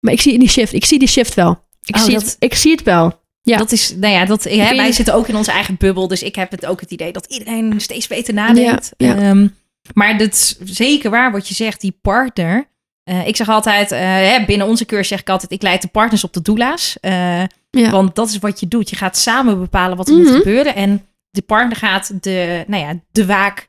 Maar 0.00 0.12
ik 0.12 0.20
zie 0.20 0.38
die 0.38 0.48
shift, 0.48 0.72
ik 0.72 0.84
zie 0.84 0.98
die 0.98 1.08
shift 1.08 1.34
wel. 1.34 1.62
Ik, 1.84 1.96
Oh, 1.96 2.02
zie, 2.02 2.12
dat- 2.14 2.22
het, 2.22 2.36
ik 2.38 2.54
zie 2.54 2.70
het 2.72 2.82
wel. 2.82 3.22
Ja. 3.42 3.56
Dat 3.56 3.72
is, 3.72 3.94
nou 3.96 4.12
ja, 4.12 4.24
dat, 4.24 4.44
hè, 4.44 4.76
wij 4.76 4.92
zitten 4.92 5.14
ook 5.14 5.28
in 5.28 5.36
onze 5.36 5.50
eigen 5.50 5.76
bubbel. 5.78 6.08
Dus 6.08 6.22
ik 6.22 6.34
heb 6.34 6.50
het 6.50 6.66
ook 6.66 6.80
het 6.80 6.90
idee 6.90 7.12
dat 7.12 7.26
iedereen 7.26 7.80
steeds 7.80 8.06
beter 8.06 8.34
nadenkt. 8.34 8.92
Ja, 8.96 9.06
ja. 9.06 9.16
Ehm, 9.16 9.48
maar 9.94 10.18
dat 10.18 10.32
is 10.32 10.56
zeker 10.64 11.10
waar 11.10 11.32
wat 11.32 11.48
je 11.48 11.54
zegt, 11.54 11.80
die 11.80 11.98
partner. 12.02 12.68
Eh, 13.04 13.26
ik 13.26 13.36
zeg 13.36 13.48
altijd, 13.48 13.92
eh, 13.92 14.00
hè, 14.00 14.44
binnen 14.46 14.66
onze 14.66 14.86
cursus 14.86 15.08
zeg 15.08 15.20
ik 15.20 15.28
altijd, 15.28 15.52
ik 15.52 15.62
leid 15.62 15.82
de 15.82 15.88
partners 15.88 16.24
op 16.24 16.32
de 16.32 16.42
doula's. 16.42 16.96
Ja. 17.00 17.90
Want 17.90 18.14
dat 18.14 18.28
is 18.28 18.38
wat 18.38 18.60
je 18.60 18.68
doet. 18.68 18.90
Je 18.90 18.96
gaat 18.96 19.16
samen 19.16 19.58
bepalen 19.58 19.96
wat 19.96 20.08
er 20.08 20.14
Mhm. 20.14 20.22
moet 20.22 20.34
gebeuren. 20.36 20.74
En 20.74 21.06
de 21.30 21.42
partner 21.42 21.76
gaat 21.76 22.22
de, 22.22 22.64
nou 22.66 22.82
ja, 22.82 23.00
de, 23.12 23.26
waak, 23.26 23.68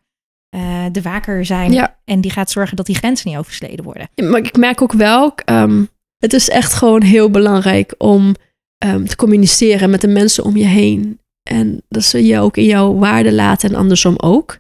de 0.92 1.02
waker 1.02 1.46
zijn. 1.46 1.72
Ja. 1.72 1.98
En 2.06 2.22
die 2.22 2.32
gaat 2.32 2.52
zorgen 2.52 2.76
dat 2.76 2.86
die 2.86 2.96
grenzen 2.96 3.30
niet 3.30 3.38
overschreden 3.38 3.86
worden. 3.86 4.10
Maar 4.16 4.40
ik 4.40 4.58
merk 4.58 4.82
ook 4.82 4.94
wel, 4.94 5.34
ehm, 5.46 5.84
het 6.18 6.34
is 6.34 6.50
echt 6.50 6.74
gewoon 6.74 7.02
heel 7.02 7.30
belangrijk 7.30 7.96
om 7.98 8.36
ehm, 8.78 9.06
te 9.06 9.16
communiceren 9.16 9.90
met 9.90 10.02
de 10.02 10.08
mensen 10.08 10.44
om 10.44 10.58
je 10.58 10.66
heen. 10.66 11.20
En 11.50 11.82
dat 11.90 12.04
ze 12.04 12.26
je 12.26 12.40
ook 12.40 12.58
in 12.58 12.66
jouw 12.66 12.94
waarde 12.94 13.34
laten 13.34 13.70
en 13.70 13.76
andersom 13.76 14.14
ook. 14.18 14.58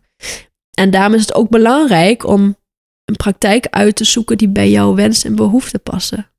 En 0.77 0.89
daarom 0.89 1.13
is 1.13 1.21
het 1.21 1.33
ook 1.33 1.49
belangrijk 1.49 2.27
om 2.27 2.55
een 3.05 3.15
praktijk 3.15 3.67
uit 3.69 3.95
te 3.95 4.03
zoeken 4.03 4.37
die 4.37 4.47
bij 4.49 4.69
jouw 4.69 4.95
wens 4.95 5.23
en 5.23 5.35
behoeften 5.35 5.81
passen. 5.81 6.29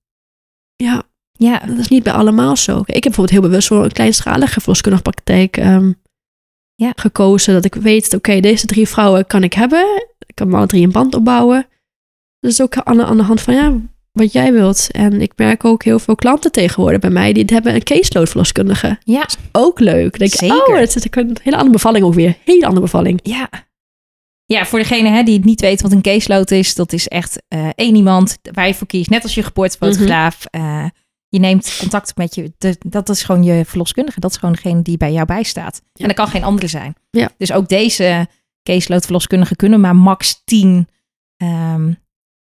Ja, 0.77 1.03
Ja, 1.39 1.59
dat 1.59 1.79
is 1.79 1.89
niet 1.89 2.03
bij 2.03 2.13
allemaal 2.13 2.57
zo. 2.57 2.79
Ik 2.79 2.87
heb 2.95 3.03
bijvoorbeeld 3.03 3.31
heel 3.31 3.41
bewust 3.49 3.69
voor 3.69 3.85
een 3.85 3.93
kleinschalige 3.93 4.61
verloskundige 4.61 5.03
praktijk 5.03 5.57
ehm, 5.57 5.93
Ja. 6.75 6.93
gekozen. 6.97 7.55
Dat 7.55 7.65
ik 7.65 7.75
weet, 7.75 8.15
oké, 8.15 8.41
deze 8.41 8.67
drie 8.67 8.89
vrouwen 8.89 9.27
kan 9.27 9.43
ik 9.43 9.53
hebben. 9.53 10.05
Ik 10.27 10.35
kan 10.35 10.49
me 10.49 10.57
alle 10.57 10.67
drie 10.67 10.83
een 10.85 10.93
band 10.93 11.15
opbouwen. 11.15 11.67
Dus 12.41 12.61
ook 12.63 12.77
aan 12.77 12.97
de, 12.97 13.05
aan 13.05 13.17
de 13.17 13.23
hand 13.23 13.41
van, 13.41 13.55
ja, 13.55 13.79
wat 14.13 14.33
jij 14.33 14.53
wilt. 14.53 14.89
En 14.91 15.21
ik 15.21 15.33
merk 15.37 15.65
ook 15.65 15.83
heel 15.85 15.99
veel 15.99 16.15
klanten 16.15 16.53
tegenwoordig 16.53 17.01
bij 17.01 17.11
mij. 17.11 17.33
Die 17.33 17.45
hebben 17.47 17.75
een 17.75 17.83
caseload 17.83 18.29
verloskundige. 18.29 18.99
ja, 19.05 19.29
Ook 19.53 19.81
leuk. 19.81 20.13
Ik 20.13 20.19
Denk, 20.19 20.33
ik, 20.33 20.39
Zeker. 20.39 20.57
Oh, 20.75 20.79
het 20.79 20.97
is 20.97 21.05
een 21.11 21.37
hele 21.43 21.57
andere 21.57 21.73
bevalling 21.73 22.05
ook 22.05 22.15
weer. 22.15 22.37
Hele 22.45 22.65
andere 22.67 22.81
bevalling. 22.81 23.21
ja. 23.23 23.49
Ja, 24.47 24.65
voor 24.67 24.79
degene 24.79 25.09
hè, 25.09 25.23
die 25.23 25.35
het 25.37 25.45
niet 25.45 25.61
weet 25.61 25.81
wat 25.83 25.93
een 25.93 26.03
caseload 26.03 26.51
is, 26.51 26.75
dat 26.75 26.93
is 26.93 27.09
echt 27.09 27.43
eh, 27.49 27.69
één 27.75 27.95
iemand 27.97 28.39
waar 28.53 28.67
je 28.67 28.75
voor 28.75 28.87
kiest. 28.87 29.11
Net 29.11 29.23
als 29.23 29.35
je 29.35 29.43
geboortefotograaf. 29.43 30.45
eh, 30.45 30.85
je 31.29 31.39
neemt 31.39 31.77
contact 31.81 32.11
op 32.11 32.17
met 32.17 32.35
je. 32.35 32.53
de- 32.59 32.77
dat 32.87 33.09
is 33.09 33.23
gewoon 33.23 33.43
je 33.43 33.65
verloskundige. 33.65 34.21
Dat 34.21 34.31
is 34.31 34.37
gewoon 34.37 34.55
degene 34.55 34.83
die 34.83 34.97
bij 34.97 35.13
jou 35.13 35.27
bijstaat. 35.27 35.83
Ja. 35.93 36.03
En 36.03 36.07
dat 36.07 36.17
kan 36.17 36.29
geen 36.29 36.45
andere 36.45 36.67
zijn. 36.67 36.95
Ja. 37.11 37.31
Dus 37.39 37.53
ook 37.53 37.69
deze 37.69 38.29
caseload 38.63 39.03
verloskundigen 39.05 39.57
kunnen 39.57 39.81
maar 39.81 39.97
max 39.97 40.43
10 40.45 40.89
ehm, 41.37 41.93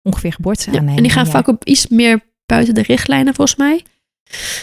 ongeveer 0.03 0.33
geboortes 0.33 0.65
Ja, 0.65 0.73
aannemen. 0.73 0.97
en 0.97 1.03
die 1.03 1.13
gaan 1.13 1.27
vaak 1.27 1.49
ook 1.49 1.65
iets 1.65 1.87
meer 1.89 2.21
buiten 2.47 2.75
de 2.75 2.83
richtlijnen, 2.83 3.35
volgens 3.35 3.59
mij. 3.59 3.83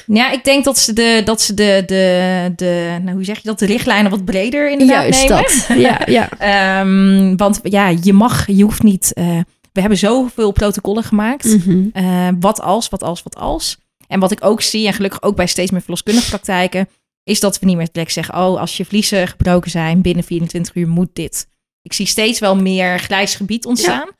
Ja, 0.08 0.32
ik 0.32 0.43
denk 0.43 0.63
dat 0.63 0.78
ze 0.78 0.93
de, 0.93 1.21
dat 1.25 1.41
ze 1.41 1.54
de, 1.54 1.84
de, 1.86 2.54
de 2.56 2.97
nou, 3.01 3.15
hoe 3.15 3.23
zeg 3.23 3.36
je 3.36 3.41
dat, 3.43 3.60
de 3.60 3.65
richtlijnen 3.65 4.12
wat 4.12 4.25
breder 4.25 4.71
inderdaad 4.71 5.01
Juist 5.04 5.30
nemen. 5.30 5.43
dat. 5.43 5.78
Ja, 5.78 6.01
ja. 6.06 6.30
Ehm, 6.80 7.36
want 7.36 7.60
ja, 7.63 7.89
je 8.01 8.13
mag, 8.13 8.47
je 8.47 8.63
hoeft 8.63 8.84
niet. 8.84 9.13
eh, 9.13 9.39
we 9.71 9.80
hebben 9.82 9.99
zoveel 9.99 10.51
protocollen 10.51 11.04
gemaakt. 11.04 11.45
Mhm. 11.65 11.88
Eh, 11.93 12.30
wat 12.39 12.62
als, 12.62 12.89
wat 12.89 13.04
als, 13.04 13.23
wat 13.23 13.36
als. 13.36 13.78
En 14.08 14.19
wat 14.19 14.32
ik 14.32 14.45
ook 14.45 14.62
zie, 14.62 14.88
en 14.88 14.93
gelukkig 14.93 15.21
ook 15.21 15.36
bij 15.36 15.47
steeds 15.47 15.71
meer 15.71 15.82
verloskundige 15.82 16.30
praktijken, 16.30 16.89
is 17.23 17.39
dat 17.39 17.60
we 17.60 17.65
niet 17.65 17.78
meer 17.78 17.89
direct 17.91 18.12
zeggen: 18.13 18.36
Oh, 18.36 18.60
als 18.60 18.78
je 18.78 18.86
vliezen 18.86 19.28
gebroken 19.28 19.71
zijn 19.71 20.01
binnen 20.01 20.23
24 20.23 20.75
uur 20.75 20.88
moet 20.88 21.10
dit. 21.13 21.47
Ik 21.82 21.93
zie 21.93 22.06
steeds 22.06 22.39
wel 22.39 22.56
meer 22.56 22.99
grijs 22.99 23.36
gebied 23.36 23.65
ontstaan. 23.65 24.06
ja. 24.08 24.13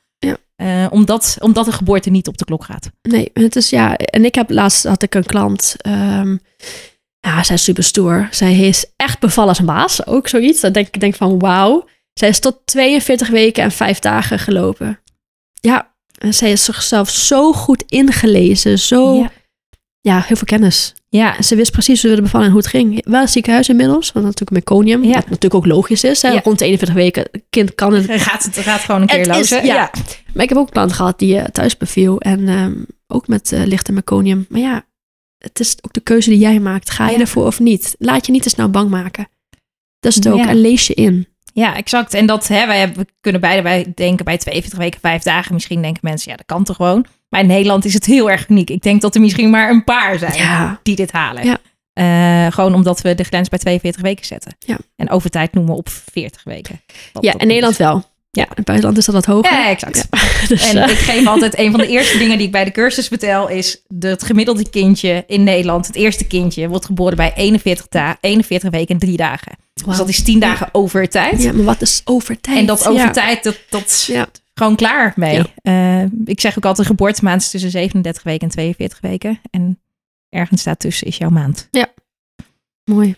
Eh, 0.56 0.86
omdat, 0.90 1.36
omdat 1.40 1.64
de 1.64 1.72
geboorte 1.72 2.10
niet 2.10 2.28
op 2.28 2.38
de 2.38 2.44
klok 2.44 2.64
gaat. 2.64 2.90
Nee, 3.02 3.30
het 3.32 3.56
is 3.56 3.70
ja. 3.70 3.96
En 3.96 4.24
ik 4.24 4.34
heb 4.34 4.50
laatst 4.50 4.84
had 4.84 5.02
ik 5.02 5.14
een 5.14 5.26
klant. 5.26 5.74
ehm, 5.78 6.36
ja, 7.20 7.42
zij 7.42 7.54
is 7.54 7.64
super 7.64 7.84
stoer. 7.84 8.28
Zij 8.30 8.56
is 8.56 8.86
echt 8.96 9.18
bevallen 9.20 9.48
als 9.50 9.58
een 9.58 9.66
baas. 9.66 10.06
Ook 10.06 10.28
zoiets. 10.28 10.60
Dan 10.60 10.72
denk 10.72 10.86
ik 10.86 11.00
denk 11.00 11.14
van 11.14 11.38
wauw. 11.38 11.88
Zij 12.12 12.28
is 12.28 12.38
tot 12.38 12.60
42 12.64 13.28
weken 13.28 13.62
en 13.62 13.70
5 13.70 13.98
dagen 13.98 14.38
gelopen. 14.38 15.00
Ja, 15.60 15.94
en 16.18 16.34
zij 16.34 16.52
is 16.52 16.64
zichzelf 16.64 17.10
zo 17.10 17.52
goed 17.52 17.82
ingelezen. 17.86 18.78
Zo, 18.78 19.14
ja, 19.14 19.30
Ja. 20.00 20.20
heel 20.26 20.36
veel 20.36 20.46
kennis. 20.46 20.94
Ja, 21.16 21.42
ze 21.42 21.56
wist 21.56 21.72
precies 21.72 22.02
hoe 22.02 22.14
de 22.14 22.22
bevalling 22.22 22.48
en 22.48 22.56
hoe 22.56 22.64
het 22.64 22.70
ging. 22.70 23.04
Wel 23.04 23.26
ziekenhuis 23.26 23.68
inmiddels, 23.68 24.12
want 24.12 24.24
natuurlijk 24.24 24.66
meconium. 24.66 25.04
Ja. 25.04 25.12
Wat 25.12 25.28
natuurlijk 25.28 25.54
ook 25.54 25.66
logisch 25.66 26.04
is. 26.04 26.22
Hè? 26.22 26.28
Ja. 26.28 26.40
Rond 26.44 26.58
de 26.58 26.64
41 26.64 26.96
weken, 26.96 27.28
kind 27.50 27.74
kan 27.74 27.92
het 27.94 28.10
gaat 28.22 28.44
het 28.44 28.58
gaat 28.58 28.80
gewoon 28.80 29.00
een 29.00 29.06
keer 29.06 29.26
lozen. 29.26 29.64
ja. 29.64 29.90
Maar 30.34 30.42
ik 30.42 30.48
heb 30.48 30.58
ook 30.58 30.66
een 30.66 30.72
klant 30.72 30.92
gehad 30.92 31.18
die 31.18 31.38
eh, 31.38 31.44
thuis 31.44 31.76
beviel. 31.76 32.20
En 32.20 32.48
ehm, 32.48 32.74
ook 33.06 33.28
met 33.28 33.52
eh, 33.52 33.64
lichte 33.64 33.92
meconium. 33.92 34.46
Maar 34.48 34.60
ja, 34.60 34.84
het 35.38 35.60
is 35.60 35.76
ook 35.80 35.92
de 35.92 36.00
keuze 36.00 36.30
die 36.30 36.38
jij 36.38 36.60
maakt. 36.60 36.90
Ga 36.90 37.08
je 37.08 37.18
ervoor 37.18 37.46
of 37.46 37.60
niet? 37.60 37.94
Laat 37.98 38.26
je 38.26 38.32
niet 38.32 38.42
te 38.42 38.48
snel 38.48 38.70
bang 38.70 38.90
maken. 38.90 39.28
Dat 40.00 40.10
is 40.10 40.16
het 40.16 40.28
ook. 40.28 40.46
En 40.46 40.60
lees 40.60 40.86
je 40.86 40.94
in. 40.94 41.26
Ja, 41.52 41.76
exact. 41.76 42.14
En 42.14 42.26
dat 42.26 42.48
hè, 42.48 42.66
wij 42.66 42.78
hebben, 42.78 42.98
we 42.98 43.06
kunnen 43.20 43.40
beide 43.40 43.62
bij 43.62 43.92
denken 43.94 44.24
bij 44.24 44.38
42 44.38 44.78
weken, 44.78 45.00
5 45.00 45.22
dagen. 45.22 45.54
Misschien 45.54 45.82
denken 45.82 46.00
mensen, 46.04 46.30
ja, 46.30 46.36
dat 46.36 46.46
kan 46.46 46.64
toch 46.64 46.76
gewoon. 46.76 47.06
Maar 47.28 47.40
in 47.40 47.46
Nederland 47.46 47.84
is 47.84 47.94
het 47.94 48.04
heel 48.04 48.30
erg 48.30 48.48
uniek. 48.48 48.70
Ik 48.70 48.82
denk 48.82 49.00
dat 49.00 49.14
er 49.14 49.20
misschien 49.20 49.50
maar 49.50 49.70
een 49.70 49.84
paar 49.84 50.18
zijn 50.18 50.34
Ja. 50.34 50.80
die 50.82 50.96
dit 50.96 51.12
halen. 51.12 51.44
Ja. 51.44 51.58
Eh, 51.92 52.52
gewoon 52.52 52.74
omdat 52.74 53.00
we 53.00 53.14
de 53.14 53.24
grens 53.24 53.48
bij 53.48 53.58
42 53.58 54.02
weken 54.02 54.26
zetten. 54.26 54.56
Ja. 54.58 54.78
En 54.96 55.10
over 55.10 55.30
tijd 55.30 55.52
noemen 55.52 55.72
we 55.72 55.78
op 55.78 55.88
40 56.12 56.44
weken. 56.44 56.80
Ja, 57.20 57.34
in 57.38 57.46
Nederland 57.46 57.76
wel. 57.76 58.04
Ja, 58.30 58.42
in 58.42 58.52
het 58.54 58.64
buitenland 58.64 58.98
is 58.98 59.04
dat 59.04 59.14
wat 59.14 59.24
hoger. 59.24 59.52
Ja, 59.52 59.68
exact. 59.68 60.06
Dus, 60.48 60.70
En 60.70 60.82
eh, 60.82 60.90
ik 60.90 60.96
geef 60.96 61.26
altijd 61.26 61.58
een 61.58 61.70
van 61.70 61.80
de 61.80 61.86
eerste 61.86 62.18
dingen 62.18 62.36
die 62.38 62.46
ik 62.46 62.52
bij 62.52 62.64
de 62.64 62.70
cursus 62.70 63.06
vertel 63.08 63.48
is 63.48 63.82
dat 63.88 64.10
het 64.10 64.22
gemiddelde 64.22 64.70
kindje 64.70 65.24
in 65.26 65.44
Nederland, 65.44 65.86
het 65.86 65.96
eerste 65.96 66.26
kindje, 66.26 66.68
wordt 66.68 66.84
geboren 66.84 67.16
bij 67.16 67.32
41, 67.34 67.88
da 67.88 68.16
41 68.20 68.70
weken 68.70 68.94
en 68.94 69.00
3 69.00 69.16
dagen. 69.16 69.52
Dus 69.84 69.96
dat 69.96 70.08
is 70.08 70.22
10 70.22 70.40
dagen 70.40 70.68
over 70.72 71.08
tijd. 71.08 71.42
Ja, 71.42 71.52
maar 71.52 71.64
wat 71.64 71.82
is 71.82 72.00
over 72.04 72.40
tijd? 72.40 72.58
En 72.58 72.66
dat 72.66 72.86
over 72.88 73.12
tijd, 73.12 73.42
dat, 73.42 73.58
dat. 73.70 74.08
Gewoon 74.58 74.76
klaar 74.76 75.12
mee. 75.16 75.42
Ja. 75.62 76.02
Eh, 76.02 76.08
ik 76.24 76.40
zeg 76.40 76.56
ook 76.56 76.64
altijd, 76.64 76.86
geboortemaand 76.86 77.40
is 77.40 77.50
tussen 77.50 77.70
37 77.70 78.22
weken 78.22 78.40
en 78.48 78.52
42 78.52 79.00
weken. 79.00 79.40
En 79.50 79.80
ergens 80.28 80.62
daartussen 80.64 81.06
is 81.06 81.16
jouw 81.16 81.30
maand. 81.30 81.68
Mooi. 82.90 83.16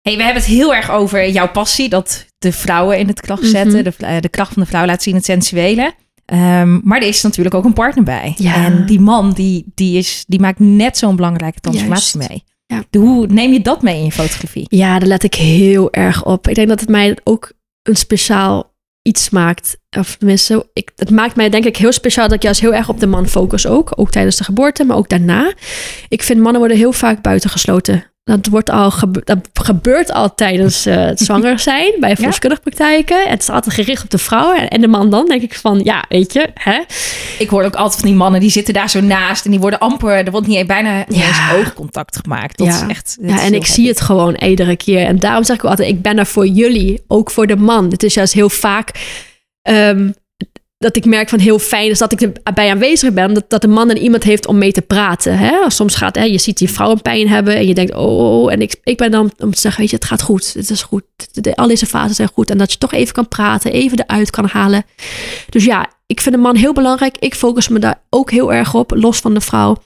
hey, 0.00 0.16
we 0.16 0.22
hebben 0.22 0.42
het 0.42 0.50
heel 0.52 0.74
erg 0.74 0.90
over 0.90 1.30
jouw 1.30 1.48
passie. 1.50 1.88
Dat 1.88 2.26
de 2.38 2.52
vrouwen 2.52 2.98
in 2.98 3.06
het 3.06 3.20
kracht 3.20 3.42
Mhm. 3.42 3.50
zetten. 3.50 3.84
de, 3.84 3.92
eh, 3.98 4.20
de 4.20 4.28
kracht 4.28 4.52
van 4.52 4.62
de 4.62 4.68
vrouw 4.68 4.86
laat 4.86 5.02
zien, 5.02 5.14
het 5.14 5.24
sensuele. 5.24 5.94
Ehm, 6.24 6.80
maar 6.88 7.00
er 7.00 7.06
is 7.08 7.22
natuurlijk 7.22 7.54
ook 7.54 7.64
een 7.64 7.72
partner 7.72 8.04
bij. 8.04 8.34
Ja. 8.36 8.54
En 8.64 8.86
die 8.86 9.00
man, 9.00 9.32
die, 9.32 9.64
die, 9.74 9.98
is, 9.98 10.24
die 10.28 10.40
maakt 10.40 10.58
net 10.58 10.98
zo'n 10.98 11.16
belangrijke 11.16 11.60
transformatie 11.60 12.18
Juist. 12.18 12.30
mee. 12.30 12.44
Ja. 12.66 12.84
De- 12.90 12.98
Hoe 12.98 13.26
neem 13.26 13.52
je 13.52 13.60
dat 13.60 13.82
mee 13.82 13.96
in 13.98 14.04
je 14.04 14.12
fotografie? 14.12 14.66
Ja, 14.68 14.98
daar 14.98 15.08
let 15.08 15.22
ik 15.22 15.34
heel 15.34 15.92
erg 15.92 16.24
op. 16.24 16.48
Ik 16.48 16.54
denk 16.54 16.68
dat 16.68 16.80
het 16.80 16.88
mij 16.88 17.16
ook 17.24 17.52
een 17.82 17.96
speciaal 17.96 18.71
iets 19.02 19.30
maakt. 19.30 19.76
Of 19.98 20.16
tenminste, 20.16 20.66
ik, 20.72 20.90
het 20.96 21.10
maakt 21.10 21.36
mij 21.36 21.48
denk 21.48 21.64
ik 21.64 21.76
heel 21.76 21.92
speciaal 21.92 22.26
dat 22.26 22.36
ik 22.36 22.42
juist 22.42 22.60
heel 22.60 22.74
erg 22.74 22.88
op 22.88 23.00
de 23.00 23.06
man 23.06 23.28
focus 23.28 23.66
ook. 23.66 23.92
Ook 23.94 24.10
tijdens 24.10 24.36
de 24.36 24.44
geboorte, 24.44 24.84
maar 24.84 24.96
ook 24.96 25.08
daarna. 25.08 25.52
Ik 26.08 26.22
vind 26.22 26.40
mannen 26.40 26.60
worden 26.60 26.78
heel 26.78 26.92
vaak 26.92 27.22
buitengesloten 27.22 28.11
dat, 28.24 28.46
wordt 28.46 28.70
al 28.70 28.90
gebe- 28.90 29.20
dat 29.24 29.38
gebeurt 29.52 30.12
al 30.12 30.34
tijdens 30.34 30.86
eh, 30.86 31.04
het 31.04 31.20
zwanger 31.26 31.58
zijn 31.58 31.92
bij 32.00 32.16
verloskundige 32.16 32.60
praktijken. 32.62 33.28
Het 33.28 33.40
is 33.42 33.48
altijd 33.48 33.74
gericht 33.74 34.02
op 34.04 34.10
de 34.10 34.18
vrouw 34.18 34.54
en, 34.54 34.68
en 34.68 34.80
de 34.80 34.88
man 34.88 35.10
dan. 35.10 35.26
denk 35.28 35.42
ik 35.42 35.54
van, 35.54 35.80
ja, 35.84 36.04
weet 36.08 36.32
je, 36.32 36.48
hè? 36.54 36.78
Ik 37.38 37.48
hoor 37.48 37.62
ook 37.64 37.74
altijd 37.74 38.00
van 38.00 38.08
die 38.08 38.18
mannen 38.18 38.40
die 38.40 38.50
zitten 38.50 38.74
daar 38.74 38.90
zo 38.90 39.00
naast 39.00 39.44
en 39.44 39.50
die 39.50 39.60
worden 39.60 39.78
amper, 39.78 40.10
er 40.24 40.30
wordt 40.30 40.46
niet 40.46 40.66
bijna 40.66 41.04
niet 41.08 41.18
Ja. 41.18 41.26
eens 41.28 41.66
oogcontact 41.66 42.18
gemaakt. 42.22 42.58
Dat 42.58 42.66
Ja. 42.66 42.74
is 42.74 42.88
echt. 42.88 43.16
dat 43.20 43.30
Ja, 43.30 43.36
is 43.36 43.42
en 43.42 43.54
ik 43.54 43.66
zie 43.66 43.88
het 43.88 44.00
gewoon 44.00 44.34
iedere 44.34 44.76
keer. 44.76 45.06
En 45.06 45.18
daarom 45.18 45.44
zeg 45.44 45.56
ik 45.56 45.64
ook 45.64 45.70
altijd, 45.70 45.88
ik 45.88 46.02
ben 46.02 46.18
er 46.18 46.26
voor 46.26 46.46
jullie, 46.46 47.02
ook 47.08 47.30
voor 47.30 47.46
de 47.46 47.56
man. 47.56 47.90
Het 47.90 48.02
is 48.02 48.14
juist 48.14 48.32
heel 48.32 48.50
vaak 48.50 48.90
ehm, 49.62 50.10
dat 50.82 50.96
ik 50.96 51.04
merk 51.04 51.28
van 51.28 51.38
heel 51.38 51.58
fijn 51.58 51.90
is 51.90 51.98
dat 51.98 52.12
ik 52.12 52.20
erbij 52.42 52.70
aanwezig 52.70 53.12
ben. 53.12 53.34
Dat, 53.34 53.44
dat 53.48 53.60
de 53.60 53.68
man 53.68 53.90
en 53.90 53.98
iemand 53.98 54.22
heeft 54.22 54.46
om 54.46 54.58
mee 54.58 54.72
te 54.72 54.82
praten. 54.82 55.38
Hè? 55.38 55.70
Soms 55.70 55.94
gaat, 55.94 56.14
hè, 56.14 56.24
je 56.24 56.38
ziet 56.38 56.58
die 56.58 56.70
vrouw 56.70 56.90
een 56.90 57.02
pijn 57.02 57.28
hebben 57.28 57.56
en 57.56 57.66
je 57.66 57.74
denkt, 57.74 57.94
oh, 57.94 58.18
oh, 58.18 58.42
oh. 58.42 58.52
en 58.52 58.60
ik, 58.60 58.74
ik 58.82 58.96
ben 58.96 59.10
dan 59.10 59.32
om 59.38 59.52
te 59.52 59.60
zeggen, 59.60 59.80
weet 59.80 59.90
je, 59.90 59.96
het 59.96 60.04
gaat 60.04 60.22
goed. 60.22 60.52
Het 60.54 60.70
is 60.70 60.82
goed. 60.82 61.04
De- 61.32 61.56
al 61.56 61.68
deze 61.68 61.86
fases 61.86 62.16
zijn 62.16 62.30
goed. 62.32 62.50
En 62.50 62.58
dat 62.58 62.72
je 62.72 62.78
toch 62.78 62.92
even 62.92 63.14
kan 63.14 63.28
praten, 63.28 63.72
even 63.72 63.98
eruit 63.98 64.30
kan 64.30 64.48
halen. 64.52 64.84
Dus 65.48 65.64
ja, 65.64 65.90
ik 66.06 66.20
vind 66.20 66.34
de 66.34 66.40
man 66.40 66.56
heel 66.56 66.72
belangrijk. 66.72 67.16
Ik 67.18 67.34
focus 67.34 67.68
me 67.68 67.78
daar 67.78 68.02
ook 68.10 68.30
heel 68.30 68.52
erg 68.52 68.74
op, 68.74 68.90
los 68.94 69.18
van 69.18 69.34
de 69.34 69.40
vrouw. 69.40 69.76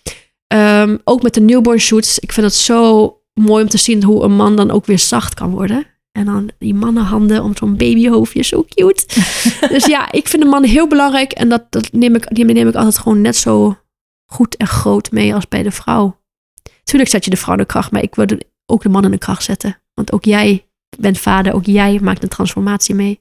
Ehm, 0.46 0.96
ook 1.04 1.22
met 1.22 1.34
de 1.34 1.40
newborn 1.40 1.80
shoots. 1.80 2.18
Ik 2.18 2.32
vind 2.32 2.46
het 2.46 2.54
zo 2.54 3.10
mooi 3.34 3.62
om 3.62 3.68
te 3.68 3.78
zien 3.78 4.02
hoe 4.02 4.22
een 4.22 4.36
man 4.36 4.56
dan 4.56 4.70
ook 4.70 4.86
weer 4.86 4.98
zacht 4.98 5.34
kan 5.34 5.50
worden. 5.50 5.86
En 6.16 6.24
dan 6.24 6.50
die 6.58 6.74
mannenhanden 6.74 7.42
om 7.42 7.56
zo'n 7.56 7.76
babyhoofdje, 7.76 8.42
zo 8.42 8.64
cute. 8.68 9.06
dus 9.74 9.86
ja, 9.86 10.12
ik 10.12 10.28
vind 10.28 10.42
de 10.42 10.48
man 10.48 10.64
heel 10.64 10.88
belangrijk. 10.88 11.32
En 11.32 11.48
dat, 11.48 11.62
dat 11.70 11.92
neem 11.92 12.14
ik, 12.14 12.34
die 12.34 12.44
neem 12.44 12.68
ik 12.68 12.74
altijd 12.74 12.98
gewoon 12.98 13.20
net 13.20 13.36
zo 13.36 13.76
goed 14.26 14.56
en 14.56 14.66
groot 14.66 15.10
mee 15.10 15.34
als 15.34 15.48
bij 15.48 15.62
de 15.62 15.70
vrouw. 15.70 16.18
Tuurlijk 16.84 17.10
zet 17.10 17.24
je 17.24 17.30
de 17.30 17.36
vrouw 17.36 17.54
in 17.54 17.60
de 17.60 17.66
kracht, 17.66 17.90
maar 17.90 18.02
ik 18.02 18.14
wil 18.14 18.26
ook 18.66 18.82
de 18.82 18.88
man 18.88 19.04
in 19.04 19.10
de 19.10 19.18
kracht 19.18 19.42
zetten. 19.42 19.80
Want 19.94 20.12
ook 20.12 20.24
jij 20.24 20.66
bent 20.98 21.18
vader, 21.18 21.54
ook 21.54 21.64
jij 21.66 21.98
maakt 22.02 22.22
een 22.22 22.28
transformatie 22.28 22.94
mee. 22.94 23.20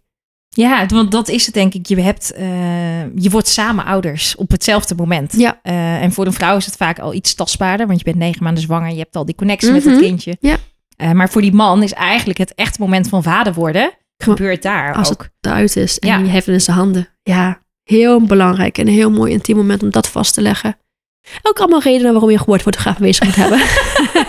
Ja, 0.49 0.85
want 0.85 1.11
dat 1.11 1.27
is 1.29 1.45
het 1.45 1.53
denk 1.53 1.73
ik. 1.73 1.85
Je, 1.87 2.01
hebt, 2.01 2.31
eh, 2.33 3.15
je 3.15 3.29
wordt 3.29 3.47
samen 3.47 3.85
ouders 3.85 4.35
op 4.35 4.51
hetzelfde 4.51 4.95
moment. 4.95 5.33
Ja. 5.37 5.59
Eh, 5.63 6.01
en 6.01 6.11
voor 6.11 6.25
een 6.25 6.33
vrouw 6.33 6.57
is 6.57 6.65
het 6.65 6.75
vaak 6.75 6.99
al 6.99 7.13
iets 7.13 7.33
tastbaarder, 7.33 7.87
want 7.87 7.99
je 7.99 8.05
bent 8.05 8.17
negen 8.17 8.43
maanden 8.43 8.63
zwanger. 8.63 8.91
Je 8.91 8.97
hebt 8.99 9.15
al 9.15 9.25
die 9.25 9.35
connectie 9.35 9.71
met 9.71 9.83
Mhm. 9.83 9.93
het 9.93 10.03
kindje. 10.03 10.37
Ja. 10.39 10.57
Eh, 10.97 11.11
maar 11.11 11.29
voor 11.29 11.41
die 11.41 11.53
man 11.53 11.83
is 11.83 11.93
eigenlijk 11.93 12.39
het 12.39 12.53
echte 12.55 12.81
moment 12.81 13.07
van 13.09 13.23
vader 13.23 13.53
worden, 13.53 13.91
gebeurt 14.17 14.61
daar 14.61 14.95
Als 14.95 15.11
ook. 15.11 15.21
het 15.21 15.31
eruit 15.51 15.75
is 15.75 15.99
en 15.99 16.07
Ja. 16.07 16.17
je 16.17 16.25
heeft 16.29 16.45
het 16.45 16.55
in 16.55 16.61
zijn 16.61 16.77
handen. 16.77 17.09
Ja, 17.23 17.59
heel 17.83 18.21
belangrijk 18.21 18.77
en 18.77 18.87
een 18.87 18.93
heel 18.93 19.11
mooi 19.11 19.31
intiem 19.31 19.55
moment 19.57 19.83
om 19.83 19.89
dat 19.89 20.07
vast 20.07 20.33
te 20.33 20.41
leggen. 20.41 20.77
Ook 21.41 21.59
allemaal 21.59 21.81
redenen 21.81 22.11
waarom 22.11 22.29
je 22.29 22.35
een 22.35 22.41
geboortefotograaf 22.41 22.97
bezig 22.97 23.23
moet 23.25 23.35
hebben. 23.35 23.57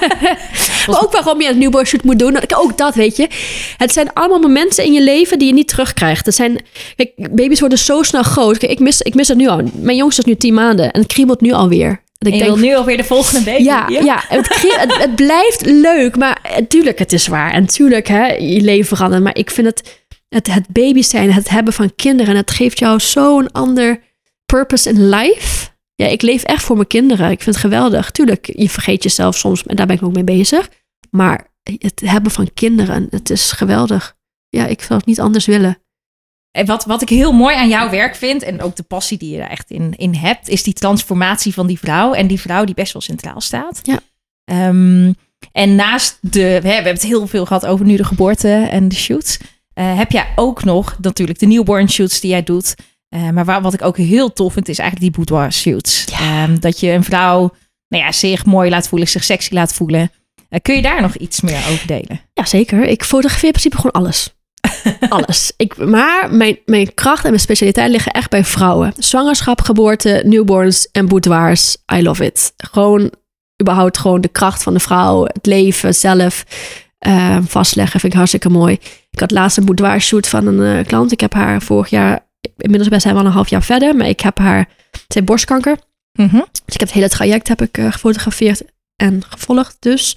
maar 0.86 1.02
ook 1.02 1.12
waarom 1.12 1.40
je 1.40 1.48
een 1.48 1.58
newborn 1.58 1.86
shoot 1.86 2.02
moet 2.02 2.18
doen. 2.18 2.38
Ook 2.56 2.76
dat, 2.78 2.94
weet 2.94 3.16
je. 3.16 3.28
Het 3.76 3.92
zijn 3.92 4.12
allemaal 4.12 4.38
momenten 4.38 4.84
in 4.84 4.92
je 4.92 5.02
leven 5.02 5.38
die 5.38 5.48
je 5.48 5.54
niet 5.54 5.68
terugkrijgt. 5.68 6.24
Dat 6.24 6.34
zijn, 6.34 6.64
kijk, 6.96 7.34
baby's 7.34 7.60
worden 7.60 7.78
zo 7.78 8.02
snel 8.02 8.22
groot. 8.22 8.58
Kijk, 8.58 8.72
ik, 8.72 8.78
mis, 8.78 9.00
ik 9.02 9.14
mis 9.14 9.28
het 9.28 9.36
nu 9.36 9.48
al. 9.48 9.60
Mijn 9.74 9.96
jongste 9.96 10.20
is 10.20 10.26
nu 10.26 10.36
tien 10.36 10.54
maanden 10.54 10.92
en 10.92 11.00
het 11.00 11.12
kriebelt 11.12 11.40
nu 11.40 11.52
alweer. 11.52 12.02
En 12.18 12.26
ik 12.26 12.32
En 12.32 12.38
je 12.38 12.44
wil 12.44 12.56
nu 12.56 12.74
alweer 12.74 12.96
de 12.96 13.04
volgende 13.04 13.44
baby. 13.44 13.62
ja, 13.62 13.88
ja. 13.88 14.24
Het, 14.28 14.48
krie- 14.48 14.78
het, 14.78 14.96
het 14.96 15.14
blijft 15.14 15.66
leuk, 15.66 16.16
maar 16.16 16.38
natuurlijk, 16.56 16.98
het 16.98 17.12
is 17.12 17.24
zwaar. 17.24 17.52
En 17.52 17.66
tuurlijk, 17.66 18.06
hè, 18.08 18.26
je 18.26 18.60
leven 18.60 18.96
verandert. 18.96 19.22
Maar 19.22 19.36
ik 19.36 19.50
vind 19.50 19.66
het, 19.66 20.04
het, 20.28 20.46
het 20.54 20.68
baby 20.68 21.02
zijn, 21.02 21.32
het 21.32 21.48
hebben 21.48 21.72
van 21.72 21.94
kinderen, 21.94 22.36
het 22.36 22.50
geeft 22.50 22.78
jou 22.78 23.00
zo'n 23.00 23.52
ander 23.52 24.00
purpose 24.46 24.88
in 24.90 25.08
life. 25.08 25.68
Ja, 25.94 26.06
ik 26.06 26.22
leef 26.22 26.42
echt 26.42 26.62
voor 26.62 26.76
mijn 26.76 26.88
kinderen. 26.88 27.30
Ik 27.30 27.42
vind 27.42 27.54
het 27.56 27.64
geweldig. 27.64 28.10
Tuurlijk, 28.10 28.50
je 28.52 28.70
vergeet 28.70 29.02
jezelf 29.02 29.36
soms, 29.36 29.62
en 29.66 29.76
daar 29.76 29.86
ben 29.86 29.96
ik 29.96 30.02
ook 30.02 30.14
mee 30.14 30.24
bezig. 30.24 30.68
Maar 31.10 31.52
het 31.78 32.00
hebben 32.04 32.32
van 32.32 32.50
kinderen, 32.54 33.06
het 33.10 33.30
is 33.30 33.52
geweldig. 33.52 34.14
Ja, 34.48 34.66
ik 34.66 34.82
zou 34.82 34.98
het 34.98 35.06
niet 35.08 35.20
anders 35.20 35.46
willen. 35.46 35.78
En 36.56 36.66
wat, 36.66 36.84
wat 36.84 37.02
ik 37.02 37.08
heel 37.08 37.32
mooi 37.32 37.56
aan 37.56 37.68
jouw 37.68 37.90
werk 37.90 38.14
vind, 38.14 38.42
en 38.42 38.62
ook 38.62 38.76
de 38.76 38.82
passie 38.82 39.18
die 39.18 39.30
je 39.30 39.42
er 39.42 39.48
echt 39.48 39.70
in, 39.70 39.94
in 39.96 40.14
hebt, 40.14 40.48
is 40.48 40.62
die 40.62 40.72
transformatie 40.72 41.52
van 41.54 41.66
die 41.66 41.78
vrouw. 41.78 42.12
En 42.12 42.26
die 42.26 42.40
vrouw 42.40 42.64
die 42.64 42.74
best 42.74 42.92
wel 42.92 43.02
centraal 43.02 43.40
staat. 43.40 43.80
Ja. 43.82 44.00
Ehm, 44.44 45.12
en 45.52 45.74
naast 45.74 46.18
de, 46.20 46.40
hè, 46.40 46.60
we 46.60 46.68
hebben 46.68 46.92
het 46.92 47.02
heel 47.02 47.26
veel 47.26 47.46
gehad 47.46 47.66
over 47.66 47.86
nu 47.86 47.96
de 47.96 48.04
geboorte 48.04 48.48
en 48.70 48.88
de 48.88 48.94
shoots. 48.94 49.38
eh, 49.72 49.96
heb 49.98 50.10
jij 50.10 50.26
ook 50.36 50.64
nog 50.64 50.96
natuurlijk 51.00 51.38
de 51.38 51.46
newborn 51.46 51.90
shoots 51.90 52.20
die 52.20 52.30
jij 52.30 52.42
doet. 52.42 52.74
Eh, 53.08 53.30
maar 53.30 53.44
waar, 53.44 53.62
wat 53.62 53.74
ik 53.74 53.82
ook 53.82 53.96
heel 53.96 54.32
tof 54.32 54.52
vind, 54.52 54.68
is 54.68 54.78
eigenlijk 54.78 55.14
die 55.14 55.24
boudoir 55.24 55.52
shoots. 55.52 56.04
Ehm, 56.04 56.58
dat 56.58 56.80
je 56.80 56.90
een 56.90 57.04
vrouw 57.04 57.54
nou 57.88 58.04
ja, 58.04 58.12
zich 58.12 58.44
mooi 58.44 58.70
laat 58.70 58.88
voelen, 58.88 59.08
zich 59.08 59.24
sexy 59.24 59.54
laat 59.54 59.72
voelen. 59.72 60.10
Eh, 60.48 60.60
kun 60.62 60.74
je 60.74 60.82
daar 60.82 61.02
nog 61.02 61.16
iets 61.16 61.40
meer 61.40 61.64
over 61.70 61.86
delen? 61.86 62.20
Ja, 62.32 62.44
zeker. 62.44 62.82
Ik 62.82 63.04
fotografeer 63.04 63.44
in 63.44 63.50
principe 63.50 63.76
gewoon 63.76 64.04
alles. 64.04 64.35
Alles. 65.08 65.52
Ik, 65.56 65.76
maar 65.76 66.34
mijn, 66.34 66.58
mijn 66.64 66.94
kracht 66.94 67.24
en 67.24 67.30
mijn 67.30 67.42
specialiteit 67.42 67.90
liggen 67.90 68.12
echt 68.12 68.30
bij 68.30 68.44
vrouwen. 68.44 68.92
Zwangerschap, 68.96 69.60
geboorte, 69.60 70.22
newborns 70.24 70.88
en 70.92 71.08
boudoirs. 71.08 71.76
I 71.94 72.02
love 72.02 72.24
it. 72.24 72.52
Gewoon, 72.56 73.12
überhaupt 73.62 73.98
gewoon 73.98 74.20
de 74.20 74.28
kracht 74.28 74.62
van 74.62 74.74
de 74.74 74.80
vrouw, 74.80 75.24
het 75.24 75.46
leven 75.46 75.94
zelf 75.94 76.44
eh, 76.98 77.38
vastleggen 77.46 78.00
vind 78.00 78.12
ik 78.12 78.18
hartstikke 78.18 78.48
mooi. 78.48 78.78
Ik 79.10 79.20
had 79.20 79.30
laatst 79.30 79.56
een 79.56 79.64
boudoir 79.64 80.00
shoot 80.00 80.28
van 80.28 80.46
een 80.46 80.78
eh, 80.78 80.86
klant. 80.86 81.12
Ik 81.12 81.20
heb 81.20 81.34
haar 81.34 81.62
vorig 81.62 81.88
jaar, 81.88 82.26
inmiddels 82.56 82.90
ben 82.90 83.00
zij 83.00 83.14
wel 83.14 83.24
een 83.24 83.32
half 83.32 83.48
jaar 83.48 83.62
verder, 83.62 83.96
maar 83.96 84.08
ik 84.08 84.20
heb 84.20 84.38
haar, 84.38 84.68
heeft 85.08 85.26
borstkanker. 85.26 85.76
Mhm. 86.12 86.36
Dus 86.36 86.74
ik 86.74 86.80
heb 86.80 86.88
het 86.88 86.92
hele 86.92 87.08
traject 87.08 87.48
heb 87.48 87.62
ik, 87.62 87.78
eh, 87.78 87.92
gefotografeerd 87.92 88.62
en 88.96 89.22
gevolgd. 89.28 89.76
Dus 89.80 90.16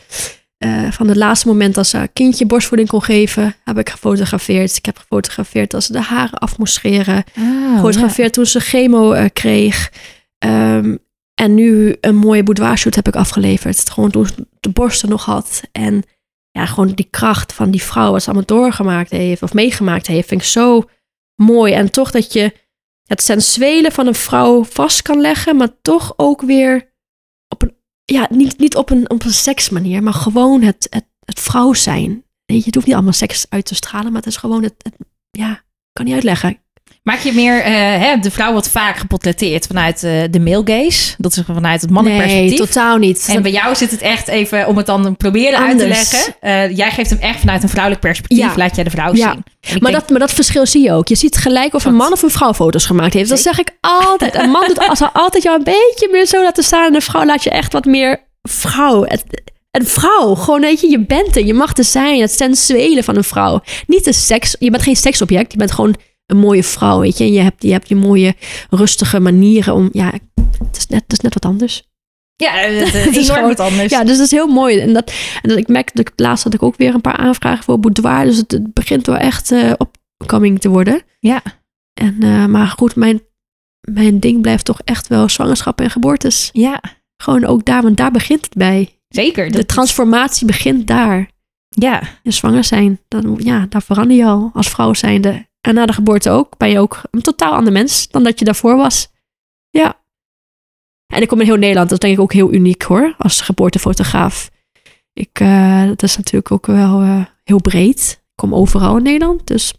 eh, 0.60 0.92
van 0.92 1.08
het 1.08 1.18
laatste 1.18 1.48
moment 1.48 1.76
dat 1.76 1.88
ze 1.88 1.98
haar 1.98 2.08
kindje 2.08 2.46
borstvoeding 2.46 2.90
kon 2.90 3.04
geven, 3.04 3.56
heb 3.64 3.78
ik 3.78 3.90
gefotografeerd. 3.90 4.78
Ik 4.78 4.86
heb 4.86 4.98
gefotografeerd 4.98 5.74
als 5.74 5.86
ze 5.86 5.92
de 5.92 6.02
haren 6.02 6.40
af 6.40 6.58
moest 6.58 6.74
scheren. 6.74 7.24
Oh, 7.38 7.74
gefotografeerd 7.76 8.34
toen 8.34 8.46
ze 8.46 8.60
chemo 8.60 9.12
eh, 9.12 9.26
kreeg. 9.34 9.92
Ehm, 10.38 10.96
en 11.34 11.54
nu 11.54 11.96
een 12.02 12.16
mooie 12.16 12.44
boudoir 12.44 12.78
shoot 12.78 12.96
heb 12.96 13.08
ik 13.08 13.16
afgeleverd. 13.16 13.90
Gewoon 13.90 14.12
toen 14.12 14.26
ze 14.26 14.48
de 14.60 14.70
borsten 14.70 15.10
nog 15.10 15.26
had. 15.26 15.62
En 15.72 16.04
ja, 16.52 16.66
gewoon 16.66 16.88
die 16.88 17.08
kracht 17.10 17.54
van 17.54 17.72
die 17.72 17.84
vrouw, 17.84 18.12
wat 18.12 18.22
ze 18.22 18.30
allemaal 18.30 18.46
doorgemaakt 18.46 19.12
heeft 19.12 19.42
of 19.42 19.54
meegemaakt 19.54 20.08
heeft, 20.08 20.28
vind 20.28 20.42
ik 20.42 20.48
zo 20.48 20.84
mooi. 21.36 21.74
En 21.74 21.92
toch 21.92 22.12
dat 22.12 22.34
je 22.34 22.54
het 23.06 23.22
sensuele 23.22 23.92
van 23.92 24.08
een 24.08 24.16
vrouw 24.16 24.64
vast 24.64 25.02
kan 25.02 25.22
leggen, 25.22 25.56
maar 25.56 25.82
toch 25.82 26.14
ook 26.16 26.42
weer 26.42 26.89
ja, 28.10 28.28
niet, 28.30 28.58
niet 28.58 28.76
op 28.76 28.90
een, 28.90 29.10
op 29.10 29.24
een 29.24 29.34
seksmanier, 29.34 30.04
maar 30.04 30.14
gewoon 30.14 30.62
het, 30.62 30.88
het, 30.90 31.06
het 31.26 31.40
vrouw 31.40 31.74
zijn. 31.74 32.24
Je, 32.46 32.62
hoeft 32.64 32.86
niet 32.86 32.96
allemaal 32.96 33.14
seks 33.14 33.46
uit 33.50 33.66
te 33.66 33.76
stralen, 33.76 34.12
maar 34.12 34.22
het 34.22 34.30
is 34.32 34.38
gewoon 34.38 34.64
het, 34.64 34.74
het 34.78 34.96
ja, 35.32 35.64
kan 35.94 36.06
niet 36.06 36.14
uitleggen. 36.14 36.62
Maak 37.10 37.20
je 37.20 37.34
meer, 37.34 37.62
eh, 37.62 37.72
hè, 37.74 38.18
de 38.20 38.32
vrouw 38.32 38.52
wordt 38.52 38.70
vaak 38.70 38.98
gepotletteerd 38.98 39.66
vanuit 39.68 40.04
eh, 40.04 40.12
de 40.30 40.40
male 40.40 40.62
gaze. 40.66 41.14
Dat 41.18 41.32
is 41.36 41.44
vanuit 41.46 41.82
het 41.82 41.90
mannelijk 41.90 42.26
Nee, 42.26 42.32
perspectief. 42.40 42.68
totaal 42.68 42.98
niet. 42.98 43.26
En 43.30 43.42
bij 43.42 43.52
jou 43.52 43.76
zit 43.76 43.92
het 43.92 44.02
echt 44.02 44.28
even, 44.28 44.68
om 44.68 44.78
het 44.78 44.86
dan 44.86 45.18
proberen 45.18 45.60
uit 45.60 45.78
te 45.80 45.88
leggen. 45.88 46.36
eh, 46.40 46.76
jij 46.78 46.92
geeft 46.92 47.10
hem 47.10 47.20
echt 47.20 47.40
vanuit 47.40 47.64
een 47.64 47.70
vrouwelijk 47.70 48.02
perspectief, 48.04 48.38
Ja. 48.38 48.54
laat 48.56 48.76
jij 48.76 48.84
de 48.84 48.90
vrouw 48.90 49.14
Ja. 49.16 49.32
zien. 49.32 49.44
Maar 49.82 49.92
denk- 49.92 49.94
dat, 49.94 50.10
maar 50.10 50.20
dat 50.20 50.32
verschil 50.34 50.66
zie 50.66 50.84
je 50.84 50.92
ook. 50.92 51.08
Je 51.08 51.16
ziet 51.16 51.38
gelijk 51.38 51.74
of 51.74 51.86
een 51.86 51.96
man 51.96 52.12
of 52.12 52.22
een 52.22 52.30
vrouw 52.30 52.54
foto's 52.54 52.86
gemaakt 52.86 53.14
heeft. 53.14 53.30
Dat 53.30 53.40
zeg 53.40 53.60
ik 53.60 53.70
altijd. 53.82 54.36
Een 54.36 54.50
man 54.50 54.64
doet 54.68 54.88
als 54.88 55.02
altijd 55.14 55.44
jou 55.44 55.58
een 55.58 55.64
beetje 55.64 56.08
meer 56.12 56.26
zo 56.26 56.44
laten 56.44 56.64
staan. 56.64 56.86
En 56.88 56.96
een 56.96 57.02
vrouw 57.02 57.26
laat 57.26 57.44
je 57.44 57.50
echt 57.50 57.74
wat 57.74 57.86
meer 57.86 58.20
vrouw. 58.42 59.04
Het- 59.04 59.24
Een 59.72 59.88
vrouw, 59.88 60.36
gewoon 60.36 60.62
weet 60.62 60.82
je, 60.82 60.90
je 60.90 61.06
bent 61.06 61.36
er. 61.36 61.46
Je 61.46 61.54
mag 61.54 61.78
er 61.78 61.84
zijn. 61.84 62.22
Het 62.22 62.32
sensuele 62.32 63.04
van 63.04 63.16
een 63.16 63.24
vrouw. 63.24 63.62
Niet 63.88 64.04
de 64.04 64.14
seks. 64.14 64.56
Je 64.60 64.72
bent 64.72 64.84
geen 64.84 64.96
seksobject. 64.96 65.52
Je 65.52 65.58
bent 65.58 65.72
gewoon 65.72 65.96
een 66.30 66.38
mooie 66.38 66.64
vrouw, 66.64 67.00
weet 67.00 67.18
je. 67.18 67.24
En 67.24 67.34
je 67.34 67.40
hebt, 67.42 67.64
je 67.64 67.72
hebt 67.72 67.90
je 67.90 67.96
mooie, 67.96 68.36
rustige 68.70 69.20
manieren 69.20 69.74
om... 69.74 69.90
Ja, 69.92 70.12
het 70.68 70.78
is 70.78 70.88
net, 70.88 71.02
het 71.04 71.12
is 71.12 71.20
net 71.20 71.34
wat 71.34 71.46
anders. 71.46 71.84
ja, 72.36 72.52
het, 72.60 72.94
het, 72.94 73.04
Het 73.06 73.16
is 73.16 73.24
enorm 73.24 73.26
gewoon- 73.34 73.48
wat 73.56 73.60
anders. 73.60 73.92
Ja, 73.92 74.04
dus 74.04 74.16
dat 74.18 74.26
is 74.26 74.32
heel 74.32 74.48
mooi. 74.48 74.80
En, 74.80 74.94
dat, 74.94 75.14
en 75.42 75.50
dat, 75.50 75.58
ik 75.58 75.68
merk 75.68 75.96
dat 75.96 76.08
ik 76.08 76.14
laatst 76.16 76.44
had 76.44 76.54
ik 76.54 76.64
ook 76.64 76.78
weer 76.78 76.94
een 76.94 77.02
paar 77.02 77.18
aanvragen 77.18 77.64
voor 77.64 77.80
boudoir. 77.80 78.26
Dus 78.26 78.38
het, 78.38 78.52
het 78.52 78.74
begint 78.74 79.06
wel 79.06 79.18
echt 79.18 79.52
eh 79.52 79.72
opkoming 80.18 80.60
te 80.60 80.70
worden. 80.70 81.02
Ja. 81.20 81.42
En, 81.94 82.18
eh, 82.20 82.46
maar 82.46 82.68
goed, 82.68 82.96
mijn, 82.96 83.22
mijn 83.92 84.20
ding 84.20 84.42
blijft 84.42 84.66
toch 84.66 84.82
echt 84.84 85.08
wel 85.08 85.30
zwangerschap 85.30 85.82
en 85.82 85.90
geboortes. 85.90 86.50
ja, 86.52 86.82
Gewoon 87.18 87.46
ook 87.46 87.66
daar, 87.66 87.82
want 87.82 87.98
daar 87.98 88.12
begint 88.12 88.46
het 88.46 88.54
bij. 88.54 89.00
zeker. 89.08 89.52
De 89.52 89.66
transformatie 89.66 90.46
begint 90.48 90.88
daar. 90.88 91.30
ja, 91.70 92.02
Je 92.24 92.32
zwanger 92.32 92.64
zijn, 92.64 93.00
dan, 93.08 93.40
ja, 93.44 93.66
daar 93.70 93.82
verander 93.82 94.18
je 94.18 94.26
al 94.26 94.52
als 94.54 94.70
vrouw 94.70 94.94
zijnde. 94.94 95.48
Na 95.74 95.86
de 95.86 95.94
geboorte 95.94 96.30
ook, 96.30 96.58
ben 96.58 96.70
je 96.70 96.80
ook 96.80 97.02
een 97.12 97.22
totaal 97.22 97.54
ander 97.54 97.74
mens 97.74 98.08
dan 98.08 98.24
dat 98.24 98.40
je 98.40 98.46
daarvoor 98.46 98.78
was. 98.78 99.12
Ja. 99.70 100.02
En 101.14 101.22
ik 101.22 101.28
kom 101.28 101.40
in 101.40 101.46
heel 101.46 101.56
Nederland, 101.56 101.90
dat 101.90 102.02
denk 102.02 102.14
ik 102.14 102.20
ook 102.20 102.34
heel 102.34 102.54
uniek 102.54 102.82
hoor, 102.82 103.16
als 103.18 103.42
geboortefotograaf. 103.42 104.50
Ik, 105.14 105.40
eh, 105.40 105.86
dat 105.86 106.04
is 106.04 106.18
natuurlijk 106.18 106.52
ook 106.52 106.66
wel 106.66 107.02
eh, 107.02 107.26
heel 107.44 107.62
breed. 107.62 108.22
Ik 108.22 108.36
kom 108.36 108.56
overal 108.56 108.98
in 108.98 109.04
Nederland, 109.04 109.48
dus 109.48 109.74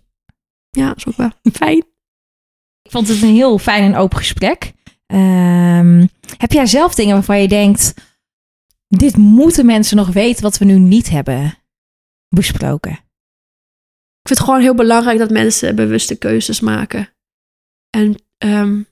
ja, 0.71 0.89
dat 0.89 0.97
is 0.97 1.07
ook 1.07 1.17
wel 1.17 1.31
fijn. 1.53 1.79
ik 2.83 2.91
vond 2.91 3.09
het 3.09 3.23
een 3.23 3.35
heel 3.35 3.59
fijn 3.59 3.83
en 3.83 3.97
open 3.97 4.19
gesprek. 4.19 4.73
Ehm, 5.07 6.07
heb 6.37 6.53
jij 6.53 6.67
zelf 6.67 6.95
dingen 6.95 7.15
waarvan 7.15 7.41
je 7.41 7.49
denkt... 7.49 7.95
dit 8.89 9.17
moeten 9.17 9.67
mensen 9.67 9.97
nog 9.97 10.09
weten 10.09 10.43
wat 10.43 10.59
we 10.59 10.65
nu 10.65 10.79
niet 10.79 11.11
hebben 11.11 11.59
besproken? 12.29 12.99
Ik 14.21 14.29
vind 14.29 14.39
het 14.39 14.49
gewoon 14.49 14.61
heel 14.61 14.75
belangrijk 14.75 15.19
dat 15.19 15.31
mensen 15.31 15.75
bewuste 15.75 16.17
keuzes 16.17 16.61
maken. 16.61 17.09
En 17.91 18.15
um, 18.39 18.87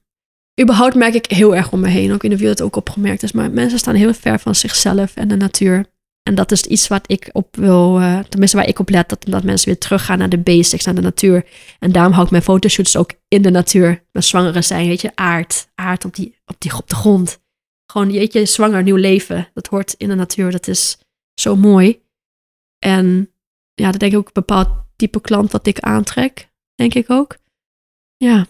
überhaupt 0.60 0.94
merk 0.94 1.14
ik 1.14 1.26
heel 1.26 1.56
erg 1.56 1.72
om 1.72 1.80
me 1.80 1.88
heen. 1.88 2.12
Ook 2.12 2.24
in 2.24 2.30
de 2.30 2.36
wereld 2.36 2.62
ook 2.62 2.76
opgemerkt 2.76 3.22
is. 3.22 3.32
Maar 3.32 3.50
mensen 3.50 3.78
staan 3.78 3.94
heel 3.94 4.14
ver 4.14 4.38
van 4.38 4.54
zichzelf 4.54 5.16
en 5.16 5.28
de 5.28 5.36
natuur. 5.36 5.86
En 6.22 6.34
dat 6.34 6.52
is 6.52 6.64
iets 6.64 6.88
wat 6.88 7.10
ik 7.10 7.30
op 7.32 7.56
wil, 7.56 8.00
uh, 8.00 8.18
tenminste 8.18 8.56
waar 8.56 8.68
ik 8.68 8.78
op 8.78 8.88
let, 8.88 9.08
dat, 9.08 9.24
dat 9.24 9.42
mensen 9.42 9.68
weer 9.68 9.78
teruggaan 9.78 10.18
naar 10.18 10.28
de 10.28 10.38
basics, 10.38 10.84
naar 10.84 10.94
de 10.94 11.00
natuur. 11.00 11.46
En 11.78 11.92
daarom 11.92 12.12
hou 12.12 12.24
ik 12.24 12.30
mijn 12.30 12.42
fotoshoots 12.42 12.96
ook 12.96 13.12
in 13.28 13.42
de 13.42 13.50
natuur. 13.50 14.04
Mijn 14.12 14.24
zwangere 14.24 14.62
zijn, 14.62 14.88
weet 14.88 15.00
je, 15.00 15.10
aard, 15.14 15.68
aard 15.74 16.04
op, 16.04 16.14
die, 16.14 16.38
op, 16.46 16.56
die, 16.58 16.76
op 16.76 16.88
de 16.88 16.94
grond. 16.94 17.40
Gewoon, 17.92 18.12
weet 18.12 18.32
je, 18.32 18.44
zwanger, 18.44 18.82
nieuw 18.82 18.96
leven. 18.96 19.48
Dat 19.54 19.66
hoort 19.66 19.94
in 19.96 20.08
de 20.08 20.14
natuur, 20.14 20.50
dat 20.50 20.68
is 20.68 20.98
zo 21.40 21.56
mooi. 21.56 22.02
En 22.78 23.32
ja, 23.74 23.90
dat 23.90 24.00
denk 24.00 24.12
ik 24.12 24.18
ook 24.18 24.32
bepaald 24.32 24.68
type 24.98 25.20
klant 25.20 25.52
wat 25.52 25.66
ik 25.66 25.80
aantrek, 25.80 26.48
denk 26.74 26.94
ik 26.94 27.10
ook. 27.10 27.36
Ja. 28.16 28.46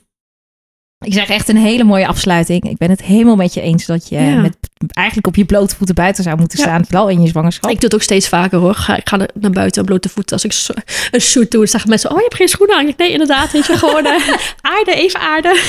Ik 1.05 1.13
zeg 1.13 1.29
echt 1.29 1.49
een 1.49 1.57
hele 1.57 1.85
mooie 1.85 2.07
afsluiting. 2.07 2.63
Ik 2.63 2.77
ben 2.77 2.91
het 2.91 3.03
helemaal 3.03 3.37
met 3.37 3.55
je 3.55 3.61
eens 3.61 3.87
dat 3.87 4.09
je 4.09 4.19
met, 4.19 4.57
eigenlijk 4.89 5.27
op 5.27 5.37
je 5.37 5.45
blote 5.45 5.77
voeten 5.77 5.95
buiten 5.95 6.23
zou 6.25 6.39
moeten 6.39 6.59
staan. 6.59 6.85
Vooral 6.85 7.09
in 7.09 7.23
je 7.23 7.29
zwangerschap. 7.29 7.71
Ik 7.71 7.77
doe 7.77 7.85
het 7.85 7.95
ook 7.95 8.03
steeds 8.03 8.29
vaker 8.29 8.59
hoor. 8.59 8.75
Ga, 8.75 8.97
ik 8.97 9.09
ga 9.09 9.17
naar 9.17 9.51
buiten 9.51 9.81
op 9.81 9.87
blote 9.87 10.09
voeten. 10.09 10.33
Als 10.33 10.45
ik 10.45 10.77
een 11.11 11.21
shoot 11.21 11.51
doe, 11.51 11.61
dan 11.61 11.69
zeggen 11.69 11.91
mensen: 11.91 12.11
Oh, 12.11 12.17
je 12.17 12.23
hebt 12.23 12.35
geen 12.35 12.49
schoenen 12.49 12.77
aan. 12.77 12.93
Nee, 12.97 13.13
inderdaad. 13.13 13.53
Weet 13.53 13.67
je, 13.67 13.77
gewoon 13.77 14.07
uh, 14.07 14.29
aarde, 14.75 14.95
even 14.95 15.21
aarde. 15.21 15.61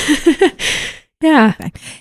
ja. 1.29 1.55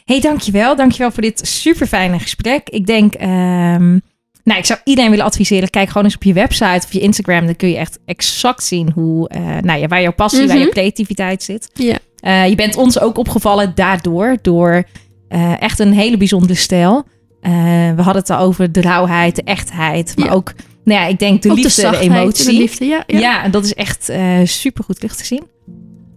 Hey, 0.05 0.21
dankjewel. 0.21 0.77
Dankjewel 0.77 1.11
voor 1.11 1.23
dit 1.23 1.47
super 1.47 1.87
fijne 1.87 2.19
gesprek. 2.19 2.69
Ik 2.69 2.87
denk. 2.87 3.15
Um, 3.15 4.03
nou, 4.49 4.61
ik 4.61 4.67
zou 4.67 4.81
iedereen 4.85 5.11
willen 5.11 5.25
adviseren. 5.25 5.71
Kijk 5.71 5.89
gewoon 5.89 6.05
eens 6.05 6.15
op 6.15 6.23
je 6.23 6.33
website 6.33 6.87
of 6.87 6.93
je 6.93 7.01
Instagram. 7.01 7.45
Dan 7.45 7.57
kun 7.57 7.69
je 7.69 7.77
echt 7.77 7.99
exact 8.05 8.65
zien 8.65 8.91
hoe, 8.95 9.31
uh, 9.37 9.59
nou 9.61 9.81
ja, 9.81 9.87
waar 9.87 10.03
jouw 10.03 10.13
passie, 10.13 10.47
waar 10.47 10.57
je 10.57 10.63
mhm. 10.63 10.73
creativiteit 10.73 11.43
zit. 11.43 11.71
Ja. 11.75 11.99
Uh, 12.21 12.49
je 12.49 12.55
bent 12.55 12.77
ons 12.77 13.01
ook 13.01 13.19
opgevallen 13.19 13.73
daardoor, 13.75 14.37
door 14.43 14.85
uh, 15.29 15.63
echt 15.63 15.79
een 15.79 15.93
hele 15.93 16.17
bijzondere 16.17 16.55
stijl. 16.55 17.05
we 17.41 18.03
hadden 18.03 18.23
het 18.23 18.31
al 18.31 18.39
over 18.39 18.73
de 18.73 18.81
rauwheid, 18.81 19.37
de 19.37 19.43
echtheid, 19.43 20.17
maar 20.17 20.35
ook, 20.35 20.53
nou 20.85 21.01
ja, 21.01 21.07
ik 21.07 21.19
denk 21.19 21.43
de 21.43 21.53
liefde, 21.53 21.83
de, 21.83 21.91
de 21.91 21.99
emotie. 21.99 22.45
De 22.45 22.53
liefde, 22.53 22.85
ja, 22.85 23.05
ja. 23.07 23.49
dat 23.49 23.65
is 23.65 23.75
echt 23.75 24.13
super 24.45 24.85
goed 24.85 24.97
terug 24.97 25.17
te 25.17 25.25
zien. 25.25 25.43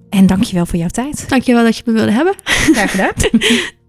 En 0.09 0.25
dankjewel 0.25 0.65
voor 0.65 0.79
jouw 0.79 0.87
tijd. 0.87 1.29
Dankjewel 1.29 1.63
dat 1.63 1.77
je 1.77 1.83
me 1.85 1.91
wilde 1.91 2.11
hebben. 2.11 2.33
Graag 2.43 2.91
gedaan. 2.91 3.13